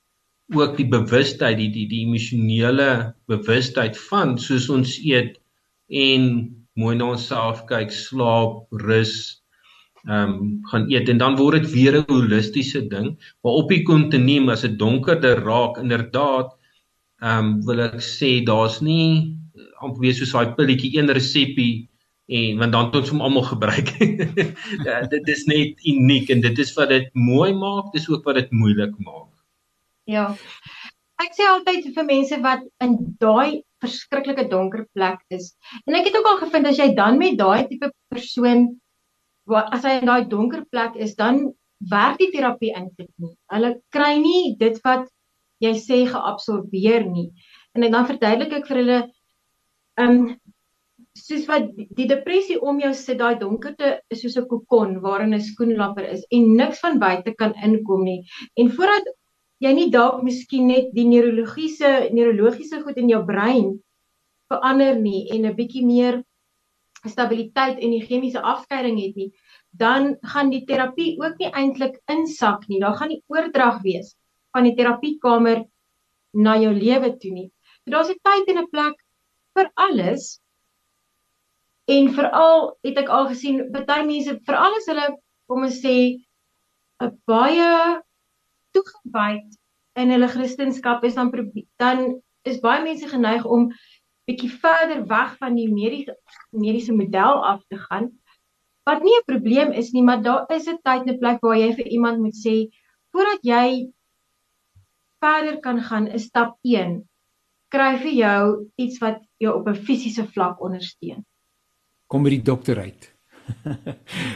ook 0.53 0.77
die 0.77 0.87
bewustheid, 0.87 1.57
die 1.57 1.71
die 1.73 1.87
die 1.89 2.03
emosionele 2.05 3.15
bewustheid 3.25 3.97
van 4.09 4.37
soos 4.37 4.69
ons 4.69 4.99
eet 5.01 5.39
en 5.89 6.29
mooi 6.75 6.95
na 6.95 7.09
onsself 7.15 7.65
kyk, 7.65 7.91
slaap, 7.91 8.65
rus, 8.85 9.41
ehm 10.05 10.33
um, 10.33 10.59
gaan 10.69 10.85
eet 10.91 11.09
en 11.09 11.17
dan 11.17 11.35
word 11.35 11.63
dit 11.63 11.71
weer 11.71 11.97
'n 11.97 12.05
holistiese 12.07 12.87
ding. 12.87 13.15
Maar 13.41 13.53
op 13.61 13.69
die 13.69 13.81
kontinuum 13.83 14.49
as 14.49 14.61
dit 14.61 14.77
donkerder 14.79 15.41
raak, 15.41 15.77
inderdaad, 15.77 16.53
ehm 17.21 17.45
um, 17.45 17.65
wil 17.65 17.79
ek 17.79 18.01
sê 18.01 18.43
daar's 18.45 18.81
nie 18.81 19.37
amper 19.81 20.01
weer 20.01 20.13
soos 20.13 20.31
daai 20.31 20.53
pilletjie 20.57 20.97
een 20.97 21.09
resepie 21.09 21.89
en 22.25 22.57
want 22.57 22.71
dan 22.71 22.85
het 22.85 22.95
ons 22.95 23.11
hom 23.13 23.21
almal 23.21 23.45
gebruik. 23.45 23.91
ja, 24.87 25.01
dit 25.09 25.27
is 25.27 25.45
net 25.45 25.85
uniek 25.85 26.29
en 26.29 26.41
dit 26.41 26.59
is 26.59 26.73
wat 26.77 26.89
dit 26.89 27.09
mooi 27.13 27.53
maak, 27.53 27.91
dis 27.93 28.09
ook 28.09 28.25
wat 28.25 28.39
dit 28.41 28.51
moeilik 28.51 28.95
maak. 28.97 29.29
Ja. 30.09 30.31
Ek 31.21 31.37
sê 31.37 31.45
altyd 31.47 31.93
vir 31.95 32.07
mense 32.07 32.39
wat 32.43 32.65
in 32.83 32.97
daai 33.21 33.61
verskriklike 33.83 34.47
donker 34.49 34.87
plek 34.93 35.21
is. 35.29 35.53
En 35.85 35.95
ek 35.97 36.09
het 36.09 36.17
ook 36.17 36.31
al 36.31 36.41
gevind 36.41 36.67
as 36.71 36.81
jy 36.81 36.89
dan 36.97 37.21
met 37.21 37.37
daai 37.39 37.67
tipe 37.69 37.91
persoon 38.13 38.73
wat 39.51 39.73
as 39.75 39.85
hy 39.85 39.99
in 39.99 40.09
daai 40.09 40.25
donker 40.29 40.63
plek 40.71 40.95
is, 40.95 41.15
dan 41.15 41.53
werk 41.91 42.17
die 42.21 42.31
terapie 42.33 42.73
eintlik 42.73 43.11
nie. 43.21 43.35
Hulle 43.53 43.75
kry 43.93 44.15
nie 44.21 44.55
dit 44.59 44.79
wat 44.87 45.07
jy 45.63 45.73
sê 45.79 46.01
geabsorbeer 46.09 47.05
nie. 47.07 47.29
En 47.75 47.85
dan 47.91 48.07
verduidelik 48.09 48.59
ek 48.61 48.67
vir 48.71 48.81
hulle 48.81 48.99
ehm 50.01 50.19
um, 50.19 50.35
soos 51.15 51.45
wat 51.47 51.69
die 51.95 52.07
depressie 52.09 52.57
om 52.59 52.79
jou 52.83 52.91
sit, 52.93 53.19
daai 53.19 53.39
donkerte 53.39 53.91
is 54.11 54.21
soos 54.21 54.35
'n 54.37 54.47
kokon 54.51 54.97
waarin 55.03 55.33
'n 55.33 55.41
skoenlapper 55.41 56.03
is 56.15 56.25
en 56.31 56.55
niks 56.57 56.79
van 56.83 56.99
buite 56.99 57.33
kan 57.41 57.53
inkom 57.67 58.03
nie. 58.03 58.21
En 58.59 58.69
voordat 58.69 59.07
jy 59.63 59.71
nie 59.73 59.89
dalk 59.91 60.23
miskien 60.23 60.67
net 60.67 60.91
die 60.93 61.07
neurologiese 61.07 62.09
neurologiese 62.11 62.81
goed 62.83 62.97
in 62.97 63.09
jou 63.09 63.23
brein 63.25 63.79
verander 64.51 64.99
nie 64.99 65.29
en 65.31 65.45
'n 65.45 65.55
bietjie 65.55 65.85
meer 65.85 66.23
stabiliteit 67.09 67.79
en 67.79 67.91
die 67.91 68.03
chemiese 68.05 68.41
afskeiding 68.41 68.99
het 69.01 69.15
nie, 69.15 69.31
dan 69.71 70.15
gaan 70.33 70.49
die 70.49 70.63
terapie 70.65 71.15
ook 71.21 71.39
nie 71.39 71.51
eintlik 71.51 71.99
insak 72.11 72.67
nie. 72.67 72.79
Daar 72.79 72.95
gaan 72.99 73.11
nie 73.13 73.23
oordrag 73.27 73.81
wees 73.83 74.15
van 74.55 74.67
die 74.67 74.75
terapiekamer 74.77 75.65
na 76.35 76.55
jou 76.59 76.71
lewe 76.73 77.15
toe 77.19 77.31
nie. 77.31 77.49
So 77.83 77.91
daar's 77.91 78.09
'n 78.09 78.19
tyd 78.23 78.49
en 78.49 78.59
'n 78.63 78.69
plek 78.71 78.95
vir 79.55 79.71
alles. 79.75 80.39
En 81.87 82.13
veral 82.13 82.77
het 82.83 82.97
ek 82.97 83.09
al 83.09 83.27
gesien 83.27 83.71
baie 83.71 84.05
mense, 84.05 84.39
veral 84.45 84.73
as 84.75 84.87
hulle 84.87 85.07
kom 85.47 85.63
ons 85.63 85.81
sê 85.81 86.17
'n 87.01 87.11
baie 87.27 88.01
toegewyd 88.73 89.57
in 89.95 90.09
hulle 90.09 90.27
Christendom 90.27 91.03
is 91.03 91.15
dan 91.15 91.31
dan 91.77 92.21
is 92.43 92.59
baie 92.61 92.83
mense 92.83 93.07
geneig 93.07 93.45
om 93.45 93.71
bietjie 94.25 94.49
verder 94.49 95.05
weg 95.07 95.37
van 95.37 95.55
die 95.55 95.67
mediese 95.71 96.15
mediese 96.51 96.93
model 96.93 97.43
af 97.45 97.63
te 97.69 97.77
gaan. 97.77 98.11
Wat 98.85 99.03
nie 99.03 99.17
'n 99.17 99.25
probleem 99.25 99.71
is 99.71 99.91
nie, 99.91 100.03
maar 100.03 100.21
daar 100.21 100.45
is 100.49 100.67
'n 100.67 100.77
tyd 100.83 101.07
en 101.07 101.13
'n 101.13 101.19
plek 101.19 101.41
waar 101.41 101.57
jy 101.57 101.73
vir 101.75 101.87
iemand 101.87 102.19
moet 102.19 102.37
sê 102.45 102.69
voordat 103.11 103.41
jy 103.41 103.91
verder 105.19 105.59
kan 105.59 105.81
gaan, 105.81 106.07
is 106.07 106.25
stap 106.25 106.57
1 106.61 107.07
kry 107.69 107.95
vir 107.97 108.13
jou 108.13 108.43
iets 108.77 108.99
wat 108.99 109.21
jou 109.37 109.53
op 109.59 109.67
'n 109.67 109.75
fisiese 109.75 110.25
vlak 110.27 110.61
ondersteun. 110.61 111.25
Kom 112.07 112.23
by 112.23 112.29
die 112.29 112.41
dokter 112.41 112.79
uit. 112.79 113.14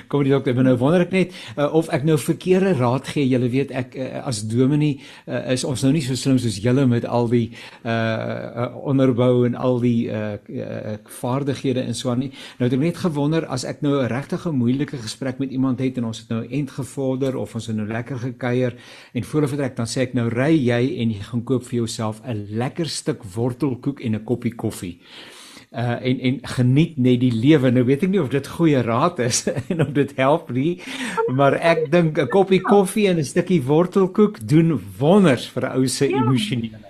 Kom 0.09 0.23
die 0.25 0.31
dokter, 0.33 0.57
nou 0.57 0.75
wonder 0.79 1.03
ek 1.05 1.13
net 1.13 1.33
uh, 1.55 1.67
of 1.75 1.89
ek 1.93 2.05
nou 2.07 2.17
verkeerde 2.21 2.73
raad 2.79 3.07
gee. 3.09 3.25
Julle 3.29 3.49
weet 3.51 3.71
ek 3.75 3.95
uh, 3.97 4.07
as 4.29 4.41
dominee 4.49 4.99
uh, 5.25 5.51
is 5.53 5.65
ons 5.67 5.83
nou 5.85 5.91
nie 5.93 6.03
so 6.05 6.17
slim 6.19 6.39
soos 6.41 6.59
julle 6.61 6.85
met 6.89 7.05
al 7.05 7.29
die 7.31 7.47
uh, 7.83 7.93
uh 7.93 8.67
onderbou 8.89 9.45
en 9.47 9.57
al 9.59 9.79
die 9.83 10.09
uh, 10.09 10.35
uh 10.49 10.97
vaardighede 11.19 11.83
en 11.85 11.97
so 11.97 12.11
aan 12.13 12.23
nie. 12.25 12.31
Nou 12.59 12.69
het 12.69 12.77
ek 12.77 12.83
net 12.83 13.01
gewonder 13.01 13.47
as 13.49 13.65
ek 13.67 13.81
nou 13.85 13.97
'n 13.99 14.11
regtige 14.11 14.51
moeilike 14.51 14.97
gesprek 14.97 15.39
met 15.39 15.51
iemand 15.51 15.79
het 15.79 15.97
en 15.97 16.09
ons 16.09 16.19
het 16.19 16.29
nou 16.29 16.43
end 16.45 16.71
gevorder 16.71 17.37
of 17.37 17.55
ons 17.55 17.67
het 17.67 17.75
nou 17.75 17.87
lekker 17.87 18.19
gekuier 18.19 18.77
en 19.13 19.23
voor 19.23 19.43
of 19.43 19.49
vertrek 19.49 19.75
dan 19.75 19.87
sê 19.87 20.07
ek 20.07 20.13
nou 20.13 20.29
ry 20.29 20.53
jy 20.53 21.01
en 21.01 21.11
jy 21.11 21.21
gaan 21.31 21.43
koop 21.43 21.63
vir 21.63 21.83
jouself 21.83 22.21
'n 22.25 22.47
lekker 22.57 22.89
stuk 22.89 23.23
wortelkoek 23.23 23.99
en 24.01 24.15
'n 24.15 24.23
koppie 24.23 24.55
koffie 24.55 24.99
uh 24.99 25.38
en 25.69 26.19
en 26.19 26.39
geniet 26.41 26.97
net 26.97 27.19
die 27.21 27.33
lewe. 27.33 27.71
Nou 27.71 27.83
weet 27.85 28.03
ek 28.03 28.09
nie 28.09 28.21
of 28.21 28.31
dit 28.33 28.47
goeie 28.47 28.81
raad 28.81 29.19
is 29.21 29.45
en 29.71 29.81
of 29.85 29.93
dit 29.93 30.15
help 30.17 30.49
nie, 30.49 30.81
maar 31.29 31.53
ek 31.53 31.91
dink 31.93 32.17
'n 32.17 32.29
koppie 32.33 32.61
koffie 32.61 33.07
en 33.07 33.19
'n 33.21 33.27
stukkie 33.27 33.61
wortelkoek 33.61 34.41
doen 34.47 34.79
wonders 34.97 35.49
vir 35.49 35.69
'n 35.69 35.75
ou 35.77 35.87
se 35.87 36.09
ja. 36.09 36.17
emosionele. 36.17 36.89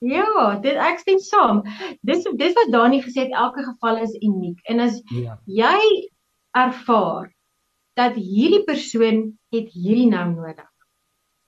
Ja, 0.00 0.58
dit 0.62 0.74
ek 0.74 0.98
stem 0.98 1.18
saam. 1.18 1.62
Dis 2.02 2.24
dis 2.24 2.54
wat 2.56 2.72
Dani 2.72 3.02
gesê 3.02 3.28
het, 3.28 3.36
elke 3.36 3.62
geval 3.62 4.02
is 4.02 4.16
uniek. 4.20 4.58
En 4.64 4.80
as 4.80 5.02
ja. 5.12 5.38
jy 5.44 6.08
ervaar 6.56 7.30
dat 7.94 8.14
hierdie 8.14 8.64
persoon 8.64 9.38
het 9.52 9.68
hierdie 9.70 10.08
nou 10.08 10.26
nodig. 10.32 10.66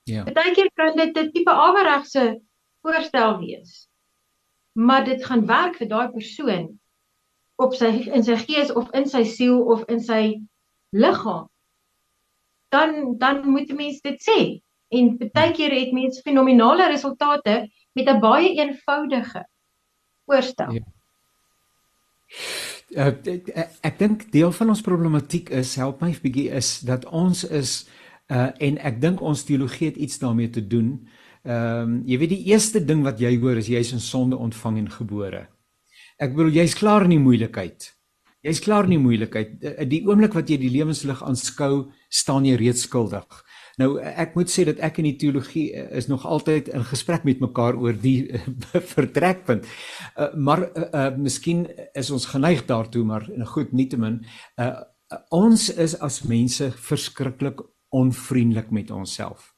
Ja. 0.04 0.22
Partykeer 0.26 0.70
kan 0.74 0.96
dit 0.96 1.16
'n 1.16 1.30
tipe 1.32 1.50
averegse 1.50 2.42
voorstel 2.82 3.38
wees 3.38 3.88
maar 4.72 5.04
dit 5.04 5.24
gaan 5.24 5.46
werk 5.46 5.76
vir 5.76 5.88
daai 5.88 6.08
persoon 6.10 6.68
op 7.62 7.74
sy 7.74 7.90
in 8.08 8.24
sy 8.24 8.36
gees 8.36 8.72
of 8.72 8.90
in 8.96 9.06
sy 9.08 9.24
siel 9.24 9.60
of 9.74 9.84
in 9.92 10.00
sy 10.00 10.40
liggaam. 10.96 11.48
Dan 12.72 13.18
dan 13.18 13.48
moet 13.48 13.70
'n 13.70 13.76
mens 13.76 14.00
dit 14.00 14.18
sê. 14.20 14.62
En 14.88 15.16
baie 15.32 15.52
keer 15.52 15.72
het 15.72 15.92
mense 15.92 16.22
fenominale 16.22 16.88
resultate 16.88 17.68
met 17.92 18.08
'n 18.08 18.20
baie 18.20 18.54
eenvoudige 18.56 19.46
voorstel 20.26 20.72
ja. 20.72 20.82
Uh, 22.92 23.06
ek 23.24 23.48
ek 23.80 23.98
dink 23.98 24.26
deel 24.32 24.52
van 24.52 24.68
ons 24.68 24.84
problematiek 24.84 25.48
is 25.56 25.74
help 25.80 26.02
my 26.04 26.12
bietjie 26.20 26.50
is 26.52 26.80
dat 26.84 27.06
ons 27.08 27.44
is 27.44 27.86
uh 28.28 28.50
en 28.60 28.76
ek 28.84 29.00
dink 29.00 29.20
ons 29.20 29.44
teologie 29.48 29.88
het 29.88 29.96
iets 29.96 30.18
daarmee 30.20 30.50
te 30.52 30.60
doen 30.66 31.08
Ehm 31.42 31.82
um, 31.82 31.94
jy 32.06 32.18
weet 32.20 32.30
die 32.36 32.44
eerste 32.52 32.84
ding 32.86 33.00
wat 33.02 33.18
jy 33.18 33.32
hoor 33.42 33.58
is 33.58 33.66
jy's 33.70 33.90
in 33.92 34.00
sonde 34.00 34.36
ontvang 34.38 34.78
en 34.78 34.90
gebore. 34.90 35.48
Ek 36.22 36.36
bedoel 36.36 36.60
jy's 36.60 36.76
klaar 36.78 37.02
in 37.02 37.16
die 37.16 37.22
moeilikheid. 37.22 37.88
Jy's 38.46 38.60
klaar 38.62 38.86
in 38.86 38.94
die 38.94 39.02
moeilikheid. 39.02 39.56
Die, 39.58 39.72
die 39.90 40.00
oomblik 40.06 40.36
wat 40.38 40.50
jy 40.50 40.60
die 40.62 40.70
lewenslig 40.70 41.22
aanskou, 41.22 41.90
staan 42.10 42.46
jy 42.46 42.54
reeds 42.60 42.86
skuldig. 42.86 43.26
Nou 43.80 43.96
ek 43.98 44.36
moet 44.36 44.52
sê 44.52 44.66
dat 44.68 44.82
ek 44.84 45.00
in 45.00 45.08
die 45.08 45.16
teologie 45.18 45.68
eh, 45.74 45.86
is 45.98 46.08
nog 46.10 46.26
altyd 46.28 46.68
in 46.76 46.84
gesprek 46.86 47.24
met 47.26 47.42
mekaar 47.42 47.78
oor 47.80 47.96
die 47.96 48.28
vertrekpunt. 48.94 49.66
Uh, 50.14 50.28
maar 50.36 50.66
uh, 50.68 50.88
uh, 50.92 51.06
miskien 51.16 51.64
is 51.98 52.10
ons 52.14 52.28
geneig 52.30 52.66
daartoe, 52.68 53.04
maar 53.08 53.26
goed, 53.54 53.72
nietemin, 53.72 54.20
uh, 54.60 54.74
ons 55.34 55.70
is 55.72 55.96
as 55.98 56.22
mense 56.28 56.70
verskriklik 56.86 57.64
onvriendelik 57.92 58.70
met 58.70 58.90
onsself. 58.90 59.51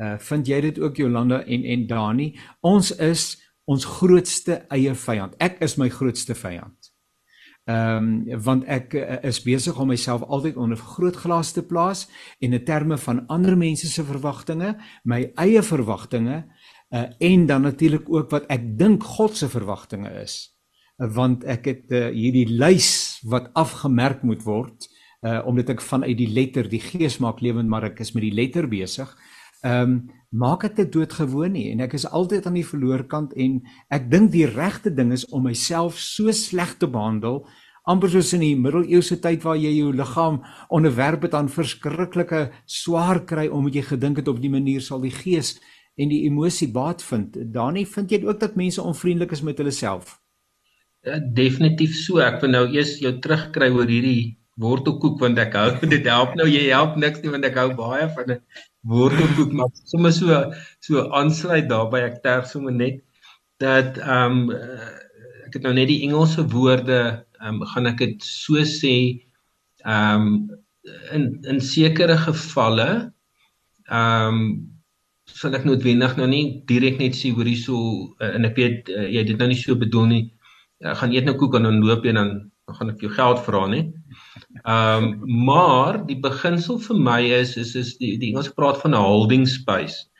Uh 0.00 0.16
vind 0.18 0.48
jy 0.48 0.60
dit 0.64 0.78
ook 0.80 0.96
Jolanda 0.96 1.42
en 1.44 1.64
en 1.64 1.86
Dani? 1.86 2.32
Ons 2.60 2.94
is 2.96 3.36
ons 3.70 3.84
grootste 3.84 4.62
eie 4.72 4.94
vyand. 4.94 5.36
Ek 5.38 5.60
is 5.62 5.76
my 5.78 5.90
grootste 5.92 6.34
vyand. 6.34 6.90
Ehm 7.68 8.06
um, 8.08 8.40
want 8.40 8.64
ek 8.72 8.94
uh, 8.96 9.18
is 9.28 9.42
besig 9.44 9.76
om 9.78 9.90
myself 9.92 10.22
altyd 10.24 10.56
onder 10.56 10.80
grootglas 10.80 11.52
te 11.52 11.62
plaas 11.62 12.06
en 12.40 12.56
in 12.56 12.64
terme 12.64 12.96
van 12.98 13.26
ander 13.28 13.56
mense 13.56 13.86
se 13.86 14.04
verwagtinge, 14.04 14.74
my 15.04 15.26
eie 15.36 15.62
verwagtinge 15.62 16.44
uh 16.90 17.04
en 17.20 17.44
dan 17.46 17.62
natuurlik 17.62 18.08
ook 18.08 18.30
wat 18.30 18.48
ek 18.50 18.64
dink 18.78 19.04
God 19.04 19.36
se 19.36 19.48
verwagtinge 19.48 20.10
is. 20.22 20.56
Uh, 20.98 21.12
want 21.14 21.44
ek 21.44 21.68
het 21.68 21.92
uh, 21.92 22.08
hierdie 22.08 22.48
lys 22.48 23.20
wat 23.28 23.52
afgemerk 23.54 24.24
moet 24.24 24.42
word 24.48 24.88
uh 25.20 25.42
omdat 25.46 25.76
ek 25.76 25.84
vanuit 25.84 26.16
die 26.16 26.32
letter 26.32 26.64
die 26.64 26.80
gees 26.80 27.18
maak 27.20 27.44
lewend 27.44 27.68
maar 27.68 27.84
ek 27.92 28.00
is 28.00 28.14
met 28.16 28.24
die 28.24 28.34
letter 28.34 28.66
besig 28.66 29.12
ehm 29.64 29.82
um, 29.82 30.00
maak 30.30 30.62
dit 30.62 30.74
te 30.78 30.84
doodgewoon 30.86 31.56
nie 31.56 31.72
en 31.72 31.80
ek 31.82 31.96
is 31.98 32.06
altyd 32.06 32.44
aan 32.46 32.54
die 32.54 32.66
verloor 32.66 33.02
kant 33.10 33.32
en 33.34 33.56
ek 33.90 34.04
dink 34.12 34.30
die 34.30 34.46
regte 34.46 34.92
ding 34.94 35.10
is 35.12 35.24
om 35.34 35.48
myself 35.48 35.98
so 35.98 36.30
sleg 36.30 36.76
te 36.78 36.86
behandel 36.86 37.40
amper 37.90 38.12
soos 38.12 38.30
in 38.36 38.44
die 38.44 38.54
middeleeuse 38.54 39.18
tyd 39.24 39.42
waar 39.42 39.58
jy 39.58 39.72
jou 39.74 39.90
liggaam 39.96 40.38
onderwerp 40.70 41.26
het 41.26 41.34
aan 41.34 41.50
verskriklike 41.50 42.44
swaar 42.66 43.24
kry 43.26 43.48
omdat 43.48 43.80
jy 43.80 43.84
gedink 43.88 44.22
het 44.22 44.30
op 44.30 44.38
die 44.42 44.52
manier 44.52 44.84
sal 44.84 45.02
die 45.02 45.14
gees 45.14 45.56
en 46.00 46.10
die 46.12 46.24
emosie 46.28 46.70
baat 46.72 47.02
vind. 47.04 47.36
Danie, 47.52 47.86
vind 47.88 48.12
jy 48.12 48.22
ook 48.24 48.40
dat 48.40 48.56
mense 48.56 48.82
onvriendelik 48.82 49.34
is 49.36 49.44
met 49.44 49.58
hulle 49.60 49.72
self? 49.74 50.16
Ja, 51.04 51.18
definitief 51.18 51.94
so. 51.96 52.20
Ek 52.24 52.40
wil 52.44 52.54
nou 52.54 52.66
eers 52.72 52.98
jou 53.00 53.12
terugkry 53.24 53.70
oor 53.72 53.88
hierdie 53.88 54.39
wortelkoek 54.60 55.20
want 55.22 55.38
ek 55.42 55.54
hou 55.58 55.68
dit 55.94 56.08
help 56.08 56.34
nou 56.38 56.48
jy 56.50 56.66
help 56.68 56.98
niks 57.00 57.22
nie 57.22 57.32
want 57.34 57.46
ek 57.48 57.58
hou 57.60 57.70
baie 57.78 58.08
van 58.16 58.32
dit 58.34 58.64
wortelkoek 58.92 59.52
maar 59.56 59.72
sommer 59.92 60.12
so 60.16 60.40
so 60.86 61.06
aansluit 61.20 61.68
daarbey 61.72 62.04
ek 62.08 62.20
terg 62.26 62.48
sommer 62.50 62.74
net 62.76 63.00
dat 63.64 64.00
ehm 64.00 64.48
um, 64.48 64.56
ek 65.50 65.58
het 65.58 65.64
nou 65.66 65.74
net 65.74 65.90
die 65.90 66.02
Engelse 66.06 66.46
woorde 66.54 67.00
ehm 67.40 67.60
um, 67.60 67.68
gaan 67.72 67.90
ek 67.92 68.02
dit 68.04 68.26
so 68.26 68.64
sê 68.74 68.96
ehm 69.84 70.26
um, 70.26 70.34
in 71.16 71.30
in 71.54 71.60
sekere 71.60 72.18
gevalle 72.26 72.90
ehm 73.88 74.42
um, 74.42 74.44
sal 75.40 75.54
ek 75.54 75.66
noodwendig 75.68 76.16
nou 76.18 76.26
nie 76.26 76.44
direk 76.68 76.98
net 76.98 77.14
sê 77.16 77.30
hoor 77.34 77.46
hierso 77.46 77.76
uh, 78.20 78.32
en 78.34 78.48
ek 78.48 78.56
weet 78.58 78.90
uh, 78.92 79.06
jy 79.06 79.24
dit 79.28 79.38
nou 79.40 79.50
nie 79.50 79.60
so 79.60 79.78
bedoel 79.78 80.08
nie 80.14 80.22
ek 80.80 80.96
gaan 81.02 81.12
eet 81.14 81.28
nou 81.28 81.36
koek 81.38 81.58
en 81.58 81.68
dan 81.68 81.82
loop 81.84 82.06
jy 82.08 82.16
dan 82.16 82.32
dan 82.70 82.78
gaan 82.78 82.90
ek 82.92 83.02
jou 83.02 83.10
geld 83.10 83.40
vra 83.46 83.66
nie. 83.66 83.84
Ehm 84.64 85.04
um, 85.04 85.44
maar 85.46 86.00
die 86.06 86.18
beginsel 86.20 86.78
vir 86.82 86.96
my 86.98 87.20
is 87.40 87.56
is 87.56 87.74
is 87.78 87.96
die 88.00 88.16
die 88.18 88.32
Engels 88.32 88.50
praat 88.54 88.80
van 88.82 88.94
'n 88.94 89.04
holding 89.06 89.46
space. 89.48 90.10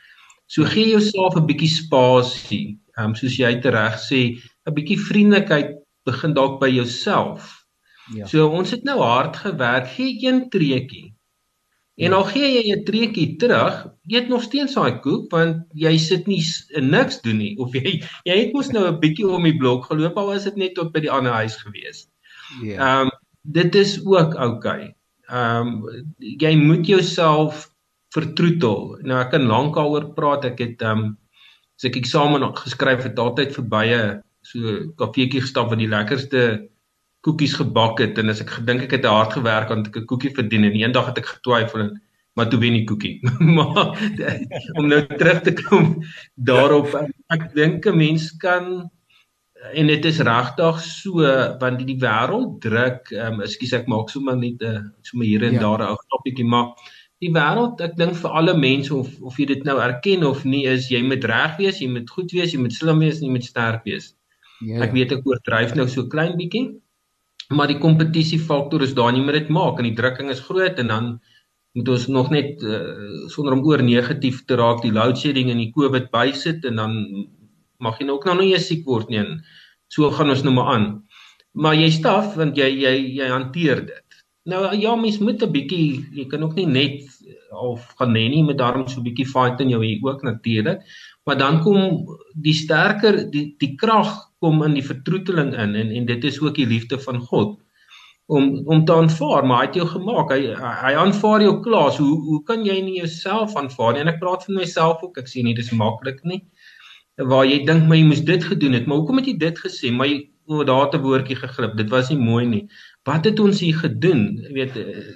So 0.47 0.65
gee 0.65 0.89
jouself 0.91 1.37
'n 1.37 1.47
bietjie 1.47 1.69
spasie. 1.69 2.79
Ehm 2.97 3.11
um, 3.11 3.15
soos 3.15 3.37
jy 3.37 3.53
reg 3.63 3.97
sê, 3.99 4.21
'n 4.67 4.75
bietjie 4.75 4.99
vriendelikheid 4.99 5.77
begin 6.05 6.35
dalk 6.35 6.61
by 6.61 6.69
jouself. 6.69 7.67
Ja. 8.15 8.27
So 8.27 8.49
ons 8.49 8.71
het 8.71 8.85
nou 8.85 8.99
hard 9.01 9.37
gewerk, 9.37 9.87
gee 9.87 10.17
een 10.27 10.49
treetjie. 10.51 11.15
En 12.01 12.13
al 12.13 12.25
gee 12.25 12.49
jy 12.55 12.75
'n 12.75 12.85
treetjie 12.85 13.37
terug, 13.37 13.87
eet 14.09 14.29
nog 14.29 14.43
steeds 14.43 14.75
daai 14.75 15.01
koek 15.05 15.31
want 15.31 15.67
jy 15.75 15.99
sit 15.99 16.27
nie 16.27 16.43
niks 16.81 17.21
doen 17.21 17.39
nie 17.39 17.57
of 17.59 17.75
jy 17.75 18.01
jy 18.25 18.37
het 18.39 18.53
mos 18.53 18.71
nou 18.73 18.87
'n 18.89 19.01
bietjie 19.01 19.29
om 19.29 19.43
die 19.43 19.57
blok 19.57 19.85
geloop 19.85 20.17
al 20.17 20.27
was 20.27 20.45
dit 20.45 20.57
net 20.57 20.75
tot 20.75 20.93
by 20.93 21.01
die 21.01 21.11
ander 21.11 21.33
huis 21.33 21.57
gewees. 21.57 22.09
Ja. 22.63 22.77
Ehm 22.79 23.07
um, 23.07 23.11
dit 23.43 23.75
is 23.75 23.99
ook 24.07 24.35
oukei. 24.35 24.57
Okay. 24.57 24.95
Ehm 25.31 25.85
um, 25.87 26.07
jy 26.19 26.57
moet 26.59 26.87
jouself 26.87 27.69
vertroetel. 28.15 28.99
Nou 29.07 29.21
ek 29.23 29.31
kan 29.31 29.47
lank 29.47 29.77
daaroor 29.79 30.11
praat. 30.15 30.45
Ek 30.45 30.59
het 30.59 30.83
ehm 30.83 31.05
um, 31.05 31.19
as 31.79 31.87
ek 31.89 31.97
eksamen 32.03 32.45
geskryf 32.57 33.07
het, 33.07 33.19
altyd 33.19 33.55
verbye 33.57 34.21
so 34.45 34.77
kafeetjie 35.01 35.41
gestap 35.45 35.71
wat 35.71 35.81
die 35.81 35.89
lekkerste 35.89 36.43
koekies 37.25 37.55
gebak 37.61 38.01
het 38.01 38.19
en 38.21 38.33
as 38.33 38.41
ek 38.41 38.55
gedink 38.59 38.87
ek 38.87 38.95
het 38.97 39.09
hard 39.09 39.35
gewerk 39.37 39.73
om 39.73 39.85
'n 39.85 40.07
koekie 40.09 40.33
verdien 40.37 40.65
en 40.65 40.77
eendag 40.77 41.11
het 41.13 41.19
ek 41.21 41.35
getwyfel 41.37 41.81
en 41.81 42.01
maar 42.37 42.49
toe 42.49 42.61
wen 42.61 42.79
die 42.79 42.87
koekie. 42.87 43.21
maar 43.57 43.97
om 44.79 44.89
nou 44.89 45.03
terug 45.19 45.43
te 45.43 45.53
kom 45.53 46.03
daarop 46.35 46.95
ek 47.29 47.53
dink 47.55 47.87
'n 47.87 47.97
mens 47.97 48.31
kan 48.37 48.91
en 49.61 49.91
dit 49.91 50.05
is 50.09 50.21
regtig 50.25 50.81
so 50.85 51.27
want 51.61 51.83
die, 51.85 51.99
wêreld 52.01 52.57
druk 52.65 53.11
um, 53.13 53.43
ekskuus 53.45 53.75
ek 53.81 53.91
maak 53.93 54.13
sommer 54.13 54.37
net 54.39 54.63
'n 54.63 54.77
uh, 54.77 54.83
sommer 55.05 55.27
hier 55.27 55.45
en 55.45 55.59
ja. 55.59 55.61
daar 55.61 55.85
'n 55.85 55.91
ou 55.93 55.99
topietjie 56.15 56.47
maar 56.49 56.73
die 57.21 57.33
wêreld 57.35 57.81
ek 57.85 57.97
dink 57.97 58.15
vir 58.17 58.31
alle 58.41 58.55
mense 58.57 58.95
of 58.95 59.09
of 59.21 59.37
jy 59.39 59.47
dit 59.53 59.65
nou 59.69 59.77
erken 59.79 60.25
of 60.25 60.45
nie 60.45 60.65
is 60.67 60.89
jy 60.91 61.03
moet 61.03 61.25
reg 61.25 61.59
wees 61.59 61.81
jy 61.81 61.89
moet 61.89 62.09
goed 62.11 62.33
wees 62.33 62.55
jy 62.55 62.61
moet 62.61 62.73
slim 62.73 62.99
wees 63.05 63.21
jy 63.21 63.29
moet 63.31 63.45
sterk 63.45 63.85
wees 63.85 64.15
ja, 64.61 64.77
ja. 64.77 64.85
ek 64.87 64.93
weet 64.97 65.13
ek 65.13 65.27
oordryf 65.27 65.75
nou 65.75 65.89
so 65.89 66.09
klein 66.15 66.37
bietjie 66.41 66.81
maar 67.51 67.69
die 67.69 67.81
kompetisiefaktor 67.83 68.83
is 68.83 68.95
daar 68.95 69.13
nie 69.13 69.25
meer 69.25 69.41
dit 69.41 69.53
maak 69.53 69.79
en 69.79 69.89
die 69.89 69.99
drukking 69.99 70.31
is 70.31 70.41
groot 70.41 70.79
en 70.79 70.89
dan 70.95 71.21
moet 71.77 71.89
ons 71.89 72.07
nog 72.09 72.31
net 72.35 72.63
uh, 72.67 73.29
sonder 73.31 73.55
om 73.55 73.67
oor 73.67 73.83
negatief 73.83 74.45
te 74.47 74.57
raak 74.59 74.81
die 74.83 74.95
load 74.95 75.19
shedding 75.19 75.51
en 75.51 75.61
die 75.63 75.71
covid 75.77 76.09
bysit 76.15 76.65
en 76.65 76.81
dan 76.83 76.97
mag 77.81 77.99
jy 77.99 78.07
nou 78.07 78.19
ook 78.19 78.29
nou 78.29 78.39
nie 78.41 78.59
siek 78.59 78.87
word 78.87 79.11
nie 79.11 79.23
en 79.23 79.41
so 79.89 80.11
gaan 80.11 80.31
ons 80.31 80.45
nou 80.47 80.55
maar 80.55 80.75
aan. 80.75 80.87
Maar 81.53 81.75
jy 81.75 81.91
staf 81.91 82.37
want 82.37 82.57
jy 82.57 82.69
jy 82.69 82.95
jy 83.19 83.29
hanteer 83.29 83.85
dit. 83.87 84.21
Nou 84.51 84.63
ja 84.77 84.95
mens 84.97 85.19
moet 85.19 85.43
'n 85.43 85.53
bietjie 85.53 86.07
jy 86.13 86.27
kan 86.27 86.43
ook 86.43 86.55
nie 86.55 86.67
net 86.67 87.01
of 87.51 87.87
gaan 87.99 88.13
nee 88.13 88.29
nie 88.29 88.45
met 88.45 88.59
daarom 88.59 88.89
so 88.89 89.01
'n 89.01 89.09
bietjie 89.09 89.27
fight 89.27 89.61
in 89.61 89.71
jou 89.71 89.85
hier 89.85 89.99
ook 90.03 90.23
natuurlik 90.23 90.81
maar 91.27 91.39
dan 91.39 91.61
kom 91.63 92.07
die 92.35 92.55
sterker 92.55 93.31
die 93.31 93.55
die 93.59 93.75
krag 93.77 94.31
kom 94.41 94.63
in 94.67 94.75
die 94.75 94.87
vertroeteling 94.87 95.53
in 95.55 95.75
en 95.75 95.91
en 95.99 96.07
dit 96.07 96.25
is 96.25 96.41
ook 96.41 96.55
die 96.55 96.67
liefde 96.67 96.99
van 96.99 97.21
God. 97.21 97.59
Om 98.27 98.63
om 98.67 98.85
te 98.85 98.95
aanvaar 98.95 99.47
maar 99.47 99.61
hy 99.61 99.67
het 99.67 99.79
jou 99.81 99.87
gemaak 99.93 100.33
hy 100.35 100.41
hy 100.57 100.93
aanvaar 101.05 101.43
jou 101.43 101.61
klaar 101.67 101.93
hoe 101.99 102.17
hoe 102.29 102.43
kan 102.49 102.65
jy 102.65 102.81
nie 102.81 102.97
jouself 102.99 103.57
aanvaar 103.57 103.93
nie? 103.93 104.01
En 104.01 104.13
ek 104.15 104.21
praat 104.21 104.45
van 104.45 104.55
myself 104.55 105.03
ook 105.03 105.19
ek 105.19 105.29
sê 105.29 105.45
nie 105.45 105.55
dis 105.55 105.71
maklik 105.71 106.25
nie 106.25 106.43
waar 107.29 107.47
jy 107.47 107.65
dink 107.67 107.87
maar 107.89 107.99
jy 107.99 108.07
moes 108.09 108.23
dit 108.25 108.45
gedoen 108.45 108.73
het. 108.73 108.87
Maar 108.87 109.03
hoekom 109.03 109.21
het 109.21 109.27
jy 109.27 109.37
dit 109.41 109.59
gesê? 109.59 109.93
Maar 109.93 110.09
jy 110.09 110.19
o 110.51 110.65
daar 110.65 110.87
het 110.87 110.95
'n 110.95 111.03
woordjie 111.03 111.37
geglip. 111.37 111.77
Dit 111.77 111.91
was 111.91 112.09
nie 112.11 112.19
mooi 112.19 112.47
nie. 112.47 112.69
Wat 113.05 113.25
het 113.25 113.41
ons 113.41 113.61
hier 113.61 113.77
gedoen? 113.77 114.41
Jy 114.43 114.53
weet 114.53 114.77
eh, 114.77 115.15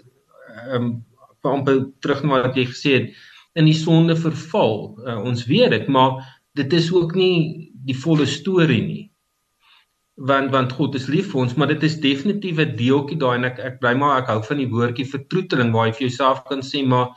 ehm 0.72 0.82
um, 0.82 1.04
om 1.42 1.64
terug 2.00 2.22
na 2.22 2.42
wat 2.42 2.56
jy 2.56 2.64
gesê 2.64 2.90
het 2.92 3.10
in 3.54 3.64
die 3.64 3.76
sonde 3.76 4.16
verval. 4.16 4.96
Uh, 5.06 5.20
ons 5.24 5.44
weet 5.46 5.70
dit 5.70 5.86
maar 5.86 6.22
dit 6.54 6.72
is 6.72 6.92
ook 6.92 7.14
nie 7.14 7.70
die 7.84 7.96
volle 7.96 8.26
storie 8.26 8.82
nie. 8.82 9.10
Want 10.14 10.50
want 10.50 10.72
God 10.72 10.94
is 10.94 11.06
lief 11.06 11.32
vir 11.32 11.40
ons, 11.40 11.54
maar 11.54 11.66
dit 11.66 11.82
is 11.82 12.00
definitief 12.00 12.58
'n 12.58 12.76
deeltjie 12.76 13.18
daai 13.18 13.36
en 13.36 13.44
ek 13.44 13.58
ek 13.58 13.80
bly 13.80 13.94
maar 13.94 14.22
ek 14.22 14.28
hou 14.28 14.42
van 14.42 14.56
die 14.56 14.70
woordjie 14.70 15.06
vertroeteling 15.10 15.72
waar 15.72 15.86
jy 15.86 15.92
vir 15.92 16.06
jouself 16.08 16.44
kan 16.44 16.62
sê 16.62 16.86
maar 16.86 17.08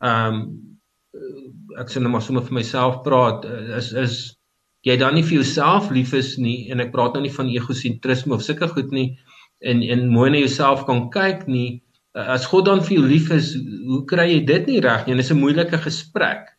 ehm 0.00 0.34
um, 0.34 0.75
ek 1.80 1.92
sê 1.92 2.00
nou 2.00 2.12
maar 2.12 2.24
sommer 2.24 2.44
vir 2.46 2.58
myself 2.60 3.02
praat 3.06 3.46
is 3.78 3.92
is 3.92 4.18
jy 4.86 4.96
dan 5.00 5.16
nie 5.16 5.24
vir 5.26 5.40
jouself 5.40 5.90
lief 5.90 6.14
is 6.14 6.36
nie 6.38 6.70
en 6.72 6.80
ek 6.84 6.92
praat 6.94 7.16
nou 7.16 7.24
nie 7.24 7.36
van 7.38 7.50
egosentrisme 7.52 8.36
of 8.36 8.44
sulke 8.46 8.68
goed 8.74 8.92
nie 8.92 9.08
en 9.60 9.82
en 9.82 10.08
mooi 10.12 10.30
na 10.30 10.42
jouself 10.42 10.84
kan 10.88 11.08
kyk 11.14 11.46
nie 11.50 11.82
as 12.16 12.46
God 12.48 12.68
dan 12.68 12.84
vir 12.84 12.98
jou 12.98 13.06
lief 13.06 13.30
is 13.34 13.54
hoe 13.88 14.04
kry 14.08 14.28
jy 14.30 14.44
dit 14.48 14.68
nie 14.70 14.84
reg 14.84 15.06
nie 15.06 15.16
en 15.16 15.22
dis 15.22 15.32
'n 15.32 15.42
moeilike 15.42 15.80
gesprek 15.88 16.52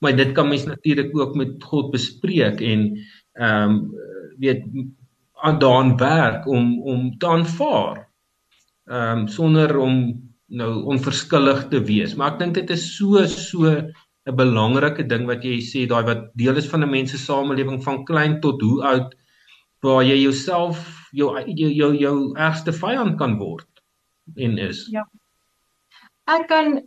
maar 0.00 0.16
dit 0.16 0.32
kan 0.32 0.48
mens 0.48 0.64
natuurlik 0.64 1.16
ook 1.18 1.34
met 1.34 1.64
God 1.64 1.90
bespreek 1.90 2.60
en 2.60 2.86
ehm 3.36 3.70
um, 3.70 3.90
weet 4.38 4.64
aan 5.36 5.58
daan 5.58 5.96
werk 5.96 6.46
om 6.46 6.82
om 6.82 7.18
te 7.18 7.26
aanvaar. 7.26 8.12
Ehm 8.84 9.18
um, 9.18 9.28
sonder 9.28 9.76
om 9.78 10.25
nou 10.48 10.84
onverskillig 10.92 11.68
te 11.68 11.80
wees. 11.82 12.14
Maar 12.14 12.34
ek 12.34 12.38
dink 12.38 12.54
dit 12.54 12.70
is 12.70 12.84
so 12.96 13.24
so 13.26 13.66
'n 14.26 14.36
belangrike 14.36 15.06
ding 15.06 15.26
wat 15.26 15.44
jy 15.44 15.58
sê 15.62 15.86
daai 15.86 16.04
wat 16.06 16.30
deel 16.34 16.56
is 16.56 16.68
van 16.70 16.82
'n 16.82 16.90
mens 16.90 17.10
se 17.10 17.18
samelewing 17.18 17.82
van 17.82 18.04
klein 18.04 18.40
tot 18.40 18.60
hoe 18.62 18.82
oud 18.82 19.14
waar 19.82 20.02
jy 20.02 20.16
jouself 20.22 21.08
jou 21.12 21.30
jou 21.46 21.70
jou, 21.70 21.92
jou 21.94 22.16
ergste 22.36 22.72
vyand 22.72 23.18
kan 23.18 23.38
word 23.38 23.68
en 24.36 24.58
is. 24.58 24.88
Ja. 24.90 25.04
Ek 26.26 26.48
kan 26.48 26.80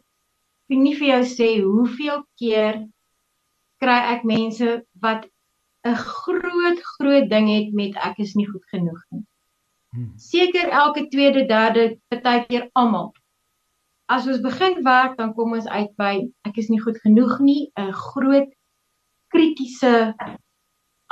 nie 0.68 0.96
vir 0.96 1.08
jou 1.08 1.24
sê 1.24 1.62
hoeveel 1.64 2.24
keer 2.38 2.88
kry 3.80 4.00
ek 4.16 4.24
mense 4.24 4.84
wat 5.02 5.28
'n 5.88 5.96
groot 5.96 6.80
groot 6.96 7.30
ding 7.30 7.48
het 7.48 7.74
met 7.74 7.96
ek 7.96 8.20
is 8.20 8.36
nie 8.36 8.48
goed 8.48 8.66
genoeg 8.72 9.02
nie. 9.12 9.24
Hmm. 9.96 10.14
Seker 10.18 10.70
elke 10.70 11.08
tweede, 11.08 11.46
derde, 11.48 11.98
partykeer 12.10 12.70
almal. 12.74 13.14
As 14.10 14.28
ons 14.28 14.42
begin 14.42 14.80
werk, 14.86 15.18
dan 15.18 15.34
kom 15.38 15.54
ons 15.58 15.68
uit 15.70 15.92
by 16.02 16.14
ek 16.50 16.58
is 16.62 16.70
nie 16.74 16.82
goed 16.82 16.98
genoeg 17.04 17.36
nie, 17.46 17.70
'n 17.78 17.92
groot 17.94 18.50
kritiese 19.34 20.14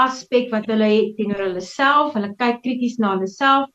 aspek 0.05 0.49
wat 0.53 0.65
hulle 0.71 0.89
het 0.93 1.13
teenoor 1.17 1.43
hulle 1.45 1.61
self, 1.61 2.13
hulle 2.17 2.33
kyk 2.41 2.61
krities 2.65 2.97
na 2.97 3.13
hulle 3.15 3.29
self. 3.29 3.69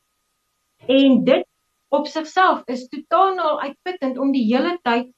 En 0.87 1.23
dit 1.23 1.47
op 1.89 2.07
sigself 2.07 2.63
is 2.67 2.87
totaal 2.91 3.61
uitputtend 3.63 4.17
om 4.17 4.31
die 4.35 4.45
hele 4.51 4.77
tyd 4.83 5.09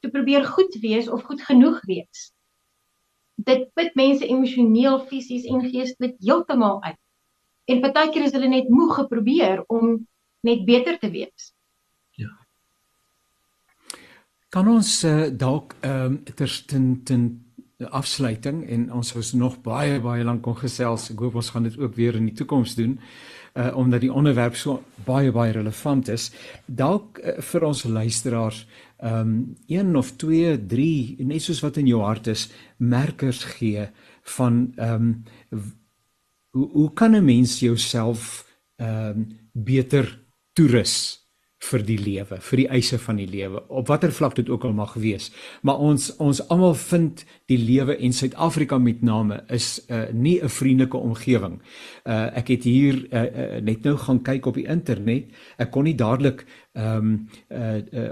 te 0.00 0.10
probeer 0.10 0.44
goed 0.44 0.74
wees 0.80 1.08
of 1.08 1.22
goed 1.28 1.42
genoeg 1.42 1.80
wees 1.90 2.32
dit 3.38 3.68
put 3.74 3.94
mense 3.94 4.26
emosioneel, 4.26 4.98
fisies 5.10 5.46
en 5.46 5.62
geestelik 5.62 6.16
heeltemal 6.24 6.82
uit. 6.82 6.98
En 7.70 7.82
partykeer 7.84 8.26
is 8.26 8.34
hulle 8.34 8.50
net 8.50 8.70
moeg 8.72 8.96
geprobeer 8.98 9.62
om 9.70 9.94
net 10.46 10.64
beter 10.66 10.98
te 10.98 11.10
wees. 11.12 11.52
Kan 14.48 14.68
ons 14.68 15.04
uh, 15.04 15.28
dalk 15.28 15.74
ehm 15.84 16.04
um, 16.04 16.22
terstens 16.34 17.10
afsluiting 17.94 18.64
en 18.66 18.88
ons 18.92 19.08
sou 19.12 19.22
nog 19.38 19.60
baie 19.62 20.00
baie 20.02 20.24
lank 20.24 20.42
kon 20.42 20.56
gesels. 20.56 21.10
Ek 21.12 21.20
hoop 21.22 21.36
ons 21.38 21.50
gaan 21.54 21.68
dit 21.68 21.76
ook 21.78 21.94
weer 21.94 22.16
in 22.18 22.26
die 22.26 22.34
toekoms 22.34 22.74
doen 22.74 22.98
uh 23.58 23.76
omdat 23.76 24.00
die 24.00 24.12
onderwerp 24.12 24.56
so 24.56 24.82
baie 25.04 25.32
baie 25.32 25.52
relevant 25.52 26.08
is. 26.08 26.30
Dalk 26.66 27.20
uh, 27.20 27.36
vir 27.44 27.68
ons 27.68 27.84
luisteraars 27.84 28.64
ehm 28.96 29.20
um, 29.20 29.56
een 29.68 29.96
of 29.96 30.16
twee, 30.16 30.56
drie, 30.66 31.16
net 31.20 31.42
soos 31.42 31.60
wat 31.62 31.76
in 31.76 31.86
jou 31.86 32.00
hart 32.02 32.26
is, 32.26 32.48
merkers 32.78 33.44
gee 33.44 33.86
van 34.38 34.72
ehm 34.76 34.94
um, 34.94 35.14
hoe 36.56 36.70
hoe 36.72 36.92
kan 36.94 37.14
'n 37.16 37.24
mens 37.24 37.60
jouself 37.60 38.46
ehm 38.76 39.08
um, 39.10 39.28
beter 39.52 40.24
toerus 40.52 41.17
vir 41.58 41.82
die 41.82 41.98
lewe, 41.98 42.38
vir 42.40 42.60
die 42.60 42.68
eise 42.70 42.98
van 43.02 43.18
die 43.18 43.26
lewe, 43.26 43.64
op 43.68 43.88
watter 43.90 44.12
vlak 44.14 44.36
dit 44.38 44.48
ook 44.48 44.64
al 44.64 44.74
mag 44.78 44.94
wees. 45.00 45.30
Maar 45.66 45.80
ons 45.82 46.10
ons 46.22 46.40
almal 46.48 46.76
vind 46.78 47.24
die 47.50 47.58
lewe 47.58 47.96
en 47.98 48.14
Suid-Afrika 48.14 48.78
met 48.78 49.02
name 49.02 49.40
is 49.50 49.80
uh, 49.90 50.06
nie 50.12 50.38
'n 50.42 50.48
vriendelike 50.48 50.96
omgewing. 50.96 51.58
Uh, 52.06 52.36
ek 52.38 52.48
het 52.48 52.64
hier 52.64 52.94
uh, 53.10 53.22
uh, 53.22 53.60
net 53.62 53.82
nou 53.82 53.96
gaan 53.96 54.22
kyk 54.22 54.46
op 54.46 54.54
die 54.54 54.68
internet. 54.68 55.34
Ek 55.58 55.70
kon 55.70 55.84
nie 55.84 55.96
dadelik 55.96 56.46
ehm 56.72 56.96
um, 56.96 57.28
uh, 57.50 57.76
uh, 57.92 58.10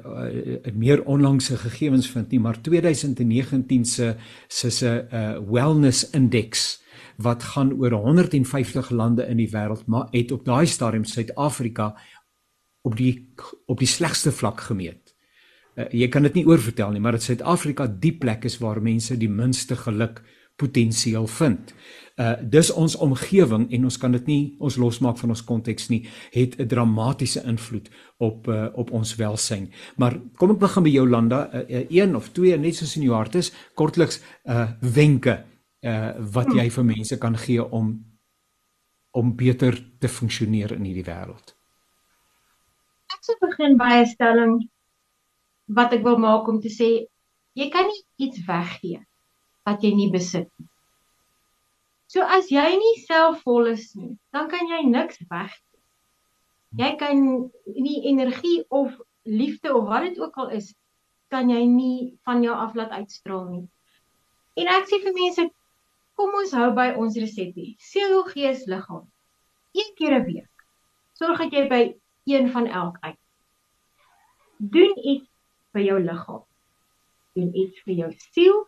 uh, 0.66 0.72
meer 0.74 1.04
onlangse 1.04 1.56
gegevens 1.56 2.10
vind 2.10 2.30
nie, 2.30 2.40
maar 2.40 2.60
2019 2.60 3.84
se 3.84 4.16
se 4.48 4.70
se 4.70 5.06
uh, 5.12 5.38
wellness 5.52 6.10
index 6.10 6.82
wat 7.16 7.42
gaan 7.42 7.72
oor 7.72 7.92
150 7.92 8.90
lande 8.90 9.26
in 9.26 9.36
die 9.36 9.50
wêreld 9.52 9.86
maar 9.86 10.08
het 10.10 10.32
op 10.32 10.44
daai 10.44 10.66
stadium 10.66 11.04
Suid-Afrika 11.04 11.94
op 12.86 12.96
die 12.96 13.12
op 13.66 13.82
die 13.82 13.90
slegste 13.90 14.32
vlak 14.32 14.62
gemeet. 14.68 15.14
Uh, 15.76 15.88
jy 15.90 16.08
kan 16.08 16.24
dit 16.24 16.38
nie 16.38 16.46
oorvertel 16.46 16.94
nie, 16.94 17.02
maar 17.02 17.18
dat 17.18 17.26
Suid-Afrika 17.26 17.88
die 17.90 18.14
plek 18.16 18.46
is 18.48 18.60
waar 18.62 18.80
mense 18.82 19.18
die 19.18 19.30
minste 19.30 19.76
geluk 19.76 20.22
potensieel 20.56 21.26
vind. 21.26 21.74
Uh 22.16 22.32
dis 22.40 22.70
ons 22.72 22.94
omgewing 23.04 23.66
en 23.76 23.82
ons 23.84 23.98
kan 24.00 24.14
dit 24.16 24.28
nie 24.30 24.42
ons 24.64 24.78
losmaak 24.80 25.18
van 25.20 25.34
ons 25.34 25.42
konteks 25.44 25.90
nie 25.92 26.06
het 26.32 26.56
'n 26.56 26.68
dramatiese 26.68 27.42
invloed 27.44 27.90
op 28.16 28.48
uh 28.48 28.68
op 28.72 28.90
ons 28.90 29.16
welsyn. 29.16 29.68
Maar 29.96 30.16
kom 30.36 30.50
ek 30.50 30.58
begin 30.58 30.82
by 30.82 30.90
jou 30.90 31.08
Landa, 31.08 31.50
uh, 31.52 31.60
uh, 31.68 31.84
een 31.90 32.16
of 32.16 32.32
twee 32.32 32.56
net 32.58 32.74
soos 32.74 32.96
in 32.96 33.02
jou 33.02 33.14
hart 33.14 33.34
is, 33.34 33.52
kortliks 33.74 34.20
uh 34.44 34.70
wenke 34.80 35.44
uh 35.82 36.14
wat 36.32 36.54
jy 36.54 36.70
vir 36.70 36.84
mense 36.84 37.18
kan 37.18 37.36
gee 37.36 37.64
om 37.64 38.04
om 39.12 39.36
beter 39.36 39.92
te 39.98 40.08
funksioneer 40.08 40.72
in 40.72 40.84
hierdie 40.84 41.04
wêreld. 41.04 41.55
Sou 43.26 43.34
begin 43.42 43.72
by 43.74 43.92
'n 43.98 44.06
stelling 44.06 44.54
wat 45.78 45.94
ek 45.96 46.02
wil 46.06 46.18
maak 46.24 46.48
om 46.50 46.60
te 46.62 46.70
sê 46.70 46.90
jy 47.58 47.66
kan 47.74 47.88
nie 47.90 48.02
iets 48.26 48.38
weggee 48.46 49.00
wat 49.66 49.82
jy 49.82 49.90
nie 49.94 50.12
besit 50.12 50.46
nie. 50.58 50.68
So 52.06 52.22
as 52.36 52.52
jy 52.54 52.68
nie 52.82 52.92
selfvol 53.02 53.72
is 53.72 53.88
nie, 53.98 54.12
dan 54.30 54.46
kan 54.52 54.70
jy 54.70 54.78
niks 54.86 55.18
weggee. 55.32 55.80
Jy 56.82 56.92
kan 57.02 57.24
nie 57.86 57.98
energie 58.12 58.62
of 58.70 58.94
liefde 59.24 59.74
of 59.74 59.90
wat 59.90 60.06
dit 60.06 60.22
ook 60.22 60.38
al 60.44 60.54
is, 60.60 60.70
kan 61.34 61.50
jy 61.50 61.64
nie 61.66 61.98
van 62.22 62.46
jou 62.46 62.54
af 62.54 62.78
laat 62.78 62.94
uitstraal 63.00 63.44
nie. 63.50 63.66
En 64.54 64.70
ek 64.78 64.86
sê 64.86 65.02
vir 65.02 65.18
mense, 65.18 65.50
kom 66.14 66.38
ons 66.44 66.54
hou 66.62 66.70
by 66.78 66.92
ons 66.94 67.18
resepie. 67.18 67.74
Siel, 67.90 68.20
gees, 68.30 68.68
liggaam. 68.70 69.06
Een 69.74 69.94
keer 69.98 70.20
'n 70.20 70.26
week. 70.30 70.66
Sorg 71.18 71.38
dat 71.42 71.52
jy 71.52 71.68
by 71.68 71.84
een 72.26 72.50
van 72.50 72.66
elk 72.66 72.96
uit. 73.00 73.18
Doen 74.58 74.94
iets 74.98 75.28
vir 75.72 75.82
jou 75.82 75.98
liggaam. 76.02 76.44
Doen 77.34 77.50
iets 77.54 77.82
vir 77.84 77.94
jou 77.94 78.12
siel, 78.32 78.62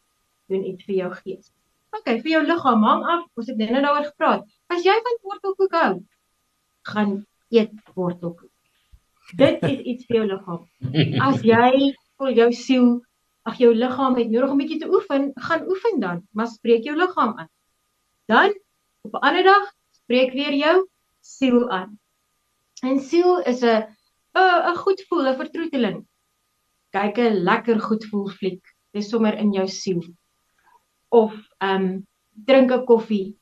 doen 0.47 0.65
iets 0.65 0.85
vir 0.85 0.95
jou 0.95 1.11
gees. 1.23 1.51
OK, 1.97 2.05
vir 2.21 2.31
jou 2.37 2.43
liggaam 2.45 2.85
hang 2.85 3.05
af, 3.05 3.25
ons 3.35 3.49
het 3.49 3.59
nou 3.59 3.81
daaroor 3.81 4.07
gepraat. 4.11 4.47
As 4.69 4.85
jy 4.85 4.95
van 5.07 5.19
wortelkoek 5.25 5.77
hou, 5.81 5.93
gaan 6.93 7.15
eet 7.49 7.73
wortelkoek. 7.97 8.51
Dit 9.37 9.63
is 9.69 9.81
iets 9.93 10.09
vir 10.09 10.21
jou 10.21 10.27
liggaam. 10.29 10.65
As 11.25 11.43
jy 11.45 11.95
voel 12.17 12.37
jou 12.37 12.49
siel, 12.57 12.91
ag 13.49 13.57
jou 13.61 13.73
liggaam 13.75 14.17
het 14.21 14.31
nodig 14.31 14.53
om 14.53 14.61
'n 14.61 14.63
bietjie 14.65 14.81
te 14.85 14.91
oefen, 14.93 15.33
gaan 15.49 15.67
oefen 15.69 16.01
dan, 16.01 16.23
maar 16.33 16.49
spreek 16.49 16.85
jou 16.85 16.97
liggaam 16.97 17.39
aan. 17.39 17.51
Dan 18.27 18.53
op 19.03 19.15
'n 19.15 19.25
ander 19.29 19.45
dag 19.45 19.73
spreek 19.91 20.33
weer 20.33 20.55
jou 20.55 20.89
siel 21.21 21.71
aan. 21.71 21.99
En 22.83 23.01
siel 23.01 23.41
is 23.53 23.63
'n 23.63 23.87
'n 24.35 24.71
'n 24.71 24.77
goed 24.83 25.01
voel, 25.09 25.27
'n 25.29 25.41
vertroeteling. 25.43 25.99
Kyk 26.95 27.19
'n 27.19 27.43
lekker 27.49 27.81
goed 27.81 28.05
voel 28.11 28.29
fliek. 28.29 28.63
Dis 28.93 29.11
sommer 29.11 29.35
in 29.39 29.53
jou 29.53 29.69
siel 29.69 30.03
of 31.09 31.33
ehm 31.59 31.85
um, 31.85 32.07
drink 32.47 32.71
'n 32.73 32.85
koffie 32.85 33.37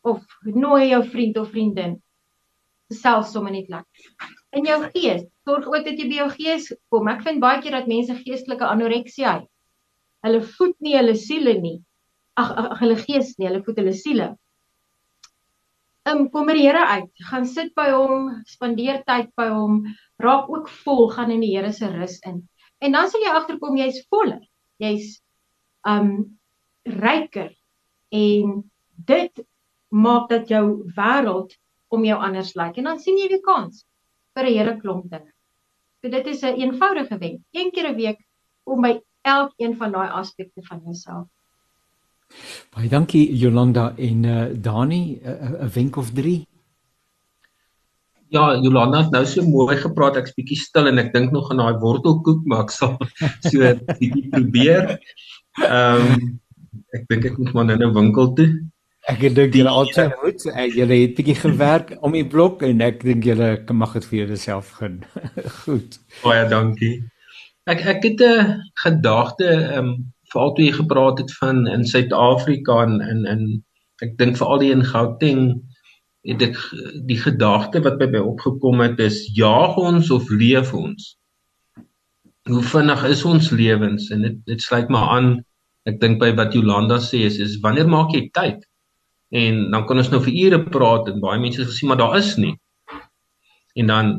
of 0.00 0.22
nooi 0.42 0.88
jou 0.88 1.02
vriend 1.04 1.36
of 1.38 1.50
vriendin 1.50 2.02
self 2.92 3.26
sommer 3.26 3.52
net 3.52 3.68
lekker. 3.68 4.10
In 4.52 4.66
jou 4.68 4.78
gees, 4.92 5.24
sorg 5.48 5.66
ook 5.66 5.84
dat 5.84 5.98
jy 5.98 6.08
by 6.08 6.18
jou 6.20 6.28
gees 6.36 6.68
kom. 6.92 7.08
Ek 7.08 7.22
vind 7.26 7.40
baie 7.40 7.60
keer 7.62 7.72
dat 7.78 7.88
mense 7.90 8.14
geestelike 8.20 8.66
anoreksia 8.68 9.38
het. 9.38 9.48
Hulle 10.26 10.42
voed 10.42 10.76
nie 10.84 10.94
hulle 10.96 11.16
siele 11.18 11.54
nie. 11.60 11.78
Ag 12.38 12.78
hulle 12.80 12.96
gees 13.00 13.32
nie, 13.38 13.48
hulle 13.48 13.62
voed 13.64 13.80
hulle 13.80 13.94
siele. 13.96 14.28
Um, 16.10 16.24
kom 16.34 16.48
by 16.50 16.56
die 16.58 16.64
Here 16.66 16.82
uit, 16.82 17.10
gaan 17.28 17.44
sit 17.46 17.74
by 17.78 17.92
hom, 17.94 18.30
spandeer 18.50 19.04
tyd 19.06 19.28
by 19.38 19.46
hom, 19.54 19.82
raak 20.22 20.48
ook 20.50 20.70
vol, 20.82 21.06
gaan 21.14 21.30
in 21.30 21.44
die 21.44 21.52
Here 21.54 21.70
se 21.72 21.86
rus 21.92 22.16
in. 22.26 22.40
En 22.82 22.96
dan 22.96 23.10
sal 23.10 23.22
jy 23.22 23.30
agterkom 23.30 23.78
jy's 23.78 24.00
voller. 24.10 24.40
Jy's 24.82 25.20
um, 25.86 26.38
ryker 26.84 27.52
en 28.10 28.56
dit 29.06 29.44
maak 29.94 30.26
dat 30.32 30.50
jou 30.50 30.64
wêreld 30.96 31.54
om 31.92 32.04
jou 32.08 32.18
anders 32.18 32.54
lyk 32.58 32.80
en 32.80 32.90
dan 32.90 32.98
sien 32.98 33.20
jy 33.20 33.28
weer 33.30 33.44
kans 33.46 33.84
vir 34.34 34.48
'n 34.48 34.56
hele 34.56 34.74
klomp 34.80 35.06
dinge. 35.10 35.30
So 36.02 36.10
dit 36.10 36.26
is 36.26 36.42
'n 36.42 36.46
een 36.46 36.60
eenvoudige 36.72 37.18
wenk. 37.18 37.40
Een 37.52 37.70
keer 37.70 37.88
'n 37.90 37.96
week 37.96 38.18
om 38.64 38.82
by 38.82 38.98
elkeen 39.22 39.76
van 39.76 39.92
daai 39.92 40.10
aspekte 40.10 40.62
van 40.66 40.80
jouself. 40.84 41.28
Baie 42.72 42.88
dankie 42.88 43.36
Jolanda 43.36 43.92
en 43.96 44.24
uh, 44.24 44.46
Dani 44.54 45.20
'n 45.22 45.56
uh, 45.60 45.68
wenk 45.74 45.96
of 45.96 46.12
3. 46.12 46.46
Ja, 48.32 48.56
Jolanda 48.56 49.02
het 49.02 49.10
nou 49.12 49.26
so 49.26 49.44
mooi 49.44 49.76
gepraat. 49.76 50.16
Ek's 50.16 50.32
bietjie 50.32 50.56
stil 50.56 50.86
en 50.88 50.98
ek 50.98 51.12
dink 51.12 51.32
nog 51.32 51.50
aan 51.50 51.60
daai 51.60 51.76
wortelkoek, 51.82 52.46
maar 52.48 52.64
ek 52.64 52.70
sal 52.72 52.94
so 53.50 53.74
bietjie 53.98 54.28
probeer. 54.32 54.94
Ehm 55.60 56.06
um, 56.14 56.38
ek 56.96 57.04
dink 57.08 57.26
ek 57.28 57.36
moet 57.40 57.52
maar 57.52 57.68
nou 57.68 57.76
'n 57.76 57.94
winkel 57.94 58.32
toe. 58.38 58.48
Ek 59.10 59.20
dink 59.34 59.54
julle 59.58 59.68
altyd 59.68 60.14
moet. 60.22 60.44
Julle 60.72 60.96
het 61.02 61.14
bietjie 61.18 61.34
gewerk 61.34 61.96
om 62.00 62.16
die 62.16 62.24
blok 62.24 62.62
en 62.62 62.80
ek 62.80 63.02
dink 63.02 63.24
julle 63.26 63.56
mag 63.74 63.92
dit 63.98 64.04
vir 64.08 64.18
jouself 64.22 64.70
gun. 64.78 65.02
Goed. 65.64 65.98
Baie 66.22 66.48
dankie. 66.48 67.02
Ek 67.66 67.84
ek 67.84 68.02
het 68.08 68.20
'n 68.22 68.62
gedagte 68.84 69.48
ehm 69.50 69.78
um, 69.78 70.11
veral 70.32 70.54
toe 70.56 70.64
jy 70.66 70.72
gepraat 70.76 71.20
het 71.22 71.32
van 71.40 71.66
in 71.70 71.84
Suid-Afrika 71.88 72.82
en 72.86 72.98
in 73.00 73.26
in 73.34 73.44
ek 74.02 74.16
dink 74.18 74.38
veral 74.40 74.58
die 74.62 74.72
in 74.74 74.84
Gauteng 74.86 75.44
het 76.26 76.42
ek 76.42 76.58
die 77.08 77.18
gedagte 77.18 77.82
wat 77.84 77.98
by 78.00 78.08
my 78.10 78.22
opgekom 78.32 78.82
het 78.82 79.00
is 79.02 79.24
jaag 79.36 79.78
ons 79.80 80.10
of 80.14 80.30
leef 80.30 80.72
ons? 80.74 81.14
Hoe 82.50 82.62
vinnig 82.72 83.04
is 83.10 83.22
ons 83.26 83.50
lewens 83.54 84.10
en 84.14 84.26
dit 84.26 84.42
dit 84.50 84.62
sluit 84.62 84.90
maar 84.90 85.14
aan 85.16 85.32
ek 85.86 85.98
dink 86.02 86.20
by 86.22 86.30
wat 86.38 86.54
Jolanda 86.54 86.98
sê 87.02 87.24
is 87.26 87.38
is 87.42 87.58
wanneer 87.62 87.90
maak 87.90 88.14
jy 88.14 88.28
tyd? 88.34 88.62
En 89.32 89.70
dan 89.72 89.86
kan 89.88 90.02
ons 90.02 90.10
nou 90.12 90.20
vir 90.26 90.34
ure 90.46 90.60
praat 90.68 91.08
en 91.10 91.22
baie 91.22 91.40
mense 91.40 91.64
gesê 91.64 91.88
maar 91.88 92.00
daar 92.00 92.18
is 92.18 92.34
nie. 92.36 92.54
En 93.78 93.88
dan 93.88 94.12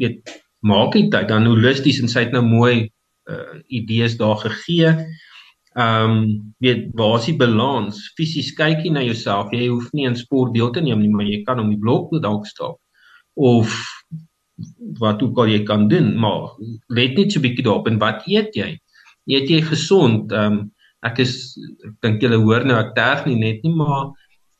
weet 0.00 0.34
maak 0.64 0.96
jy 0.96 1.08
tyd 1.12 1.28
dan 1.28 1.46
holisties 1.46 2.00
en 2.00 2.10
sy 2.10 2.26
het 2.26 2.34
nou 2.34 2.42
mooi 2.46 2.90
uh 3.30 3.60
idees 3.72 4.18
daar 4.20 4.36
gegee. 4.42 4.90
Ehm 5.74 6.10
um, 6.10 6.54
weet 6.62 6.90
waar 6.94 7.18
is 7.18 7.26
die 7.26 7.36
balans? 7.36 8.12
Fisies 8.16 8.52
kyk 8.54 8.84
jy 8.84 8.92
na 8.94 9.02
jouself. 9.02 9.50
Jy 9.52 9.68
hoef 9.72 9.90
nie 9.92 10.06
in 10.06 10.16
sport 10.16 10.54
deel 10.54 10.70
te 10.70 10.80
neem 10.80 11.00
nie, 11.02 11.10
maar 11.10 11.26
jy 11.26 11.42
kan 11.42 11.60
om 11.60 11.72
die 11.72 11.80
blok 11.80 12.12
dalk 12.22 12.46
stap 12.46 12.78
of 13.34 13.74
wat 15.02 15.22
ook 15.22 15.38
al 15.42 15.50
jy 15.50 15.64
kan 15.66 15.88
doen, 15.90 16.12
maar 16.14 16.54
let 16.88 17.16
net 17.18 17.32
so 17.32 17.40
'n 17.40 17.42
bietjie 17.42 17.64
daarop 17.66 17.88
en 17.90 17.98
wat 17.98 18.22
eet 18.30 18.54
jy? 18.54 18.78
Eet 19.26 19.50
jy 19.50 19.60
gesond? 19.62 20.32
Ehm 20.32 20.52
um, 20.52 20.70
ek 21.04 21.18
is 21.24 21.32
ek 21.84 21.94
dink 22.02 22.22
julle 22.22 22.38
hoor 22.40 22.64
nou 22.64 22.78
ek 22.80 22.94
terg 22.96 23.26
nie 23.26 23.36
net 23.40 23.64
nie 23.64 23.74
maar 23.76 24.12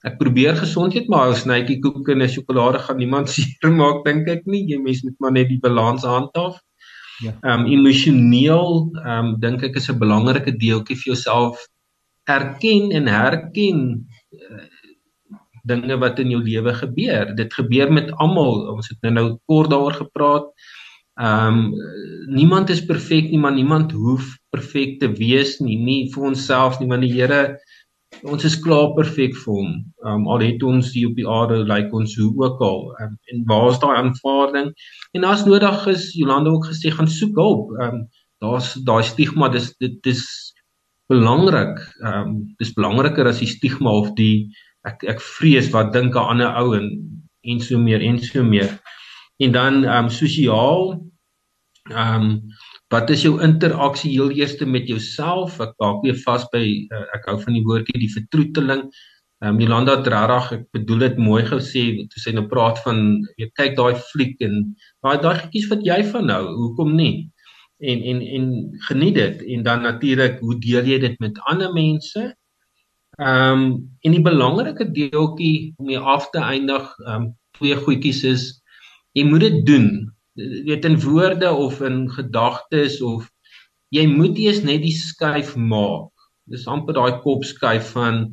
ek 0.05 0.19
probeer 0.21 0.59
gesondheid 0.59 1.09
maar 1.09 1.31
ou 1.31 1.37
snytjie 1.39 1.79
koek 1.85 2.11
en 2.13 2.23
'n 2.23 2.29
sjokolade 2.29 2.83
gaan 2.85 2.99
niemand 3.01 3.31
seer 3.35 3.71
maak 3.71 4.05
dink 4.05 4.29
ek 4.29 4.43
nie 4.47 4.65
jy 4.69 4.79
mens 4.79 5.05
moet 5.05 5.17
maar 5.21 5.33
net 5.33 5.49
die 5.49 5.63
balans 5.63 6.05
handhaaf. 6.05 6.59
Ja. 7.23 7.35
Um, 7.43 7.67
emosioneel 7.71 8.91
um, 9.07 9.35
dink 9.41 9.63
ek 9.63 9.77
is 9.79 9.89
'n 9.91 9.99
belangrike 9.99 10.57
deeltjie 10.59 10.97
vir 10.99 11.15
jouself 11.15 11.69
erken 12.27 12.91
en 12.91 13.07
herken 13.07 14.09
uh, 14.33 14.65
dinge 15.65 15.97
wat 15.99 16.19
in 16.19 16.31
jou 16.31 16.43
lewe 16.43 16.75
gebeur. 16.75 17.35
Dit 17.37 17.55
gebeur 17.55 17.93
met 17.93 18.11
almal. 18.21 18.67
Ons 18.75 18.89
het 18.93 18.99
nou 19.03 19.13
nou 19.13 19.29
kort 19.47 19.71
daaroor 19.71 19.97
gepraat. 20.05 20.51
Ehm 21.15 21.59
um, 21.59 21.73
niemand 22.35 22.71
is 22.71 22.85
perfek 22.85 23.31
nie, 23.31 23.39
maar 23.39 23.55
niemand 23.55 23.93
hoef 23.93 24.35
perfek 24.51 24.99
te 25.01 25.13
wees 25.15 25.61
nie, 25.61 25.77
nie 25.79 26.11
vir 26.11 26.25
onsself 26.33 26.81
nie, 26.81 26.89
want 26.91 27.07
die 27.07 27.13
Here 27.13 27.59
ons 28.25 28.45
is 28.49 28.57
klaar 28.65 28.93
perfek 28.97 29.37
vir 29.43 29.53
hom. 29.53 29.71
Ehm 30.05 30.25
um, 30.25 30.27
al 30.33 30.45
het 30.47 30.63
ons 30.63 30.93
hier 30.95 31.11
op 31.11 31.17
die 31.19 31.29
aarde 31.29 31.61
lyk 31.63 31.69
like 31.71 31.97
ons 32.01 32.17
hoe 32.19 32.33
ook 32.45 32.61
al. 32.65 32.83
Um, 33.03 33.17
en 33.33 33.45
waar 33.51 33.71
is 33.71 33.81
daai 33.83 33.97
aanvaarding? 33.97 34.73
En 35.13 35.25
as 35.25 35.45
nodig 35.45 35.87
is, 35.93 36.11
Jolande 36.17 36.51
ook 36.51 36.69
gesê 36.71 36.93
gaan 36.95 37.09
soek 37.09 37.37
hulp. 37.41 37.73
Ehm 37.81 38.01
um, 38.01 38.05
daar's 38.45 38.75
daai 38.89 39.03
stigma, 39.03 39.49
dis 39.49 39.71
dit 39.81 39.97
dis 40.03 40.25
belangrik. 41.13 41.81
Ehm 42.03 42.21
um, 42.21 42.39
dis 42.59 42.73
belangriker 42.73 43.29
as 43.29 43.43
die 43.45 43.51
stigma 43.51 43.93
of 43.93 44.15
die 44.21 44.49
ek 44.89 45.05
ek 45.15 45.21
vrees 45.21 45.71
wat 45.73 45.93
dink 45.93 46.17
'n 46.17 46.31
ander 46.35 46.57
ou 46.61 46.75
en 46.77 46.89
en 47.45 47.61
so 47.61 47.79
meer 47.79 48.01
en 48.01 48.19
so 48.19 48.43
meer 48.43 48.73
en 49.37 49.53
dan 49.53 49.85
ehm 49.85 50.05
um, 50.05 50.11
sosiaal 50.11 50.95
ehm 51.91 52.23
um, 52.23 52.41
wat 52.95 53.11
is 53.11 53.25
jou 53.27 53.41
interaksie 53.43 54.13
heel 54.15 54.31
eerste 54.31 54.67
met 54.67 54.87
jouself? 54.89 55.59
Ek 55.63 55.75
dalk 55.83 56.05
weer 56.05 56.17
vas 56.23 56.47
by 56.53 56.63
uh, 56.95 57.03
ek 57.17 57.27
hou 57.31 57.37
van 57.43 57.57
die 57.57 57.65
woordjie 57.67 57.99
die 57.99 58.13
vertroeteling. 58.13 58.87
Ehm 59.43 59.57
um, 59.57 59.61
Jolanda 59.61 59.99
het 59.99 60.09
regtig 60.13 60.53
ek 60.59 60.65
bedoel 60.77 61.01
dit 61.09 61.17
mooi 61.27 61.43
gesê 61.49 61.85
toe 62.13 62.23
sy 62.23 62.35
nou 62.37 62.47
praat 62.51 62.79
van 62.87 63.01
jy 63.41 63.51
kyk 63.59 63.75
daai 63.81 63.99
fliek 64.13 64.41
en 64.47 64.61
daai 65.05 65.19
daai 65.25 65.35
goedjies 65.43 65.69
wat 65.73 65.83
jy 65.85 65.99
van 66.13 66.31
nou 66.31 66.43
hoekom 66.61 66.95
nie? 67.01 67.27
En 67.83 68.07
en 68.13 68.23
en 68.39 68.49
geniet 68.89 69.19
dit. 69.19 69.45
En 69.57 69.67
dan 69.67 69.83
natuurlik 69.83 70.39
hoe 70.41 70.57
deel 70.63 70.91
jy 70.95 71.01
dit 71.03 71.21
met 71.25 71.43
ander 71.51 71.75
mense? 71.75 72.31
Ehm 73.19 73.65
um, 73.65 73.67
en 74.07 74.15
die 74.17 74.23
belangrike 74.23 74.87
deeltjie 74.95 75.75
om 75.83 75.91
jy 75.91 75.99
af 76.17 76.31
te 76.31 76.43
eindig, 76.43 76.87
ehm 77.07 77.15
um, 77.27 77.33
twee 77.59 77.77
goedjies 77.77 78.25
is 78.31 78.49
jy 79.19 79.27
moet 79.27 79.49
dit 79.49 79.61
doen. 79.67 79.91
Weet 80.35 80.85
in 80.85 81.01
woorde 81.01 81.53
of 81.53 81.81
in 81.81 82.11
gedagtes 82.11 83.01
of 83.03 83.31
jy 83.95 84.07
moet 84.11 84.39
eers 84.39 84.65
net 84.67 84.83
die 84.83 84.95
skuif 84.95 85.55
maak 85.57 86.11
dis 86.51 86.67
amper 86.69 86.97
daai 86.97 87.21
kop 87.25 87.45
skuif 87.47 87.93
van 87.95 88.25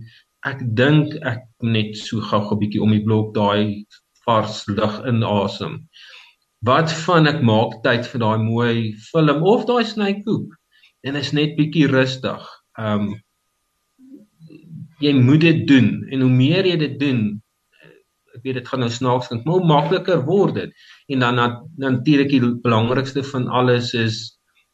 ek 0.50 0.64
dink 0.78 1.14
ek 1.30 1.44
net 1.62 1.94
so 1.98 2.20
gou 2.30 2.42
'n 2.42 2.60
bietjie 2.62 2.82
om 2.82 2.92
die 2.96 3.04
blok 3.06 3.34
daai 3.36 3.86
vars 4.26 4.66
lug 4.68 4.96
inasem. 5.08 5.78
Wat 6.66 6.92
van 7.06 7.28
ek 7.28 7.42
maak 7.42 7.82
tyd 7.84 8.06
vir 8.06 8.22
daai 8.26 8.40
mooi 8.42 8.94
film 9.12 9.44
of 9.54 9.66
daai 9.66 9.86
snykoek 9.86 10.50
en 11.06 11.16
is 11.16 11.34
net 11.34 11.56
bietjie 11.58 11.88
rustig. 11.88 12.42
Um 12.78 13.14
jy 15.02 15.14
moet 15.14 15.42
dit 15.42 15.68
doen 15.68 16.06
en 16.12 16.22
hoe 16.22 16.30
meer 16.30 16.66
jy 16.66 16.78
dit 16.78 17.00
doen 17.00 17.41
weet 18.44 18.60
dit 18.60 18.68
gaan 18.68 18.84
nou 18.84 18.90
snaaks 18.92 19.28
klink, 19.30 19.46
maar 19.46 19.60
hoe 19.60 19.68
makliker 19.68 20.24
word 20.26 20.56
dit. 20.56 20.88
En 21.14 21.20
dan 21.26 21.42
natuurlik 21.78 22.30
die 22.30 22.56
belangrikste 22.64 23.24
van 23.24 23.48
alles 23.48 23.94
is 23.94 24.24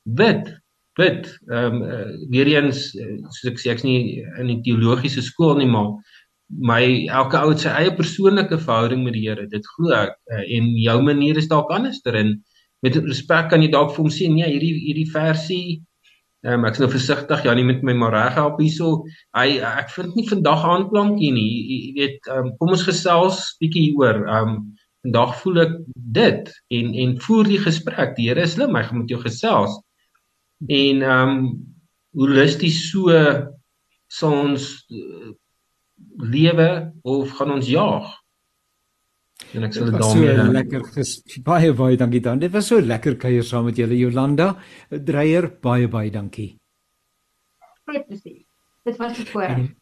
wit 0.04 0.54
bid. 0.98 1.28
Ehm 1.48 1.76
um, 1.76 1.82
uh, 1.82 2.30
weer 2.30 2.48
eens 2.48 2.94
uh, 2.96 3.18
soos 3.30 3.52
ek 3.52 3.60
sê 3.62 3.74
ek's 3.74 3.86
nie 3.86 4.24
in 4.42 4.50
die 4.50 4.62
teologiese 4.66 5.22
skool 5.22 5.58
nie 5.60 5.70
maar 5.70 5.94
my 6.72 6.82
elke 7.12 7.38
ou 7.38 7.52
het 7.52 7.66
sy 7.66 7.74
eie 7.76 7.94
persoonlike 7.94 8.58
verhouding 8.64 9.04
met 9.06 9.14
die 9.18 9.26
Here. 9.28 9.48
Dit 9.52 9.68
glo 9.76 9.94
ek 9.96 10.16
uh, 10.34 10.44
en 10.58 10.72
jou 10.82 10.98
manier 11.06 11.38
is 11.38 11.50
dalk 11.52 11.72
anderster 11.76 12.18
en 12.18 12.38
met 12.86 12.98
respek 13.04 13.52
kan 13.52 13.62
jy 13.62 13.70
dalk 13.74 13.94
vir 13.94 14.04
hom 14.06 14.14
sê 14.14 14.30
nee 14.32 14.48
hierdie 14.50 14.74
hierdie 14.88 15.10
versie 15.14 15.80
ehm 16.46 16.62
um, 16.62 16.66
ek's 16.70 16.80
nou 16.80 16.90
versigtig 16.92 17.44
ja 17.44 17.54
nie 17.58 17.66
met 17.66 17.82
my 17.84 17.96
maar 17.98 18.14
reg 18.14 18.36
help 18.38 18.60
hierso. 18.62 19.04
Hy 19.38 19.58
ek 19.66 19.90
vind 19.96 20.16
nie 20.16 20.28
vandag 20.30 20.66
aanklankie 20.66 21.32
nie. 21.34 21.54
Jy 21.72 21.94
weet 21.98 22.30
ehm 22.30 22.52
um, 22.52 22.52
kom 22.60 22.76
ons 22.76 22.86
gesels 22.88 23.42
bietjie 23.62 23.90
hieroor. 23.90 24.22
Ehm 24.28 24.54
um, 24.54 24.60
vandag 25.08 25.36
voel 25.42 25.62
ek 25.64 25.74
dit 26.18 26.54
en 26.78 26.94
en 27.04 27.18
voer 27.26 27.50
die 27.54 27.62
gesprek. 27.64 28.16
Die 28.18 28.30
Here 28.30 28.44
is 28.44 28.56
slim. 28.58 28.76
Hy 28.76 28.84
gaan 28.84 29.04
met 29.04 29.14
jou 29.14 29.22
gesels 29.24 29.76
en 30.66 31.02
ehm 31.02 31.34
um, 31.34 31.50
holisties 32.18 32.80
so 32.90 33.14
sal 34.10 34.34
ons 34.34 34.70
uh, 34.90 35.34
lewe 36.18 36.70
of 37.04 37.34
gaan 37.38 37.52
ons 37.58 37.68
jaag 37.70 38.08
en 39.54 39.64
ek 39.64 39.74
sal 39.74 39.86
dit 39.92 40.00
daarmee 40.00 40.36
so 40.36 40.52
lekker 40.52 40.84
ges, 40.96 41.14
baie 41.44 41.74
baie 41.74 41.98
dankie 41.98 42.22
dan 42.22 42.40
dit 42.40 42.52
was 42.52 42.68
so 42.68 42.80
lekker 42.82 43.16
kuier 43.16 43.44
saam 43.44 43.66
met 43.66 43.78
julle 43.78 43.98
Jolanda. 43.98 44.56
Dreyer 44.90 45.50
baie 45.62 45.88
baie 45.88 46.12
dankie. 46.12 46.58
Groot 47.86 48.08
plesier 48.08 48.48
dit 48.88 48.98
was 48.98 49.20
'n 49.20 49.26
voorreg 49.26 49.58
en, 49.58 49.76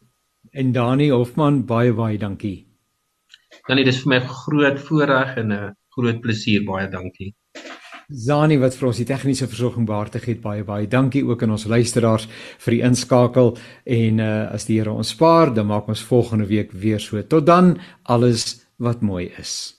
en 0.50 0.72
Dani 0.72 1.10
Hofman 1.10 1.64
baie 1.66 1.92
baie 1.92 2.18
dankie. 2.18 2.66
Dani 3.68 3.84
dis 3.84 4.02
vir 4.02 4.10
my 4.14 4.20
groot 4.20 4.78
voorreg 4.88 5.36
en 5.36 5.52
'n 5.52 5.74
groot 5.94 6.20
plesier 6.20 6.64
baie 6.64 6.88
dankie. 6.90 7.34
Zani 8.08 8.58
wat 8.58 8.74
vir 8.74 8.86
ons 8.86 8.96
die 8.96 9.06
tegniese 9.06 9.48
versorging 9.48 9.86
behartig 9.86 10.24
het 10.24 10.40
baie 10.40 10.64
baie 10.64 10.86
dankie 10.86 11.24
ook 11.26 11.42
aan 11.42 11.50
ons 11.50 11.66
luisteraars 11.66 12.28
vir 12.58 12.70
die 12.70 12.82
inskakel. 12.82 13.56
En 13.84 14.18
uh, 14.18 14.52
as 14.52 14.64
die 14.64 14.78
Here 14.78 14.90
ons 14.90 15.08
spaar 15.08 15.54
dan 15.54 15.66
maak 15.66 15.88
ons 15.88 16.02
volgende 16.02 16.46
week 16.46 16.72
weer 16.72 17.00
so. 17.00 17.22
Tot 17.22 17.46
dan 17.46 17.78
alles 18.02 18.65
wat 18.76 19.00
mooi 19.00 19.26
is 19.26 19.74